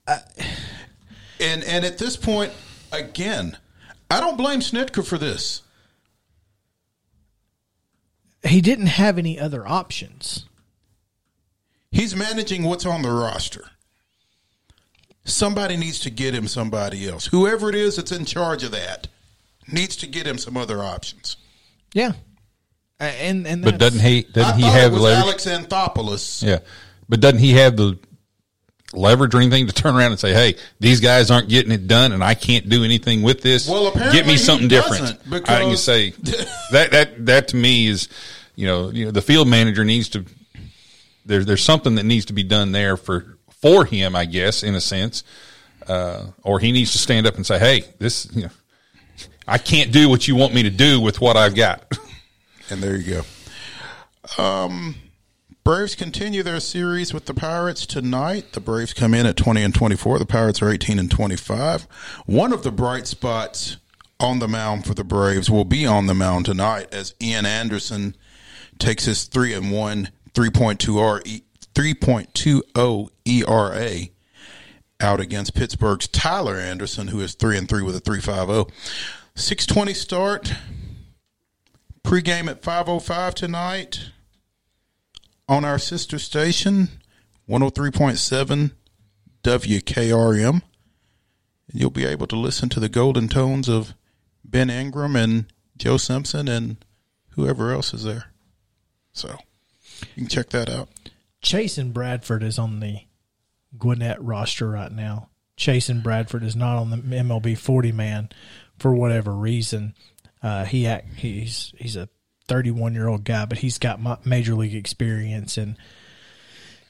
I, 0.07 0.19
and 1.39 1.63
and 1.63 1.85
at 1.85 1.97
this 1.97 2.17
point, 2.17 2.51
again, 2.91 3.57
I 4.09 4.19
don't 4.19 4.37
blame 4.37 4.59
Snitker 4.59 5.05
for 5.05 5.17
this. 5.17 5.61
He 8.43 8.61
didn't 8.61 8.87
have 8.87 9.17
any 9.17 9.39
other 9.39 9.67
options. 9.67 10.45
He's 11.91 12.15
managing 12.15 12.63
what's 12.63 12.85
on 12.85 13.01
the 13.01 13.11
roster. 13.11 13.65
Somebody 15.25 15.75
needs 15.77 15.99
to 16.01 16.09
get 16.09 16.33
him 16.33 16.47
somebody 16.47 17.07
else. 17.07 17.27
Whoever 17.27 17.69
it 17.69 17.75
is 17.75 17.97
that's 17.97 18.11
in 18.11 18.25
charge 18.25 18.63
of 18.63 18.71
that 18.71 19.07
needs 19.67 19.95
to 19.97 20.07
get 20.07 20.25
him 20.25 20.37
some 20.37 20.55
other 20.55 20.83
options. 20.83 21.37
Yeah. 21.93 22.13
And 22.99 23.47
and 23.47 23.63
but 23.63 23.77
doesn't 23.77 24.01
he 24.01 24.23
doesn't 24.23 24.55
I 24.55 24.57
he 24.57 24.63
have 24.63 24.93
Alex 24.93 25.45
Anthopoulos? 25.45 26.43
Yeah, 26.45 26.59
but 27.07 27.21
doesn't 27.21 27.39
he 27.39 27.53
have 27.53 27.77
the 27.77 27.97
leverage 28.93 29.35
or 29.35 29.39
anything 29.39 29.67
to 29.67 29.73
turn 29.73 29.95
around 29.95 30.11
and 30.11 30.19
say, 30.19 30.33
"Hey, 30.33 30.55
these 30.79 30.99
guys 30.99 31.29
aren't 31.31 31.49
getting 31.49 31.71
it 31.71 31.87
done, 31.87 32.11
and 32.11 32.23
I 32.23 32.33
can't 32.33 32.69
do 32.69 32.83
anything 32.83 33.21
with 33.21 33.41
this. 33.41 33.67
Well, 33.67 33.87
apparently 33.87 34.17
get 34.17 34.27
me 34.27 34.37
something 34.37 34.67
different." 34.67 35.19
I 35.31 35.61
can 35.61 35.77
say 35.77 36.09
that 36.71 36.91
that 36.91 37.25
that 37.25 37.47
to 37.49 37.55
me 37.55 37.87
is, 37.87 38.09
you 38.55 38.65
know, 38.65 38.89
you 38.89 39.05
know, 39.05 39.11
the 39.11 39.21
field 39.21 39.47
manager 39.47 39.85
needs 39.85 40.09
to. 40.09 40.25
There's 41.25 41.45
there's 41.45 41.63
something 41.63 41.95
that 41.95 42.05
needs 42.05 42.25
to 42.25 42.33
be 42.33 42.43
done 42.43 42.71
there 42.71 42.97
for 42.97 43.37
for 43.61 43.85
him, 43.85 44.15
I 44.15 44.25
guess, 44.25 44.63
in 44.63 44.73
a 44.75 44.81
sense, 44.81 45.23
uh, 45.87 46.27
or 46.43 46.59
he 46.59 46.71
needs 46.71 46.91
to 46.93 46.97
stand 46.97 47.27
up 47.27 47.35
and 47.35 47.45
say, 47.45 47.59
"Hey, 47.59 47.83
this, 47.99 48.27
you 48.33 48.43
know, 48.43 48.49
I 49.47 49.57
can't 49.57 49.91
do 49.91 50.09
what 50.09 50.27
you 50.27 50.35
want 50.35 50.53
me 50.53 50.63
to 50.63 50.69
do 50.69 50.99
with 50.99 51.21
what 51.21 51.37
I've 51.37 51.55
got." 51.55 51.97
And 52.71 52.81
there 52.81 52.95
you 52.95 53.23
go. 54.37 54.43
Um 54.43 54.95
Braves 55.69 55.93
continue 55.93 56.41
their 56.41 56.59
series 56.59 57.13
with 57.13 57.25
the 57.27 57.33
Pirates 57.35 57.85
tonight. 57.85 58.53
The 58.53 58.59
Braves 58.59 58.91
come 58.91 59.13
in 59.13 59.27
at 59.27 59.37
20 59.37 59.61
and 59.61 59.75
24. 59.75 60.17
The 60.17 60.25
Pirates 60.25 60.63
are 60.63 60.71
18 60.71 60.97
and 60.97 61.11
25. 61.11 61.83
One 62.25 62.51
of 62.51 62.63
the 62.63 62.71
bright 62.71 63.05
spots 63.05 63.77
on 64.19 64.39
the 64.39 64.47
mound 64.47 64.87
for 64.87 64.95
the 64.95 65.03
Braves 65.03 65.47
will 65.47 65.65
be 65.65 65.85
on 65.85 66.07
the 66.07 66.15
mound 66.15 66.47
tonight 66.47 66.91
as 66.91 67.13
Ian 67.21 67.45
Anderson 67.45 68.15
takes 68.79 69.05
his 69.05 69.25
3 69.25 69.53
and 69.53 69.71
1 69.71 70.09
3.2 70.33 71.43
3.20 71.75 73.09
ERA 73.25 74.09
out 74.99 75.19
against 75.19 75.53
Pittsburgh's 75.53 76.07
Tyler 76.07 76.55
Anderson 76.55 77.09
who 77.09 77.21
is 77.21 77.35
3 77.35 77.59
and 77.59 77.69
3 77.69 77.83
with 77.83 77.95
a 77.95 78.01
3.50. 78.01 78.71
620 79.35 79.93
start. 79.93 80.51
Pregame 82.03 82.49
at 82.49 82.63
5:05 82.63 83.35
tonight 83.35 84.09
on 85.49 85.65
our 85.65 85.79
sister 85.79 86.19
station, 86.19 86.89
103.7 87.49 88.71
WKRM. 89.43 90.61
You'll 91.73 91.89
be 91.89 92.05
able 92.05 92.27
to 92.27 92.35
listen 92.35 92.69
to 92.69 92.79
the 92.79 92.87
golden 92.87 93.27
tones 93.27 93.67
of 93.67 93.95
Ben 94.45 94.69
Ingram 94.69 95.15
and 95.15 95.51
Joe 95.75 95.97
Simpson 95.97 96.47
and 96.47 96.77
whoever 97.31 97.71
else 97.73 97.93
is 97.93 98.03
there. 98.03 98.25
So 99.11 99.39
you 100.15 100.23
can 100.23 100.27
check 100.27 100.49
that 100.49 100.69
out. 100.69 100.89
Chasen 101.41 101.93
Bradford 101.93 102.43
is 102.43 102.59
on 102.59 102.79
the 102.79 102.99
Gwinnett 103.77 104.21
roster 104.23 104.69
right 104.69 104.91
now. 104.91 105.29
Chasen 105.57 106.03
Bradford 106.03 106.43
is 106.43 106.55
not 106.55 106.77
on 106.77 106.91
the 106.91 106.97
MLB 106.97 107.57
40 107.57 107.91
man 107.91 108.29
for 108.77 108.93
whatever 108.93 109.33
reason. 109.33 109.95
Uh, 110.43 110.65
he 110.65 110.85
he's 111.15 111.73
he's 111.77 111.95
a 111.95 112.07
31 112.49 112.93
year 112.93 113.07
old 113.07 113.23
guy, 113.23 113.45
but 113.45 113.59
he's 113.59 113.77
got 113.77 114.25
major 114.25 114.55
league 114.55 114.75
experience 114.75 115.57
and 115.57 115.77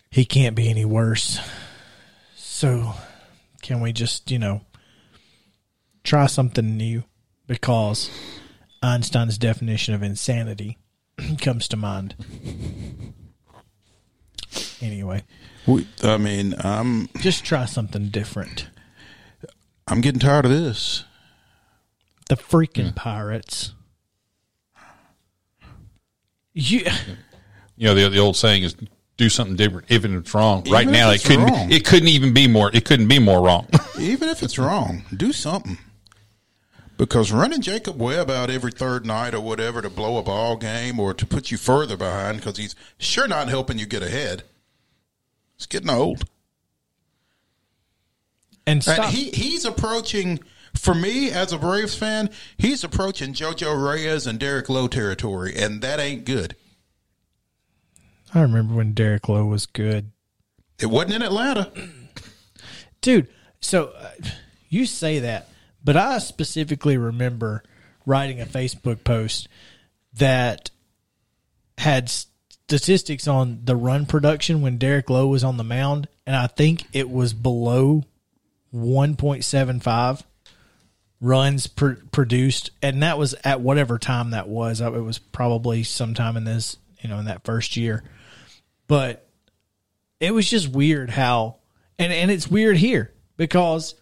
he 0.10 0.26
can't 0.26 0.56
be 0.56 0.70
any 0.70 0.86
worse. 0.86 1.40
So, 2.36 2.94
can 3.62 3.82
we 3.82 3.94
just, 3.94 4.32
you 4.32 4.40
know, 4.40 4.62
try 6.04 6.26
something 6.26 6.78
new? 6.78 7.04
Because 7.46 8.10
Einstein's 8.82 9.38
definition 9.38 9.94
of 9.94 10.02
insanity 10.02 10.78
comes 11.42 11.68
to 11.68 11.78
mind. 11.78 12.16
Anyway, 14.82 15.24
we, 15.68 15.86
I 16.04 16.18
mean, 16.18 16.56
I'm 16.60 17.10
just 17.18 17.44
try 17.44 17.66
something 17.66 18.10
different. 18.10 18.68
I'm 19.88 20.02
getting 20.02 20.20
tired 20.20 20.46
of 20.46 20.52
this. 20.52 21.04
The 22.30 22.38
freaking 22.38 22.86
yeah. 22.86 22.92
pirates. 22.96 23.74
You, 26.54 26.86
you 27.78 27.88
know 27.88 27.94
the 27.94 28.10
the 28.10 28.20
old 28.20 28.36
saying 28.36 28.64
is 28.64 28.76
do 29.18 29.30
something 29.30 29.56
different 29.56 29.92
even 29.92 30.14
if 30.14 30.22
it's 30.22 30.34
wrong. 30.34 30.62
Even 30.62 30.72
right 30.72 30.88
now, 30.88 31.12
it 31.12 31.24
couldn't 31.24 31.46
wrong. 31.46 31.72
it 31.72 31.86
couldn't 31.86 32.08
even 32.08 32.34
be 32.34 32.48
more 32.48 32.72
it 32.74 32.86
couldn't 32.86 33.08
be 33.08 33.20
more 33.20 33.42
wrong. 33.42 33.68
even 34.00 34.30
if 34.30 34.42
it's 34.42 34.58
wrong, 34.58 35.04
do 35.16 35.32
something. 35.32 35.78
Because 36.98 37.32
running 37.32 37.62
Jacob 37.62 37.98
Webb 37.98 38.30
out 38.30 38.50
every 38.50 38.72
third 38.72 39.06
night 39.06 39.34
or 39.34 39.40
whatever 39.40 39.82
to 39.82 39.90
blow 39.90 40.18
a 40.18 40.22
ball 40.22 40.58
game 40.58 41.00
or 41.00 41.14
to 41.14 41.26
put 41.26 41.50
you 41.50 41.58
further 41.58 41.96
behind 41.96 42.38
because 42.38 42.58
he's 42.58 42.76
sure 42.98 43.26
not 43.26 43.48
helping 43.48 43.80
you 43.80 43.86
get 43.86 44.04
ahead. 44.04 44.44
It's 45.56 45.66
getting 45.66 45.90
old. 45.90 46.26
And, 48.68 48.86
and 48.86 49.06
he 49.06 49.30
he's 49.30 49.64
approaching 49.64 50.40
for 50.76 50.94
me 50.94 51.32
as 51.32 51.52
a 51.52 51.58
Braves 51.58 51.96
fan, 51.96 52.30
he's 52.58 52.84
approaching 52.84 53.34
JoJo 53.34 53.84
Reyes 53.84 54.28
and 54.28 54.40
Derek 54.40 54.70
Lowe 54.70 54.88
territory, 54.88 55.54
and 55.56 55.82
that 55.82 56.00
ain't 56.00 56.26
good. 56.26 56.56
I 58.34 58.42
remember 58.42 58.76
when 58.76 58.94
Derek 58.94 59.28
Lowe 59.28 59.46
was 59.46 59.66
good. 59.66 60.12
It 60.80 60.88
wasn't 60.88 61.16
in 61.16 61.22
Atlanta, 61.24 61.72
dude. 63.02 63.28
So 63.60 63.92
uh, 63.98 64.12
you 64.70 64.86
say 64.86 65.20
that 65.20 65.50
but 65.84 65.98
I 65.98 66.20
specifically 66.20 66.98
remember 66.98 67.64
writing 68.06 68.42
a 68.42 68.46
Facebook 68.46 69.04
post 69.04 69.48
that 70.14 70.72
had 71.78 72.10
statistics 72.10 73.28
on 73.28 73.62
the 73.64 73.76
run 73.76 74.06
production 74.06 74.62
when 74.62 74.78
Derek 74.78 75.10
Lowe 75.10 75.28
was 75.28 75.44
on 75.44 75.58
the 75.58 75.64
mound, 75.64 76.08
and 76.26 76.36
I 76.36 76.48
think 76.48 76.86
it 76.92 77.10
was 77.10 77.34
below 77.34 78.04
1.75 78.74 80.24
runs 81.22 81.68
pr- 81.68 81.94
produced, 82.12 82.72
and 82.82 83.04
that 83.04 83.18
was 83.18 83.36
at 83.44 83.62
whatever 83.62 83.98
time 83.98 84.32
that 84.32 84.48
was. 84.48 84.82
It 84.82 84.92
was 84.92 85.20
probably 85.20 85.84
sometime 85.84 86.38
in 86.38 86.44
this, 86.44 86.78
you 87.02 87.10
know, 87.10 87.20
in 87.20 87.26
that 87.26 87.44
first 87.44 87.76
year. 87.76 88.04
But 88.88 89.28
it 90.20 90.34
was 90.34 90.50
just 90.50 90.70
weird 90.70 91.10
how, 91.10 91.58
and 91.98 92.12
and 92.12 92.32
it's 92.32 92.48
weird 92.48 92.78
here 92.78 93.14
because 93.38 93.96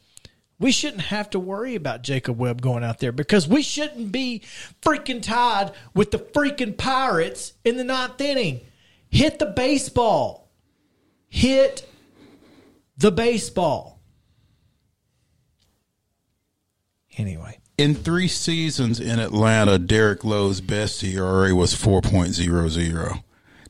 we 0.60 0.72
shouldn't 0.72 1.04
have 1.04 1.30
to 1.32 1.40
worry 1.40 1.76
about 1.76 2.02
Jacob 2.02 2.38
Webb 2.38 2.62
going 2.62 2.84
out 2.84 3.00
there 3.00 3.12
because 3.12 3.48
we 3.48 3.62
shouldn't 3.62 4.12
be 4.12 4.42
freaking 4.82 5.22
tied 5.22 5.72
with 5.94 6.12
the 6.12 6.20
freaking 6.20 6.76
Pirates 6.78 7.54
in 7.64 7.78
the 7.78 7.84
ninth 7.84 8.20
inning. 8.20 8.62
Hit 9.10 9.40
the 9.40 9.46
baseball. 9.46 10.50
Hit 11.30 11.88
the 12.98 13.12
baseball. 13.12 13.97
Anyway. 17.18 17.60
In 17.78 17.94
three 17.94 18.28
seasons 18.28 19.00
in 19.00 19.20
Atlanta, 19.20 19.78
Derek 19.78 20.24
Lowe's 20.24 20.62
best 20.62 21.04
ERA 21.04 21.54
was 21.54 21.74
4.00. 21.74 23.24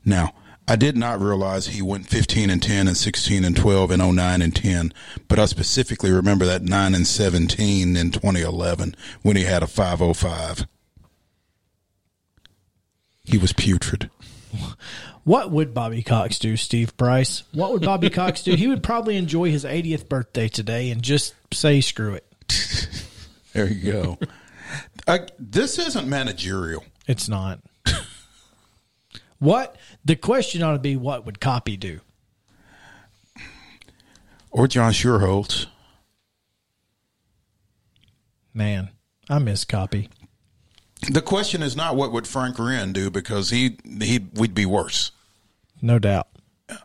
Now, 0.05 0.33
I 0.69 0.75
did 0.75 0.97
not 0.97 1.21
realize 1.21 1.67
he 1.67 1.81
went 1.81 2.07
15 2.07 2.49
and 2.49 2.61
10 2.61 2.87
and 2.87 2.97
16 2.97 3.45
and 3.45 3.55
12 3.55 3.91
and 3.91 4.15
09 4.15 4.41
and 4.41 4.55
10, 4.55 4.93
but 5.29 5.39
I 5.39 5.45
specifically 5.45 6.11
remember 6.11 6.45
that 6.45 6.61
9 6.61 6.93
and 6.93 7.07
17 7.07 7.95
in 7.95 8.11
2011 8.11 8.95
when 9.21 9.37
he 9.37 9.43
had 9.43 9.63
a 9.63 9.67
505. 9.67 10.67
He 13.23 13.37
was 13.37 13.53
putrid. 13.53 14.09
What 15.23 15.51
would 15.51 15.73
Bobby 15.73 16.03
Cox 16.03 16.39
do, 16.39 16.55
Steve 16.55 16.95
Price? 16.95 17.43
What 17.53 17.73
would 17.73 17.81
Bobby 17.83 18.09
Cox 18.09 18.43
do? 18.43 18.55
He 18.55 18.67
would 18.67 18.83
probably 18.83 19.17
enjoy 19.17 19.51
his 19.51 19.65
80th 19.65 20.07
birthday 20.07 20.47
today 20.47 20.89
and 20.89 21.01
just 21.01 21.33
say 21.53 21.81
screw 21.81 22.13
it. 22.13 22.25
there 23.57 23.67
you 23.67 23.91
go. 23.91 24.19
I, 25.07 25.27
this 25.39 25.79
isn't 25.79 26.07
managerial. 26.07 26.83
It's 27.07 27.27
not. 27.27 27.59
What 29.39 29.75
the 30.03 30.15
question 30.15 30.63
ought 30.63 30.71
to 30.71 30.79
be: 30.79 30.95
What 30.95 31.25
would 31.27 31.39
copy 31.39 31.77
do? 31.77 31.99
Or 34.49 34.67
John 34.67 34.93
Schuerholz. 34.93 35.67
Man, 38.51 38.89
I 39.29 39.37
miss 39.37 39.63
copy. 39.63 40.09
The 41.11 41.21
question 41.21 41.61
is 41.61 41.75
not 41.75 41.95
what 41.95 42.11
would 42.11 42.25
Frank 42.25 42.57
Wren 42.57 42.93
do 42.93 43.11
because 43.11 43.51
he 43.51 43.77
he 44.01 44.25
we'd 44.33 44.55
be 44.55 44.65
worse. 44.65 45.11
No 45.83 45.99
doubt, 45.99 46.29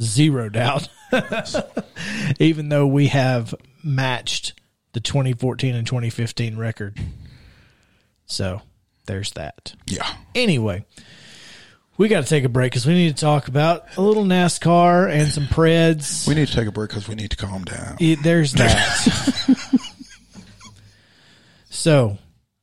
zero 0.02 0.50
doubt. 0.50 0.88
Even 2.38 2.68
though 2.68 2.86
we 2.86 3.06
have 3.06 3.54
matched 3.82 4.52
the 4.92 5.00
2014 5.00 5.74
and 5.74 5.86
2015 5.86 6.56
record, 6.56 6.98
so 8.26 8.62
there's 9.06 9.32
that. 9.32 9.74
Yeah. 9.86 10.06
Anyway, 10.34 10.84
we 11.96 12.08
got 12.08 12.22
to 12.22 12.28
take 12.28 12.44
a 12.44 12.48
break 12.48 12.72
because 12.72 12.86
we 12.86 12.94
need 12.94 13.16
to 13.16 13.20
talk 13.20 13.48
about 13.48 13.84
a 13.96 14.02
little 14.02 14.24
NASCAR 14.24 15.10
and 15.10 15.30
some 15.30 15.44
Preds. 15.44 16.26
We 16.26 16.34
need 16.34 16.48
to 16.48 16.54
take 16.54 16.66
a 16.68 16.72
break 16.72 16.90
because 16.90 17.08
we 17.08 17.14
need 17.14 17.30
to 17.30 17.36
calm 17.36 17.64
down. 17.64 17.96
there's 18.22 18.52
that. 18.54 19.58
so, 21.70 22.18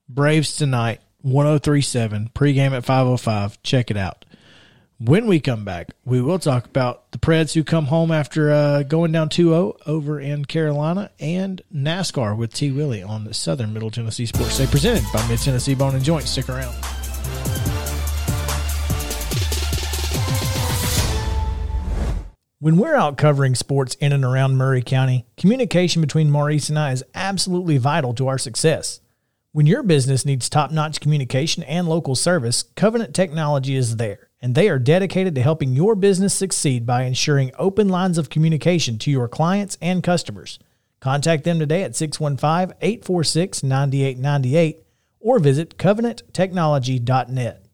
Braves 0.07 0.55
tonight, 0.55 1.01
1037, 1.21 2.31
pregame 2.33 2.71
at 2.71 2.83
505. 2.85 3.61
Check 3.63 3.91
it 3.91 3.97
out. 3.97 4.18
When 5.01 5.27
we 5.27 5.39
come 5.39 5.63
back, 5.63 5.91
we 6.03 6.21
will 6.21 6.39
talk 6.39 6.65
about 6.65 7.13
the 7.13 7.19
Preds 7.19 7.53
who 7.53 7.63
come 7.63 7.85
home 7.85 8.11
after 8.11 8.51
uh, 8.51 8.83
going 8.83 9.13
down 9.13 9.29
2 9.29 9.45
0 9.45 9.77
over 9.85 10.19
in 10.19 10.43
Carolina 10.43 11.09
and 11.21 11.61
NASCAR 11.73 12.35
with 12.35 12.53
T. 12.53 12.69
Willie 12.69 13.01
on 13.01 13.23
the 13.23 13.33
Southern 13.33 13.71
Middle 13.71 13.91
Tennessee 13.91 14.25
Sports 14.25 14.57
Day 14.57 14.65
presented 14.65 15.05
by 15.13 15.25
Mid 15.29 15.39
Tennessee 15.39 15.73
Bone 15.73 15.95
and 15.95 16.03
Joint. 16.03 16.27
Stick 16.27 16.49
around. 16.49 16.75
When 22.59 22.75
we're 22.75 22.97
out 22.97 23.15
covering 23.15 23.55
sports 23.55 23.95
in 24.01 24.11
and 24.11 24.25
around 24.25 24.57
Maury 24.57 24.81
County, 24.81 25.25
communication 25.37 26.01
between 26.01 26.29
Maurice 26.29 26.67
and 26.67 26.77
I 26.77 26.91
is 26.91 27.05
absolutely 27.15 27.77
vital 27.77 28.13
to 28.15 28.27
our 28.27 28.37
success. 28.37 28.99
When 29.53 29.65
your 29.65 29.81
business 29.81 30.25
needs 30.25 30.49
top 30.49 30.71
notch 30.71 30.99
communication 30.99 31.63
and 31.63 31.87
local 31.87 32.15
service, 32.15 32.63
Covenant 32.75 33.15
Technology 33.15 33.75
is 33.75 33.95
there, 33.95 34.28
and 34.41 34.55
they 34.55 34.69
are 34.69 34.79
dedicated 34.79 35.35
to 35.35 35.41
helping 35.41 35.73
your 35.73 35.95
business 35.95 36.33
succeed 36.33 36.85
by 36.85 37.03
ensuring 37.03 37.51
open 37.57 37.89
lines 37.89 38.17
of 38.17 38.29
communication 38.29 38.97
to 38.99 39.11
your 39.11 39.27
clients 39.27 39.77
and 39.81 40.03
customers. 40.03 40.59
Contact 40.99 41.43
them 41.43 41.59
today 41.59 41.83
at 41.83 41.95
615 41.95 42.75
846 42.81 43.63
9898 43.63 44.83
or 45.19 45.39
visit 45.39 45.77
covenanttechnology.net. 45.77 47.65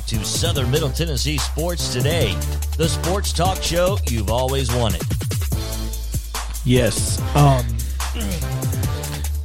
back 0.00 0.06
to 0.08 0.24
Southern 0.24 0.70
Middle 0.70 0.88
Tennessee 0.88 1.36
Sports 1.36 1.92
Today, 1.92 2.34
the 2.78 2.88
sports 2.88 3.32
talk 3.32 3.62
show 3.62 3.98
you've 4.08 4.30
always 4.30 4.72
wanted. 4.74 5.02
Yes. 6.64 7.20
Um, 7.36 7.66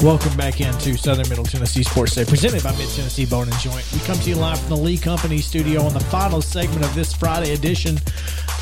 welcome 0.01 0.35
back 0.37 0.61
into 0.61 0.97
Southern 0.97 1.27
Middle 1.27 1.43
Tennessee 1.43 1.83
Sports 1.83 2.15
Day, 2.15 2.23
presented 2.23 2.63
by 2.63 2.71
Mid 2.71 2.87
Tennessee 2.89 3.25
Bone 3.25 3.49
and 3.49 3.59
Joint. 3.59 3.85
We 3.91 3.99
come 4.01 4.17
to 4.17 4.29
you 4.29 4.35
live 4.35 4.59
from 4.59 4.69
the 4.69 4.77
Lee 4.77 4.97
Company 4.97 5.39
studio 5.39 5.81
on 5.81 5.93
the 5.93 5.99
final 5.99 6.41
segment 6.41 6.85
of 6.85 6.95
this 6.95 7.13
Friday 7.13 7.53
edition 7.53 7.97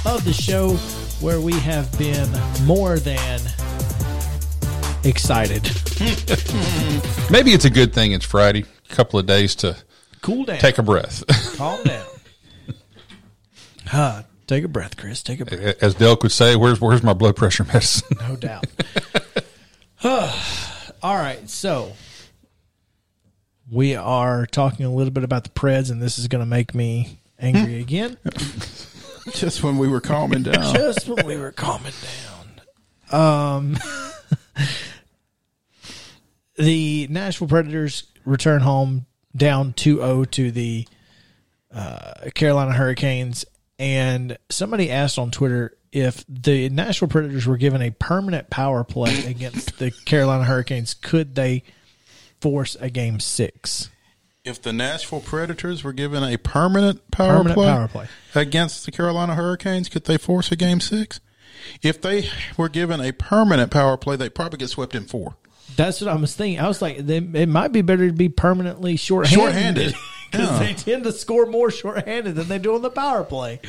of 0.06 0.24
the 0.26 0.34
show, 0.34 0.76
where 1.22 1.42
we 1.42 1.54
have 1.60 1.96
been 2.00 2.30
more 2.64 2.98
than 2.98 3.40
excited. 5.04 5.64
Maybe 7.30 7.52
it's 7.52 7.66
a 7.66 7.70
good 7.70 7.94
thing 7.94 8.14
it's 8.14 8.26
Friday. 8.26 8.66
A 8.90 8.96
couple 8.96 9.20
of 9.20 9.26
days 9.28 9.54
to 9.56 9.78
cool 10.24 10.46
down, 10.46 10.58
take 10.58 10.80
a 10.80 10.84
breath, 10.84 11.24
calm 11.58 11.84
down. 11.84 12.06
huh, 13.86 14.24
take 14.48 14.64
a 14.64 14.68
breath, 14.68 14.98
Chris. 14.98 15.22
Take 15.22 15.42
a 15.42 15.46
breath. 15.46 15.84
As 15.84 15.94
Delk 15.94 16.24
would 16.24 16.32
say, 16.32 16.56
"Where's 16.56 16.82
where's 16.82 17.04
my 17.04 17.14
blood 17.14 17.36
pressure 17.36 17.64
medicine?" 17.66 18.18
no 18.20 18.36
doubt. 18.36 18.66
All 21.04 21.16
right, 21.16 21.50
so 21.50 21.94
we 23.70 23.96
are 23.96 24.46
talking 24.46 24.86
a 24.86 24.94
little 24.94 25.12
bit 25.12 25.24
about 25.24 25.44
the 25.44 25.50
Preds, 25.50 25.92
and 25.92 26.02
this 26.02 26.18
is 26.18 26.28
going 26.28 26.42
to 26.42 26.46
make 26.46 26.74
me 26.74 27.20
angry 27.40 27.80
again. 27.80 28.18
Just 29.32 29.64
when 29.64 29.78
we 29.78 29.88
were 29.88 30.02
calming 30.02 30.44
down. 30.44 30.76
Just 30.76 31.08
when 31.08 31.26
we 31.26 31.38
were 31.38 31.52
calming 31.52 31.94
down. 33.12 33.48
Um, 33.48 33.78
the 36.58 37.08
Nashville 37.10 37.48
Predators 37.48 38.06
return 38.26 38.62
home 38.62 39.06
down 39.36 39.74
2-0 39.74 40.30
to 40.32 40.52
the 40.52 40.88
uh, 41.74 42.30
Carolina 42.36 42.74
Hurricanes, 42.74 43.46
and 43.80 44.38
somebody 44.50 44.92
asked 44.92 45.18
on 45.18 45.32
Twitter 45.32 45.76
if 45.92 46.26
the 46.28 46.70
Nashville 46.70 47.08
Predators 47.08 47.46
were 47.46 47.58
given 47.58 47.82
a 47.82 47.92
permanent 47.92 48.50
power 48.50 48.84
play 48.84 49.26
against 49.26 49.78
the 49.78 49.92
Carolina 49.92 50.44
Hurricanes, 50.44 50.94
could 50.94 51.36
they 51.36 51.64
force 52.42 52.76
a 52.80 52.90
game 52.90 53.20
six? 53.20 53.90
If 54.44 54.62
the 54.62 54.74
Nashville 54.74 55.22
Predators 55.22 55.84
were 55.84 55.94
given 55.94 56.24
a 56.24 56.38
permanent 56.38 57.10
power, 57.12 57.38
permanent 57.38 57.56
play, 57.56 57.68
power 57.68 57.88
play 57.88 58.08
against 58.36 58.86
the 58.86 58.92
Carolina 58.92 59.36
Hurricanes, 59.36 59.88
could 59.88 60.06
they 60.06 60.18
force 60.18 60.52
a 60.52 60.56
game 60.56 60.82
six? 60.82 61.20
If 61.82 62.02
they 62.02 62.28
were 62.58 62.70
given 62.70 63.00
a 63.00 63.12
permanent 63.12 63.72
power 63.72 63.96
play, 63.96 64.16
they'd 64.16 64.36
probably 64.36 64.58
get 64.58 64.70
swept 64.70 64.96
in 64.96 65.06
four. 65.06 65.38
That's 65.76 66.02
what 66.02 66.10
I 66.10 66.16
was 66.16 66.36
thinking. 66.36 66.60
I 66.60 66.68
was 66.68 66.82
like, 66.82 66.98
they, 66.98 67.18
it 67.18 67.50
might 67.50 67.72
be 67.72 67.82
better 67.82 68.08
to 68.08 68.14
be 68.14 68.30
permanently 68.30 68.96
shorthanded. 68.96 69.40
Shorthanded. 69.40 69.96
Because 70.32 70.50
yeah. 70.52 70.60
they 70.60 70.74
tend 70.74 71.04
to 71.06 71.12
score 71.12 71.46
more 71.46 71.72
shorthanded 71.72 72.36
than 72.36 72.48
they 72.48 72.60
do 72.60 72.76
on 72.76 72.82
the 72.82 72.90
power 72.90 73.24
play. 73.24 73.60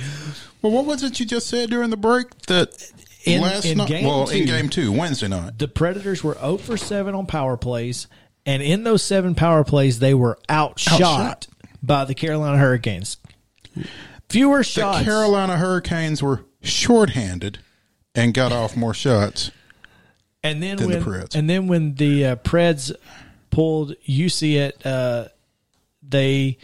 Well, 0.62 0.72
what 0.72 0.86
was 0.86 1.02
it 1.02 1.20
you 1.20 1.26
just 1.26 1.46
said 1.48 1.70
during 1.70 1.90
the 1.90 1.96
break? 1.96 2.30
That 2.46 2.92
in, 3.24 3.42
last 3.42 3.64
in 3.64 3.78
night, 3.78 3.88
game 3.88 4.07
well, 4.07 4.26
two, 4.26 4.38
in 4.38 4.46
game 4.46 4.68
two, 4.68 4.92
Wednesday 4.92 5.28
night, 5.28 5.59
the 5.59 5.68
Predators 5.68 6.22
were 6.22 6.34
0 6.34 6.59
for 6.59 6.76
7 6.76 7.14
on 7.14 7.26
power 7.26 7.57
plays, 7.57 8.07
and 8.46 8.62
in 8.62 8.84
those 8.84 9.02
seven 9.02 9.34
power 9.34 9.64
plays, 9.64 9.98
they 9.98 10.14
were 10.14 10.38
outshot, 10.48 11.00
outshot. 11.00 11.46
by 11.82 12.05
the 12.05 12.14
Carolina 12.14 12.59
Hurricanes. 12.59 13.16
Fewer 14.28 14.62
shots. 14.62 14.98
The 14.98 15.05
Carolina 15.05 15.57
Hurricanes 15.57 16.22
were 16.22 16.44
shorthanded 16.62 17.59
and 18.14 18.34
got 18.34 18.52
off 18.52 18.76
more 18.76 18.94
shots. 18.94 19.50
And 20.45 20.62
then 20.62 20.76
when 20.76 20.90
the 20.90 21.28
and 21.34 21.51
then 21.51 21.66
when 21.66 21.95
the 21.95 22.26
uh, 22.26 22.36
Preds 22.36 22.95
pulled 23.51 23.97
UC 24.07 24.68
at 24.68 24.86
uh, 24.86 25.28
they 26.03 26.59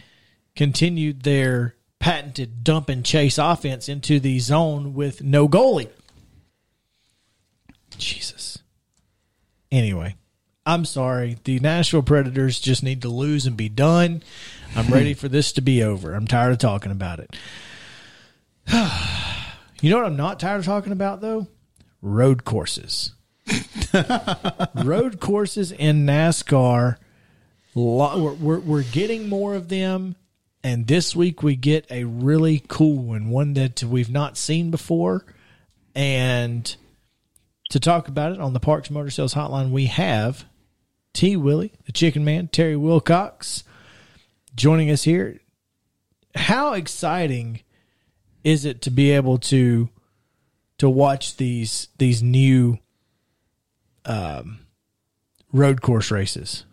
continued 0.55 1.23
their 1.23 1.75
patented 1.97 2.63
dump 2.63 2.89
and 2.89 3.03
chase 3.03 3.39
offense 3.39 3.89
into 3.89 4.19
the 4.19 4.37
zone 4.37 4.93
with 4.93 5.23
no 5.23 5.49
goalie. 5.49 5.89
Jesus. 7.97 8.59
Anyway, 9.71 10.15
I'm 10.65 10.85
sorry. 10.85 11.37
The 11.43 11.59
Nashville 11.59 12.03
Predators 12.03 12.59
just 12.59 12.83
need 12.83 13.01
to 13.01 13.09
lose 13.09 13.47
and 13.47 13.57
be 13.57 13.69
done. 13.69 14.21
I'm 14.75 14.87
ready 14.87 15.15
for 15.15 15.27
this 15.27 15.53
to 15.53 15.61
be 15.61 15.81
over. 15.81 16.13
I'm 16.13 16.27
tired 16.27 16.51
of 16.51 16.59
talking 16.59 16.91
about 16.91 17.19
it. 17.19 17.35
you 19.81 19.89
know 19.89 19.97
what 19.97 20.05
I'm 20.05 20.17
not 20.17 20.39
tired 20.39 20.59
of 20.59 20.65
talking 20.65 20.93
about, 20.93 21.21
though? 21.21 21.47
Road 22.01 22.45
courses. 22.45 23.13
Road 24.75 25.19
courses 25.19 25.71
in 25.71 26.05
NASCAR 26.05 26.97
we're, 27.73 28.33
we're, 28.33 28.59
we're 28.59 28.83
getting 28.83 29.29
more 29.29 29.55
of 29.55 29.69
them. 29.69 30.15
And 30.63 30.87
this 30.87 31.15
week 31.15 31.41
we 31.41 31.55
get 31.55 31.85
a 31.89 32.03
really 32.03 32.63
cool 32.67 32.97
one, 32.97 33.29
one 33.29 33.53
that 33.53 33.83
we've 33.83 34.11
not 34.11 34.37
seen 34.37 34.69
before. 34.69 35.25
And 35.95 36.73
to 37.69 37.79
talk 37.79 38.07
about 38.07 38.31
it 38.31 38.39
on 38.39 38.53
the 38.53 38.59
Parks 38.59 38.91
Motor 38.91 39.09
Sales 39.09 39.33
Hotline, 39.33 39.71
we 39.71 39.85
have 39.85 40.45
T. 41.13 41.35
Willie, 41.35 41.73
the 41.85 41.91
Chicken 41.91 42.23
Man, 42.23 42.47
Terry 42.47 42.77
Wilcox, 42.77 43.63
joining 44.55 44.91
us 44.91 45.03
here. 45.03 45.39
How 46.35 46.73
exciting 46.73 47.61
is 48.43 48.65
it 48.65 48.81
to 48.83 48.91
be 48.91 49.11
able 49.11 49.37
to 49.37 49.89
to 50.77 50.89
watch 50.89 51.37
these 51.37 51.89
these 51.97 52.23
new 52.23 52.79
um, 54.05 54.59
road 55.51 55.81
course 55.81 56.11
races? 56.11 56.65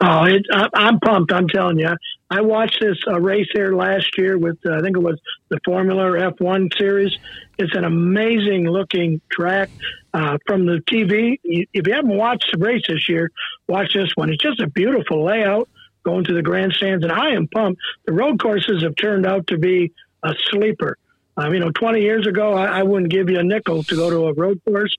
Oh, 0.00 0.24
it, 0.24 0.42
I, 0.52 0.68
I'm 0.74 1.00
pumped. 1.00 1.32
I'm 1.32 1.48
telling 1.48 1.78
you. 1.78 1.94
I 2.30 2.40
watched 2.40 2.80
this 2.80 2.98
uh, 3.06 3.20
race 3.20 3.46
here 3.52 3.74
last 3.74 4.18
year 4.18 4.36
with, 4.36 4.58
uh, 4.66 4.76
I 4.76 4.80
think 4.80 4.96
it 4.96 5.02
was 5.02 5.20
the 5.50 5.60
Formula 5.64 6.04
F1 6.32 6.76
series. 6.76 7.16
It's 7.58 7.74
an 7.76 7.84
amazing 7.84 8.68
looking 8.68 9.20
track 9.30 9.70
uh, 10.12 10.38
from 10.46 10.66
the 10.66 10.82
TV. 10.90 11.38
If 11.44 11.86
you 11.86 11.92
haven't 11.92 12.16
watched 12.16 12.50
the 12.52 12.58
race 12.58 12.82
this 12.88 13.08
year, 13.08 13.30
watch 13.68 13.94
this 13.94 14.10
one. 14.16 14.30
It's 14.30 14.42
just 14.42 14.60
a 14.60 14.68
beautiful 14.68 15.24
layout 15.24 15.68
going 16.04 16.24
to 16.24 16.34
the 16.34 16.42
grandstands, 16.42 17.04
and 17.04 17.12
I 17.12 17.30
am 17.30 17.48
pumped. 17.48 17.80
The 18.06 18.12
road 18.12 18.40
courses 18.40 18.82
have 18.82 18.96
turned 18.96 19.26
out 19.26 19.46
to 19.48 19.58
be 19.58 19.92
a 20.22 20.34
sleeper. 20.50 20.98
Um, 21.36 21.52
you 21.52 21.60
know, 21.60 21.70
20 21.70 22.00
years 22.00 22.26
ago, 22.26 22.52
I, 22.52 22.80
I 22.80 22.82
wouldn't 22.82 23.10
give 23.10 23.30
you 23.30 23.38
a 23.38 23.42
nickel 23.42 23.82
to 23.84 23.96
go 23.96 24.10
to 24.10 24.26
a 24.26 24.32
road 24.34 24.60
course, 24.64 24.94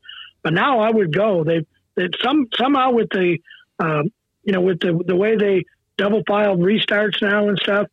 but 0.46 0.54
now 0.54 0.80
I 0.80 0.92
would 0.92 1.12
go. 1.12 1.44
They, 1.44 1.66
they 1.96 2.08
some 2.24 2.48
somehow 2.56 2.92
with 2.92 3.10
the 3.10 3.40
um, 3.80 4.12
you 4.44 4.54
know, 4.54 4.62
with 4.62 4.80
the 4.80 5.02
the 5.06 5.16
way 5.16 5.36
they 5.36 5.66
double 5.98 6.22
filed 6.28 6.60
restarts 6.60 7.20
now 7.20 7.50
and 7.50 7.58
stuff, 7.58 7.88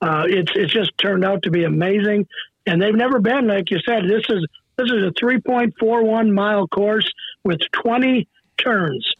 uh, 0.00 0.24
it's 0.26 0.50
it's 0.54 0.72
just 0.72 0.96
turned 0.96 1.22
out 1.22 1.42
to 1.42 1.50
be 1.50 1.64
amazing. 1.64 2.26
And 2.66 2.80
they've 2.80 2.94
never 2.94 3.20
been 3.20 3.46
like 3.46 3.70
you 3.70 3.78
said. 3.86 4.04
This 4.04 4.24
is 4.30 4.46
this 4.78 4.90
is 4.90 5.04
a 5.06 5.12
3.41 5.22 6.32
mile 6.32 6.66
course 6.66 7.10
with 7.44 7.60
20 7.72 8.26
turns, 8.56 9.12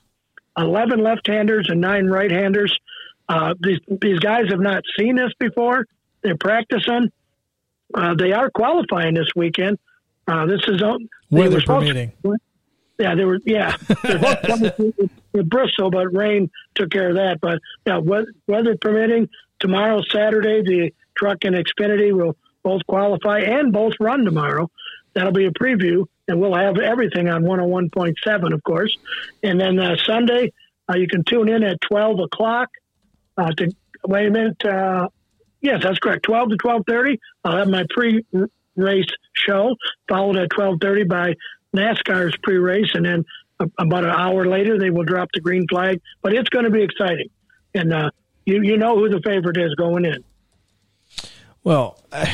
11 0.56 1.02
left-handers 1.02 1.68
and 1.68 1.80
nine 1.80 2.06
right-handers. 2.06 2.74
Uh, 3.28 3.52
these 3.60 3.80
these 4.00 4.18
guys 4.20 4.46
have 4.48 4.60
not 4.60 4.82
seen 4.98 5.16
this 5.16 5.32
before. 5.38 5.84
They're 6.22 6.38
practicing. 6.38 7.12
Uh, 7.92 8.14
they 8.14 8.32
are 8.32 8.50
qualifying 8.50 9.12
this 9.12 9.28
weekend. 9.36 9.78
Uh, 10.26 10.46
this 10.46 10.60
is 10.68 10.80
weather 11.30 11.60
permitting. 11.60 12.12
To, 12.22 12.36
yeah, 12.98 13.14
they 13.14 13.24
were. 13.24 13.38
Yeah, 13.44 13.76
they're 14.02 14.18
both 14.48 14.78
with 15.32 15.48
Bristol, 15.48 15.90
but 15.90 16.14
rain 16.14 16.50
took 16.74 16.90
care 16.90 17.10
of 17.10 17.16
that. 17.16 17.40
But 17.40 17.60
yeah, 17.86 17.98
weather 17.98 18.76
permitting, 18.80 19.28
tomorrow 19.60 20.02
Saturday, 20.10 20.62
the 20.62 20.92
truck 21.16 21.44
and 21.44 21.54
Xfinity 21.54 22.12
will 22.12 22.36
both 22.62 22.86
qualify 22.86 23.40
and 23.40 23.72
both 23.72 23.94
run 24.00 24.24
tomorrow. 24.24 24.70
That'll 25.14 25.32
be 25.32 25.46
a 25.46 25.50
preview, 25.50 26.06
and 26.26 26.40
we'll 26.40 26.54
have 26.54 26.78
everything 26.78 27.28
on 27.28 27.42
101.7, 27.42 28.52
of 28.52 28.62
course. 28.62 28.96
And 29.42 29.60
then 29.60 29.78
uh, 29.78 29.96
Sunday, 30.04 30.52
uh, 30.88 30.96
you 30.96 31.08
can 31.08 31.24
tune 31.24 31.48
in 31.48 31.62
at 31.62 31.80
12 31.80 32.20
o'clock. 32.20 32.68
Uh, 33.36 33.52
to 33.52 33.72
wait 34.04 34.26
a 34.26 34.30
minute. 34.30 34.64
Uh, 34.64 35.08
yes, 35.60 35.82
that's 35.82 35.98
correct. 35.98 36.24
12 36.24 36.50
to 36.50 36.56
12:30. 36.56 37.18
I'll 37.44 37.56
have 37.56 37.68
my 37.68 37.84
pre-race 37.90 39.06
show, 39.32 39.76
followed 40.08 40.36
at 40.36 40.50
12:30 40.50 41.08
by 41.08 41.34
NASCAR's 41.74 42.36
pre-race, 42.42 42.90
and 42.94 43.04
then 43.04 43.24
about 43.78 44.04
an 44.04 44.10
hour 44.10 44.46
later 44.46 44.78
they 44.78 44.90
will 44.90 45.04
drop 45.04 45.28
the 45.34 45.40
green 45.40 45.66
flag. 45.68 46.00
But 46.22 46.32
it's 46.32 46.48
going 46.48 46.64
to 46.64 46.70
be 46.70 46.82
exciting, 46.82 47.28
and 47.74 47.92
uh, 47.92 48.10
you 48.44 48.62
you 48.62 48.76
know 48.76 48.96
who 48.96 49.08
the 49.08 49.20
favorite 49.24 49.56
is 49.56 49.74
going 49.74 50.04
in. 50.04 50.24
Well, 51.64 52.00
uh, 52.12 52.26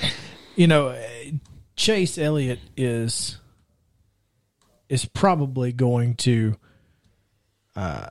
you 0.56 0.66
know, 0.66 0.98
Chase 1.76 2.18
Elliott 2.18 2.60
is 2.76 3.38
is 4.88 5.04
probably 5.04 5.72
going 5.72 6.16
to. 6.16 6.56
Uh, 7.74 8.08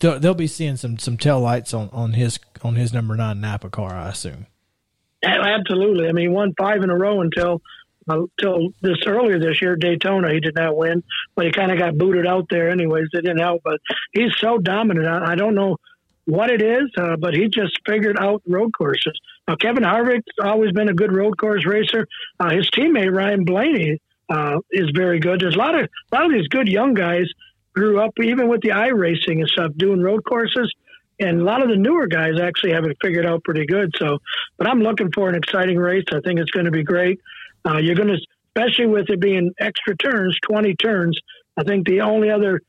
they'll, 0.00 0.18
they'll 0.18 0.34
be 0.34 0.46
seeing 0.46 0.76
some 0.76 0.98
some 0.98 1.16
tail 1.16 1.40
lights 1.40 1.72
on, 1.72 1.88
on 1.92 2.12
his 2.12 2.38
on 2.62 2.74
his 2.74 2.92
number 2.92 3.16
nine 3.16 3.40
Napa 3.40 3.70
car, 3.70 3.94
I 3.94 4.08
assume. 4.08 4.46
Absolutely. 5.24 6.08
I 6.08 6.12
mean, 6.12 6.32
won 6.32 6.52
five 6.58 6.82
in 6.82 6.90
a 6.90 6.96
row 6.96 7.20
until 7.20 7.62
until 8.06 8.68
this 8.82 8.98
earlier 9.06 9.38
this 9.38 9.60
year, 9.62 9.76
Daytona, 9.76 10.32
he 10.32 10.40
did 10.40 10.54
not 10.54 10.76
win, 10.76 11.02
but 11.34 11.46
he 11.46 11.52
kind 11.52 11.72
of 11.72 11.78
got 11.78 11.96
booted 11.96 12.26
out 12.26 12.46
there 12.50 12.70
anyways. 12.70 13.08
It 13.12 13.22
didn't 13.22 13.38
help, 13.38 13.62
but 13.64 13.80
he's 14.12 14.32
so 14.38 14.58
dominant. 14.58 15.06
I, 15.06 15.32
I 15.32 15.34
don't 15.34 15.54
know 15.54 15.76
what 16.26 16.50
it 16.50 16.62
is, 16.62 16.90
uh, 16.96 17.16
but 17.16 17.34
he 17.34 17.48
just 17.48 17.78
figured 17.86 18.18
out 18.18 18.42
road 18.46 18.70
courses. 18.76 19.18
Now, 19.46 19.56
Kevin 19.56 19.82
Harvick's 19.82 20.32
always 20.42 20.72
been 20.72 20.88
a 20.88 20.94
good 20.94 21.14
road 21.14 21.36
course 21.36 21.66
racer. 21.66 22.06
Uh, 22.40 22.50
his 22.50 22.70
teammate 22.70 23.14
Ryan 23.14 23.44
Blaney 23.44 24.00
uh, 24.30 24.58
is 24.70 24.90
very 24.94 25.20
good. 25.20 25.40
There's 25.40 25.54
a 25.54 25.58
lot 25.58 25.74
of 25.74 25.88
a 26.12 26.14
lot 26.14 26.24
of 26.26 26.32
these 26.32 26.48
good 26.48 26.68
young 26.68 26.94
guys 26.94 27.26
grew 27.74 28.00
up 28.00 28.12
even 28.22 28.48
with 28.48 28.62
the 28.62 28.70
iRacing 28.70 29.40
and 29.40 29.48
stuff 29.48 29.72
doing 29.76 30.00
road 30.00 30.24
courses. 30.24 30.72
And 31.20 31.40
a 31.42 31.44
lot 31.44 31.62
of 31.62 31.68
the 31.68 31.76
newer 31.76 32.06
guys 32.08 32.40
actually 32.40 32.72
have 32.72 32.84
it 32.84 32.96
figured 33.00 33.26
out 33.26 33.44
pretty 33.44 33.66
good. 33.66 33.94
So, 33.98 34.18
but 34.56 34.66
I'm 34.66 34.80
looking 34.80 35.12
for 35.12 35.28
an 35.28 35.36
exciting 35.36 35.78
race. 35.78 36.04
I 36.12 36.20
think 36.24 36.40
it's 36.40 36.50
going 36.50 36.64
to 36.64 36.72
be 36.72 36.82
great. 36.82 37.20
Uh, 37.66 37.78
you're 37.78 37.94
going 37.94 38.08
to, 38.08 38.18
especially 38.54 38.86
with 38.86 39.08
it 39.10 39.20
being 39.20 39.52
extra 39.58 39.96
turns, 39.96 40.38
20 40.42 40.74
turns. 40.76 41.18
I 41.56 41.64
think 41.64 41.86
the 41.86 42.02
only 42.02 42.30
other 42.30 42.60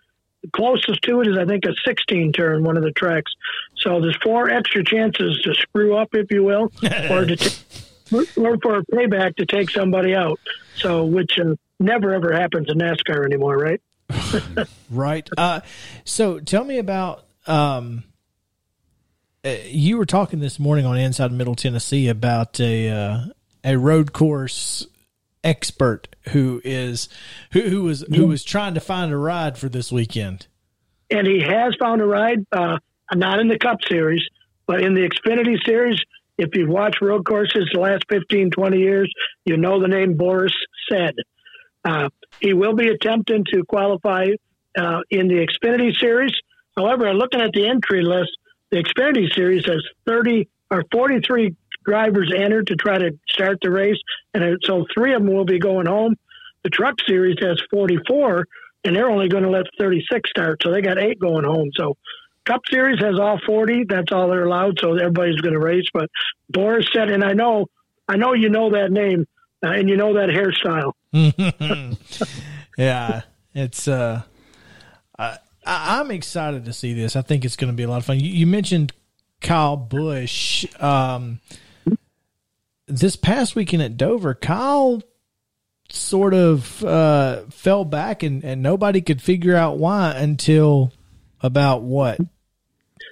closest 0.53 1.01
to 1.03 1.21
it 1.21 1.27
is, 1.27 1.37
I 1.37 1.45
think, 1.45 1.65
a 1.65 1.73
16 1.85 2.33
turn, 2.33 2.63
one 2.63 2.77
of 2.77 2.83
the 2.83 2.91
tracks. 2.91 3.31
So 3.77 3.99
there's 3.99 4.17
four 4.23 4.49
extra 4.49 4.83
chances 4.83 5.41
to 5.43 5.53
screw 5.55 5.97
up, 5.97 6.09
if 6.13 6.31
you 6.31 6.43
will, 6.43 6.71
or 7.09 7.25
to 7.25 7.35
t- 7.35 7.55
or 8.37 8.57
for 8.61 8.77
a 8.77 8.85
payback 8.85 9.35
to 9.37 9.45
take 9.45 9.69
somebody 9.69 10.13
out. 10.13 10.39
So, 10.75 11.05
which 11.05 11.39
uh, 11.39 11.55
never 11.79 12.13
ever 12.13 12.33
happens 12.33 12.67
in 12.69 12.77
NASCAR 12.77 13.25
anymore, 13.25 13.57
right? 13.57 13.81
right. 14.89 15.27
Uh, 15.37 15.61
so 16.03 16.39
tell 16.39 16.63
me 16.63 16.77
about. 16.77 17.23
Um, 17.47 18.03
uh, 19.43 19.57
you 19.65 19.97
were 19.97 20.07
talking 20.07 20.39
this 20.39 20.59
morning 20.59 20.87
on 20.87 20.97
Inside 20.97 21.31
Middle 21.31 21.53
Tennessee 21.53 22.07
about 22.07 22.59
a 22.59 22.89
uh, 22.89 23.25
a 23.65 23.77
road 23.77 24.13
course 24.13 24.87
expert 25.43 26.15
who 26.29 26.61
is 26.63 27.09
who, 27.51 27.61
who 27.61 27.83
was 27.83 28.05
who 28.13 28.27
was 28.27 28.43
trying 28.43 28.75
to 28.75 28.79
find 28.79 29.11
a 29.11 29.17
ride 29.17 29.57
for 29.57 29.67
this 29.67 29.91
weekend. 29.91 30.47
And 31.09 31.27
he 31.27 31.41
has 31.41 31.75
found 31.79 32.01
a 32.01 32.05
ride, 32.05 32.45
uh, 32.51 32.77
not 33.13 33.39
in 33.39 33.47
the 33.47 33.59
Cup 33.59 33.77
Series, 33.87 34.23
but 34.65 34.81
in 34.81 34.93
the 34.93 35.07
Xfinity 35.07 35.57
Series. 35.65 35.99
If 36.37 36.49
you've 36.55 36.69
watched 36.69 37.01
road 37.01 37.25
courses 37.25 37.69
the 37.73 37.79
last 37.79 38.03
15, 38.09 38.51
20 38.51 38.77
years, 38.77 39.11
you 39.45 39.55
know 39.55 39.79
the 39.79 39.87
name 39.87 40.17
Boris 40.17 40.53
Said. 40.89 41.13
Uh, 41.85 42.09
he 42.41 42.53
will 42.53 42.73
be 42.73 42.89
attempting 42.89 43.45
to 43.53 43.63
qualify 43.63 44.29
uh, 44.77 44.99
in 45.09 45.27
the 45.27 45.47
Xfinity 45.47 45.95
Series. 45.97 46.33
However, 46.75 47.13
looking 47.13 47.39
at 47.39 47.53
the 47.53 47.67
entry 47.67 48.03
list, 48.03 48.31
the 48.71 48.83
Xfinity 48.83 49.33
Series 49.33 49.65
has 49.65 49.81
30 50.05 50.49
or 50.71 50.83
43 50.91 51.55
drivers 51.85 52.31
entered 52.35 52.67
to 52.67 52.75
try 52.75 52.97
to 52.97 53.17
start 53.27 53.59
the 53.61 53.71
race, 53.71 53.99
and 54.33 54.57
so 54.63 54.85
three 54.93 55.13
of 55.13 55.23
them 55.23 55.33
will 55.33 55.45
be 55.45 55.59
going 55.59 55.85
home. 55.85 56.15
The 56.63 56.69
Truck 56.69 56.95
Series 57.07 57.37
has 57.41 57.61
44, 57.71 58.45
and 58.83 58.95
they're 58.95 59.09
only 59.09 59.29
going 59.29 59.43
to 59.43 59.49
let 59.49 59.65
36 59.79 60.29
start, 60.29 60.61
so 60.63 60.71
they 60.71 60.81
got 60.81 60.97
eight 60.97 61.19
going 61.19 61.45
home. 61.45 61.69
So 61.75 61.95
Cup 62.45 62.61
Series 62.71 62.99
has 63.01 63.19
all 63.19 63.39
40. 63.45 63.85
That's 63.87 64.11
all 64.11 64.29
they're 64.29 64.45
allowed, 64.45 64.79
so 64.79 64.93
everybody's 64.95 65.41
going 65.41 65.53
to 65.53 65.59
race. 65.59 65.85
But 65.93 66.09
Boris 66.49 66.87
Said, 66.93 67.09
and 67.09 67.23
I 67.23 67.33
know, 67.33 67.67
I 68.07 68.17
know 68.17 68.33
you 68.33 68.49
know 68.49 68.71
that 68.71 68.91
name, 68.91 69.25
uh, 69.63 69.69
and 69.69 69.89
you 69.89 69.97
know 69.97 70.13
that 70.13 70.29
hairstyle. 70.29 70.93
yeah, 72.77 73.21
it's. 73.53 73.87
uh 73.87 74.23
I, 75.17 75.37
I'm 75.65 76.11
excited 76.11 76.65
to 76.65 76.73
see 76.73 76.93
this. 76.93 77.15
I 77.15 77.21
think 77.21 77.45
it's 77.45 77.55
going 77.55 77.71
to 77.71 77.75
be 77.75 77.83
a 77.83 77.87
lot 77.87 77.97
of 77.97 78.05
fun. 78.05 78.19
You, 78.19 78.29
you 78.29 78.47
mentioned 78.47 78.93
Kyle 79.41 79.77
Busch. 79.77 80.65
Um, 80.79 81.39
this 82.87 83.15
past 83.15 83.55
weekend 83.55 83.83
at 83.83 83.97
Dover, 83.97 84.33
Kyle 84.33 85.01
sort 85.89 86.33
of 86.33 86.83
uh, 86.83 87.43
fell 87.49 87.85
back 87.85 88.23
and, 88.23 88.43
and 88.43 88.61
nobody 88.61 89.01
could 89.01 89.21
figure 89.21 89.55
out 89.55 89.77
why 89.77 90.11
until 90.11 90.91
about 91.41 91.83
what 91.83 92.19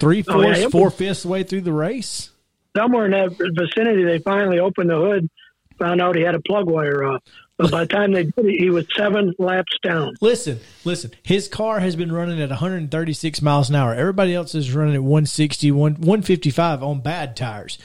three 0.00 0.22
fourths, 0.22 0.58
oh, 0.58 0.62
yeah, 0.62 0.68
four 0.68 0.90
fifths 0.90 1.24
way 1.24 1.42
through 1.42 1.62
the 1.62 1.72
race. 1.72 2.30
Somewhere 2.76 3.04
in 3.04 3.12
that 3.12 3.36
vicinity, 3.38 4.02
they 4.02 4.18
finally 4.18 4.58
opened 4.58 4.90
the 4.90 4.96
hood, 4.96 5.30
found 5.78 6.00
out 6.00 6.16
he 6.16 6.22
had 6.22 6.34
a 6.34 6.40
plug 6.40 6.66
wire 6.68 7.04
off. 7.04 7.22
But 7.56 7.70
by 7.70 7.80
the 7.84 7.86
time 7.86 8.12
they 8.12 8.24
did 8.24 8.46
it, 8.46 8.58
he 8.58 8.70
was 8.70 8.84
seven 8.96 9.32
laps 9.38 9.72
down. 9.80 10.14
Listen, 10.20 10.58
listen. 10.84 11.12
His 11.22 11.46
car 11.46 11.78
has 11.78 11.94
been 11.94 12.10
running 12.10 12.40
at 12.42 12.48
136 12.48 13.42
miles 13.42 13.70
an 13.70 13.76
hour. 13.76 13.94
Everybody 13.94 14.34
else 14.34 14.56
is 14.56 14.74
running 14.74 14.96
at 14.96 15.02
160, 15.02 15.70
155 15.70 16.82
on 16.82 17.00
bad 17.00 17.36
tires. 17.36 17.78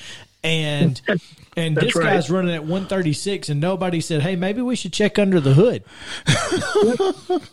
And 0.43 0.99
and 1.59 1.75
That's 1.75 1.87
this 1.87 1.95
right. 1.95 2.13
guy's 2.13 2.29
running 2.29 2.55
at 2.55 2.61
136, 2.61 3.49
and 3.49 3.59
nobody 3.59 4.01
said, 4.01 4.21
"Hey, 4.21 4.35
maybe 4.35 4.61
we 4.61 4.75
should 4.75 4.93
check 4.93 5.19
under 5.19 5.39
the 5.39 5.53
hood." 5.53 5.83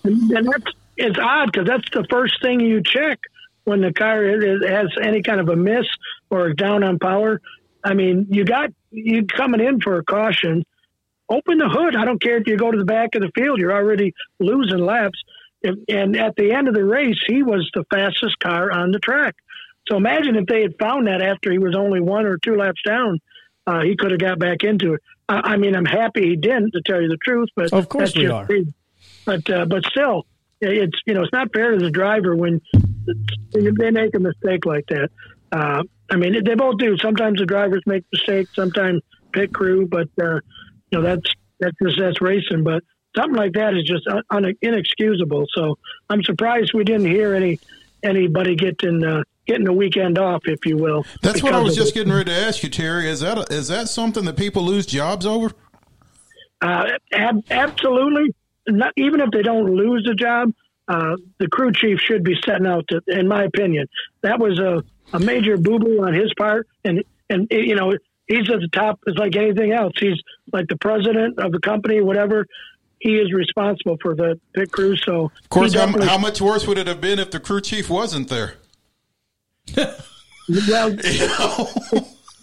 and 0.05 0.47
that's 0.47 0.73
it's 0.97 1.19
odd 1.19 1.53
because 1.53 1.67
that's 1.67 1.89
the 1.93 2.07
first 2.11 2.41
thing 2.43 2.61
you 2.61 2.83
check 2.83 3.21
when 3.65 3.81
the 3.81 3.93
car 3.93 4.25
has 4.25 4.89
any 5.03 5.23
kind 5.23 5.41
of 5.41 5.49
a 5.49 5.57
miss 5.57 5.87
or 6.31 6.53
down 6.53 6.83
on 6.83 6.99
power. 6.99 7.41
I 7.85 7.95
mean, 7.95 8.27
you 8.31 8.45
got 8.45 8.71
you 8.91 9.27
coming 9.27 9.61
in 9.61 9.81
for 9.81 9.97
a 9.99 10.05
caution. 10.05 10.65
Open 11.29 11.59
the 11.59 11.69
hood. 11.69 11.97
I 11.97 12.05
don't 12.05 12.23
care 12.23 12.37
if 12.37 12.47
you 12.47 12.57
go 12.57 12.71
to 12.71 12.79
the 12.79 12.85
back 12.85 13.15
of 13.15 13.23
the 13.23 13.31
field. 13.35 13.59
You're 13.59 13.75
already 13.75 14.15
losing 14.39 14.79
laps. 14.79 15.23
And 15.89 16.17
at 16.17 16.37
the 16.37 16.53
end 16.53 16.69
of 16.69 16.75
the 16.75 16.85
race, 16.85 17.21
he 17.27 17.43
was 17.43 17.69
the 17.75 17.85
fastest 17.91 18.39
car 18.39 18.71
on 18.71 18.93
the 18.93 19.01
track. 19.01 19.35
So 19.89 19.97
imagine 19.97 20.37
if 20.37 20.47
they 20.47 20.63
had 20.63 20.79
found 20.79 21.09
that 21.09 21.23
after 21.23 21.51
he 21.51 21.59
was 21.59 21.75
only 21.75 22.01
one 22.01 22.27
or 22.27 22.39
two 22.39 22.57
laps 22.57 22.81
down, 22.87 23.21
uh, 23.67 23.81
he 23.83 23.97
could 23.97 24.13
have 24.13 24.21
got 24.21 24.39
back 24.39 24.63
into 24.63 24.95
it. 24.95 25.03
I, 25.29 25.53
I, 25.53 25.57
mean, 25.57 25.75
I'm 25.75 25.85
happy 25.85 26.23
he 26.29 26.37
didn't, 26.37 26.73
to 26.73 26.81
tell 26.85 27.01
you 27.01 27.09
the 27.09 27.19
truth. 27.23 27.49
But 27.57 27.73
of 27.73 27.89
course 27.89 28.17
we 28.17 28.27
are. 28.27 28.49
But 29.25 29.51
uh, 29.51 29.65
but 29.67 29.85
still, 29.87 30.27
it's 30.61 30.99
you 31.05 31.15
know 31.15 31.23
it's 31.23 31.33
not 31.33 31.53
fair 31.53 31.73
to 31.73 31.79
the 31.79 31.91
driver 31.91 32.35
when 32.37 32.61
they 33.53 33.91
make 33.91 34.15
a 34.15 34.21
mistake 34.21 34.65
like 34.65 34.87
that. 34.89 35.11
Uh, 35.53 35.83
I 36.11 36.17
mean, 36.17 36.45
they 36.45 36.55
both 36.55 36.79
do. 36.79 36.97
Sometimes 36.99 37.39
the 37.39 37.47
drivers 37.47 37.83
make 37.87 38.05
mistakes. 38.13 38.51
Sometimes 38.55 39.03
pit 39.33 39.53
crew, 39.53 39.87
but 39.87 40.09
uh, 40.21 40.41
you 40.91 40.99
know 40.99 41.03
that's 41.03 41.35
that's 41.61 41.77
just 41.83 41.99
that's 41.99 42.21
racing. 42.21 42.63
But 42.63 42.85
something 43.17 43.37
like 43.37 43.55
that 43.55 43.75
is 43.75 43.85
just 43.85 44.07
un- 44.31 44.55
inexcusable. 44.63 45.47
So 45.55 45.79
I'm 46.09 46.23
surprised 46.23 46.73
we 46.75 46.85
didn't 46.85 47.07
hear 47.07 47.35
any 47.35 47.59
anybody 48.03 48.55
getting 48.55 49.03
uh, 49.05 49.23
getting 49.47 49.69
a 49.69 49.73
weekend 49.73 50.19
off, 50.19 50.43
if 50.47 50.65
you 50.67 50.77
will. 50.77 51.05
That's 51.23 51.43
what 51.43 51.55
I 51.55 51.61
was 51.61 51.77
just 51.77 51.95
getting 51.95 52.13
ready 52.13 52.31
to 52.31 52.37
ask 52.37 52.63
you, 52.63 52.69
Terry. 52.69 53.09
Is 53.09 53.21
that 53.21 53.39
a, 53.39 53.53
is 53.53 53.69
that 53.69 53.89
something 53.89 54.25
that 54.25 54.37
people 54.37 54.63
lose 54.63 54.87
jobs 54.87 55.25
over? 55.25 55.53
Uh, 56.61 56.91
ab- 57.13 57.45
absolutely. 57.51 58.35
Not, 58.69 58.93
even 58.97 59.21
if 59.21 59.31
they 59.31 59.43
don't 59.43 59.75
lose 59.75 60.09
a 60.11 60.15
job, 60.15 60.53
uh, 60.89 61.17
the 61.39 61.49
crew 61.49 61.73
chief 61.73 62.01
should 62.01 62.25
be 62.25 62.37
setting 62.45 62.67
out. 62.67 62.87
To, 62.89 63.01
in 63.07 63.29
my 63.29 63.45
opinion, 63.45 63.89
that 64.23 64.39
was 64.39 64.59
a, 64.59 64.83
a 65.13 65.21
major 65.21 65.57
boo 65.57 65.79
boo 65.79 66.05
on 66.05 66.15
his 66.15 66.33
part, 66.35 66.67
and 66.85 67.05
and 67.31 67.47
you 67.51 67.75
know 67.75 67.93
he's 68.27 68.51
at 68.51 68.61
the 68.61 68.69
top. 68.73 69.01
It's 69.07 69.19
like 69.19 69.37
anything 69.37 69.73
else. 69.73 69.93
He's 69.99 70.21
like 70.53 70.67
the 70.69 70.77
president 70.77 71.39
of 71.39 71.53
the 71.53 71.61
company, 71.61 72.01
whatever. 72.01 72.47
He 72.99 73.17
is 73.17 73.33
responsible 73.33 73.99
for 74.01 74.15
the 74.15 74.41
pit 74.55 74.73
crew. 74.73 74.97
So, 74.97 75.27
of 75.27 75.49
course, 75.51 75.75
how, 75.75 75.87
how 76.03 76.19
much 76.19 76.41
worse 76.41 76.67
would 76.67 76.79
it 76.79 76.87
have 76.87 77.01
been 77.01 77.19
if 77.19 77.31
the 77.31 77.39
crew 77.39 77.61
chief 77.61 77.91
wasn't 77.91 78.29
there? 78.29 78.55
Well, 79.77 80.97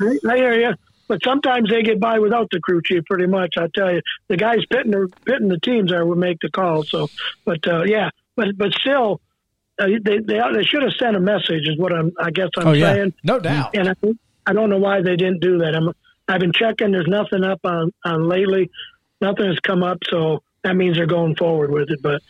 I, 0.01 0.17
I 0.29 0.35
hear 0.35 0.59
you. 0.59 0.73
But 1.05 1.19
sometimes 1.23 1.69
they 1.69 1.83
get 1.83 1.99
by 1.99 2.19
without 2.19 2.47
the 2.49 2.61
crew 2.61 2.81
chief. 2.83 3.03
Pretty 3.05 3.27
much, 3.27 3.55
I 3.57 3.67
tell 3.75 3.93
you, 3.93 4.01
the 4.29 4.37
guys 4.37 4.59
pitting 4.71 4.91
the 4.91 5.11
pitting 5.25 5.49
the 5.49 5.59
teams 5.59 5.91
are 5.91 6.05
would 6.05 6.17
make 6.17 6.39
the 6.39 6.49
call. 6.49 6.83
So, 6.83 7.09
but 7.45 7.67
uh, 7.67 7.83
yeah, 7.83 8.09
but 8.37 8.57
but 8.57 8.73
still, 8.73 9.19
uh, 9.79 9.87
they, 10.03 10.19
they 10.19 10.39
they 10.53 10.63
should 10.63 10.81
have 10.81 10.93
sent 10.93 11.15
a 11.15 11.19
message. 11.19 11.67
Is 11.67 11.77
what 11.77 11.93
I'm. 11.93 12.13
I 12.19 12.31
guess 12.31 12.49
I'm 12.57 12.67
oh, 12.67 12.73
saying. 12.73 13.13
Yeah. 13.23 13.31
No 13.33 13.39
doubt. 13.39 13.75
And 13.75 13.89
I, 13.89 13.93
I 14.47 14.53
don't 14.53 14.69
know 14.69 14.77
why 14.77 15.01
they 15.01 15.15
didn't 15.15 15.41
do 15.41 15.59
that. 15.59 15.75
I'm. 15.75 15.91
I've 16.27 16.39
been 16.39 16.53
checking. 16.53 16.91
There's 16.91 17.07
nothing 17.07 17.43
up 17.43 17.59
on 17.65 17.91
on 18.05 18.27
lately. 18.27 18.71
Nothing 19.19 19.47
has 19.47 19.59
come 19.59 19.83
up. 19.83 19.99
So 20.09 20.41
that 20.63 20.75
means 20.75 20.95
they're 20.95 21.05
going 21.05 21.35
forward 21.35 21.69
with 21.69 21.89
it. 21.91 22.01
But 22.01 22.21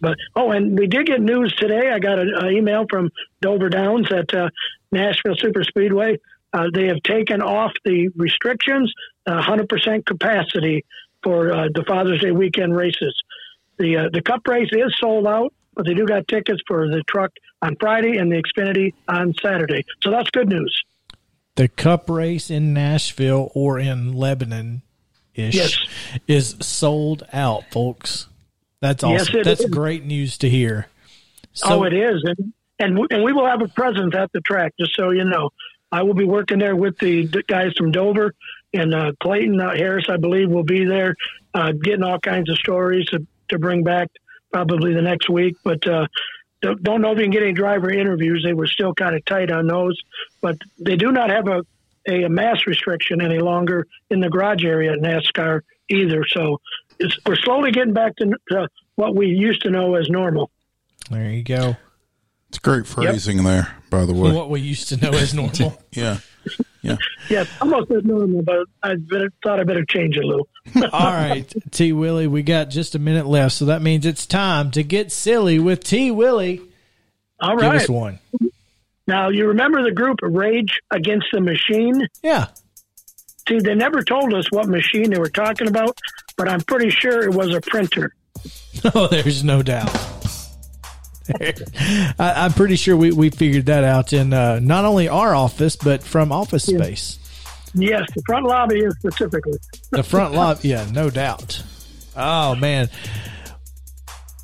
but 0.00 0.16
oh, 0.34 0.50
and 0.50 0.78
we 0.78 0.86
did 0.86 1.06
get 1.06 1.20
news 1.20 1.54
today. 1.54 1.90
I 1.90 1.98
got 1.98 2.18
an 2.18 2.50
email 2.50 2.86
from 2.88 3.10
Dover 3.40 3.68
Downs 3.68 4.10
at 4.12 4.32
uh, 4.34 4.50
Nashville 4.92 5.36
Super 5.36 5.64
Speedway. 5.64 6.18
Uh, 6.52 6.66
they 6.72 6.86
have 6.86 7.02
taken 7.02 7.42
off 7.42 7.72
the 7.84 8.08
restrictions, 8.16 8.92
uh, 9.26 9.40
100% 9.40 10.04
capacity 10.04 10.84
for 11.22 11.52
uh, 11.52 11.68
the 11.72 11.84
Father's 11.86 12.20
Day 12.20 12.32
weekend 12.32 12.76
races. 12.76 13.14
The 13.78 13.96
uh, 13.96 14.08
the 14.12 14.22
Cup 14.22 14.46
race 14.48 14.68
is 14.72 14.94
sold 14.98 15.26
out, 15.26 15.52
but 15.74 15.86
they 15.86 15.94
do 15.94 16.06
got 16.06 16.26
tickets 16.28 16.60
for 16.66 16.88
the 16.88 17.02
truck 17.06 17.30
on 17.62 17.76
Friday 17.78 18.16
and 18.16 18.32
the 18.32 18.42
Xfinity 18.42 18.94
on 19.08 19.34
Saturday. 19.40 19.84
So 20.02 20.10
that's 20.10 20.30
good 20.30 20.48
news. 20.48 20.82
The 21.56 21.68
Cup 21.68 22.08
race 22.08 22.50
in 22.50 22.72
Nashville 22.72 23.50
or 23.54 23.78
in 23.78 24.12
Lebanon 24.12 24.82
ish 25.34 25.54
yes. 25.54 25.78
is 26.26 26.56
sold 26.60 27.22
out, 27.32 27.70
folks. 27.70 28.28
That's 28.80 29.04
awesome. 29.04 29.36
Yes, 29.36 29.44
That's 29.44 29.60
is. 29.60 29.70
great 29.70 30.04
news 30.04 30.38
to 30.38 30.48
hear. 30.48 30.86
So, 31.52 31.80
oh, 31.80 31.82
it 31.84 31.92
is, 31.92 32.22
and 32.24 32.52
and 32.78 32.98
we, 32.98 33.06
and 33.10 33.22
we 33.22 33.32
will 33.32 33.46
have 33.46 33.60
a 33.60 33.68
presence 33.68 34.14
at 34.14 34.32
the 34.32 34.40
track. 34.40 34.72
Just 34.78 34.92
so 34.96 35.10
you 35.10 35.24
know, 35.24 35.50
I 35.92 36.02
will 36.02 36.14
be 36.14 36.24
working 36.24 36.58
there 36.58 36.76
with 36.76 36.98
the 36.98 37.26
guys 37.46 37.72
from 37.76 37.90
Dover 37.90 38.34
and 38.72 38.94
uh, 38.94 39.12
Clayton 39.20 39.60
uh, 39.60 39.74
Harris. 39.74 40.06
I 40.08 40.16
believe 40.16 40.48
will 40.48 40.64
be 40.64 40.84
there, 40.84 41.14
uh, 41.52 41.72
getting 41.72 42.02
all 42.02 42.18
kinds 42.18 42.48
of 42.48 42.56
stories 42.58 43.06
to, 43.06 43.26
to 43.48 43.58
bring 43.58 43.82
back 43.82 44.08
probably 44.52 44.94
the 44.94 45.02
next 45.02 45.28
week. 45.28 45.56
But 45.62 45.86
uh, 45.86 46.06
don't, 46.62 46.82
don't 46.82 47.02
know 47.02 47.12
if 47.12 47.18
you 47.18 47.24
can 47.24 47.32
get 47.32 47.42
any 47.42 47.52
driver 47.52 47.90
interviews. 47.90 48.42
They 48.44 48.54
were 48.54 48.66
still 48.66 48.94
kind 48.94 49.14
of 49.14 49.24
tight 49.24 49.50
on 49.50 49.66
those, 49.66 50.00
but 50.40 50.56
they 50.78 50.96
do 50.96 51.12
not 51.12 51.30
have 51.30 51.48
a 51.48 51.62
a 52.08 52.28
mass 52.28 52.66
restriction 52.66 53.20
any 53.20 53.38
longer 53.38 53.86
in 54.08 54.20
the 54.20 54.30
garage 54.30 54.64
area 54.64 54.92
at 54.92 55.00
NASCAR 55.00 55.60
either. 55.90 56.24
So 56.26 56.60
we're 57.26 57.36
slowly 57.36 57.72
getting 57.72 57.92
back 57.92 58.16
to, 58.16 58.32
to, 58.50 58.68
what 58.96 59.14
we 59.14 59.26
used 59.26 59.62
to 59.62 59.70
know 59.70 59.94
as 59.94 60.08
normal. 60.10 60.50
There 61.10 61.30
you 61.30 61.42
go. 61.42 61.76
It's 62.48 62.58
great 62.58 62.86
phrasing 62.86 63.38
yep. 63.38 63.46
there, 63.46 63.74
by 63.90 64.06
the 64.06 64.12
way. 64.12 64.32
What 64.32 64.50
we 64.50 64.60
used 64.60 64.88
to 64.88 64.96
know 64.96 65.10
as 65.10 65.32
normal. 65.32 65.80
yeah. 65.92 66.18
Yeah. 66.82 66.96
yeah, 67.28 67.44
almost 67.60 67.90
as 67.90 68.02
normal, 68.04 68.40
but 68.42 68.60
I 68.82 68.94
better, 68.96 69.30
thought 69.42 69.60
I 69.60 69.64
better 69.64 69.84
change 69.84 70.16
it 70.16 70.24
a 70.24 70.26
little. 70.26 70.48
All 70.92 71.12
right, 71.12 71.52
T 71.70 71.92
Willie, 71.92 72.26
we 72.26 72.42
got 72.42 72.70
just 72.70 72.94
a 72.94 72.98
minute 72.98 73.26
left, 73.26 73.54
so 73.54 73.66
that 73.66 73.82
means 73.82 74.06
it's 74.06 74.24
time 74.24 74.70
to 74.70 74.82
get 74.82 75.12
silly 75.12 75.58
with 75.58 75.84
T 75.84 76.10
Willie. 76.10 76.62
All 77.38 77.56
right. 77.56 77.72
Give 77.72 77.82
us 77.82 77.88
one. 77.88 78.18
Now, 79.06 79.28
you 79.28 79.48
remember 79.48 79.82
the 79.82 79.92
group 79.92 80.20
Rage 80.22 80.80
Against 80.90 81.26
the 81.32 81.40
Machine? 81.40 82.06
Yeah. 82.22 82.46
See, 83.48 83.58
they 83.58 83.74
never 83.74 84.02
told 84.02 84.32
us 84.32 84.50
what 84.50 84.68
machine 84.68 85.10
they 85.10 85.18
were 85.18 85.28
talking 85.28 85.66
about, 85.66 85.98
but 86.40 86.48
I'm 86.48 86.62
pretty 86.62 86.88
sure 86.88 87.22
it 87.22 87.34
was 87.34 87.54
a 87.54 87.60
printer. 87.60 88.14
Oh, 88.94 89.08
there's 89.08 89.44
no 89.44 89.62
doubt. 89.62 89.94
I, 91.38 92.46
am 92.46 92.52
pretty 92.52 92.76
sure 92.76 92.96
we, 92.96 93.10
we 93.10 93.28
figured 93.28 93.66
that 93.66 93.84
out 93.84 94.14
in 94.14 94.32
uh, 94.32 94.58
not 94.60 94.86
only 94.86 95.06
our 95.06 95.34
office, 95.34 95.76
but 95.76 96.02
from 96.02 96.32
Office 96.32 96.66
yeah. 96.66 96.78
Space. 96.78 97.18
Yes, 97.74 98.06
the 98.14 98.22
front 98.24 98.46
lobby 98.46 98.78
is 98.78 98.94
specifically. 98.94 99.58
the 99.90 100.02
front 100.02 100.34
lobby, 100.34 100.68
yeah, 100.68 100.88
no 100.90 101.10
doubt. 101.10 101.62
Oh 102.16 102.54
man, 102.54 102.88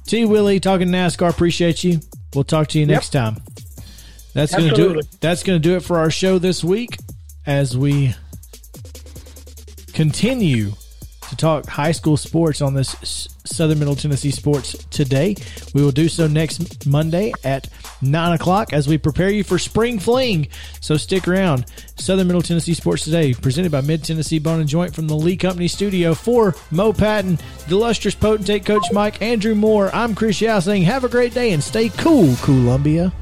T 0.07 0.27
Willie 0.27 0.61
talking 0.61 0.89
NASCAR. 0.89 1.31
Appreciate 1.31 1.83
you. 1.83 2.01
We'll 2.35 2.45
talk 2.45 2.67
to 2.69 2.79
you 2.79 2.85
next 2.85 3.15
yep. 3.15 3.35
time. 3.35 3.43
That's 4.35 4.55
gonna 4.55 4.75
do 4.75 4.99
it. 4.99 5.07
That's 5.21 5.45
gonna 5.45 5.61
do 5.61 5.77
it 5.77 5.81
for 5.81 5.99
our 5.99 6.11
show 6.11 6.39
this 6.39 6.63
week. 6.63 6.99
As 7.47 7.79
we 7.79 8.15
continue 9.95 10.73
to 11.31 11.37
talk 11.37 11.67
high 11.67 11.93
school 11.93 12.17
sports 12.17 12.61
on 12.61 12.75
this 12.75 13.29
Southern 13.45 13.79
Middle 13.79 13.97
Tennessee 13.97 14.31
Sports 14.31 14.77
today. 14.91 15.37
We 15.75 15.83
will 15.83 15.93
do 15.93 16.09
so 16.09 16.27
next 16.27 16.87
Monday 16.87 17.33
at 17.45 17.69
9 18.03 18.33
o'clock 18.33 18.73
as 18.73 18.89
we 18.89 18.99
prepare 18.99 19.31
you 19.31 19.45
for 19.45 19.59
spring 19.59 19.99
fling. 19.99 20.49
So 20.81 20.97
stick 20.97 21.27
around. 21.29 21.67
Southern 21.97 22.27
Middle 22.27 22.43
Tennessee 22.43 22.75
Sports 22.75 23.05
Today, 23.05 23.35
presented 23.35 23.73
by 23.73 23.81
Mid 23.81 24.05
Tennessee 24.05 24.39
Bone 24.39 24.61
and 24.61 24.69
Joint 24.69 24.95
from 24.95 25.09
the 25.09 25.17
Lee 25.17 25.37
Company 25.37 25.69
Studio. 25.69 26.15
For 26.15 26.55
Mo 26.71 26.93
Patton, 26.93 27.39
the 27.69 27.75
illustrious 27.75 28.15
potentate 28.15 28.67
Coach 28.67 28.93
Mike, 28.93 29.23
Andrew 29.23 29.55
Moore, 29.55 29.91
I'm 29.95 30.15
Chris 30.15 30.41
Yao 30.41 30.61
saying 30.61 30.83
have 30.83 31.05
a 31.05 31.09
great 31.09 31.35
day 31.35 31.53
and 31.53 31.63
stay 31.63 31.89
cool, 31.89 32.37
Columbia. 32.43 33.13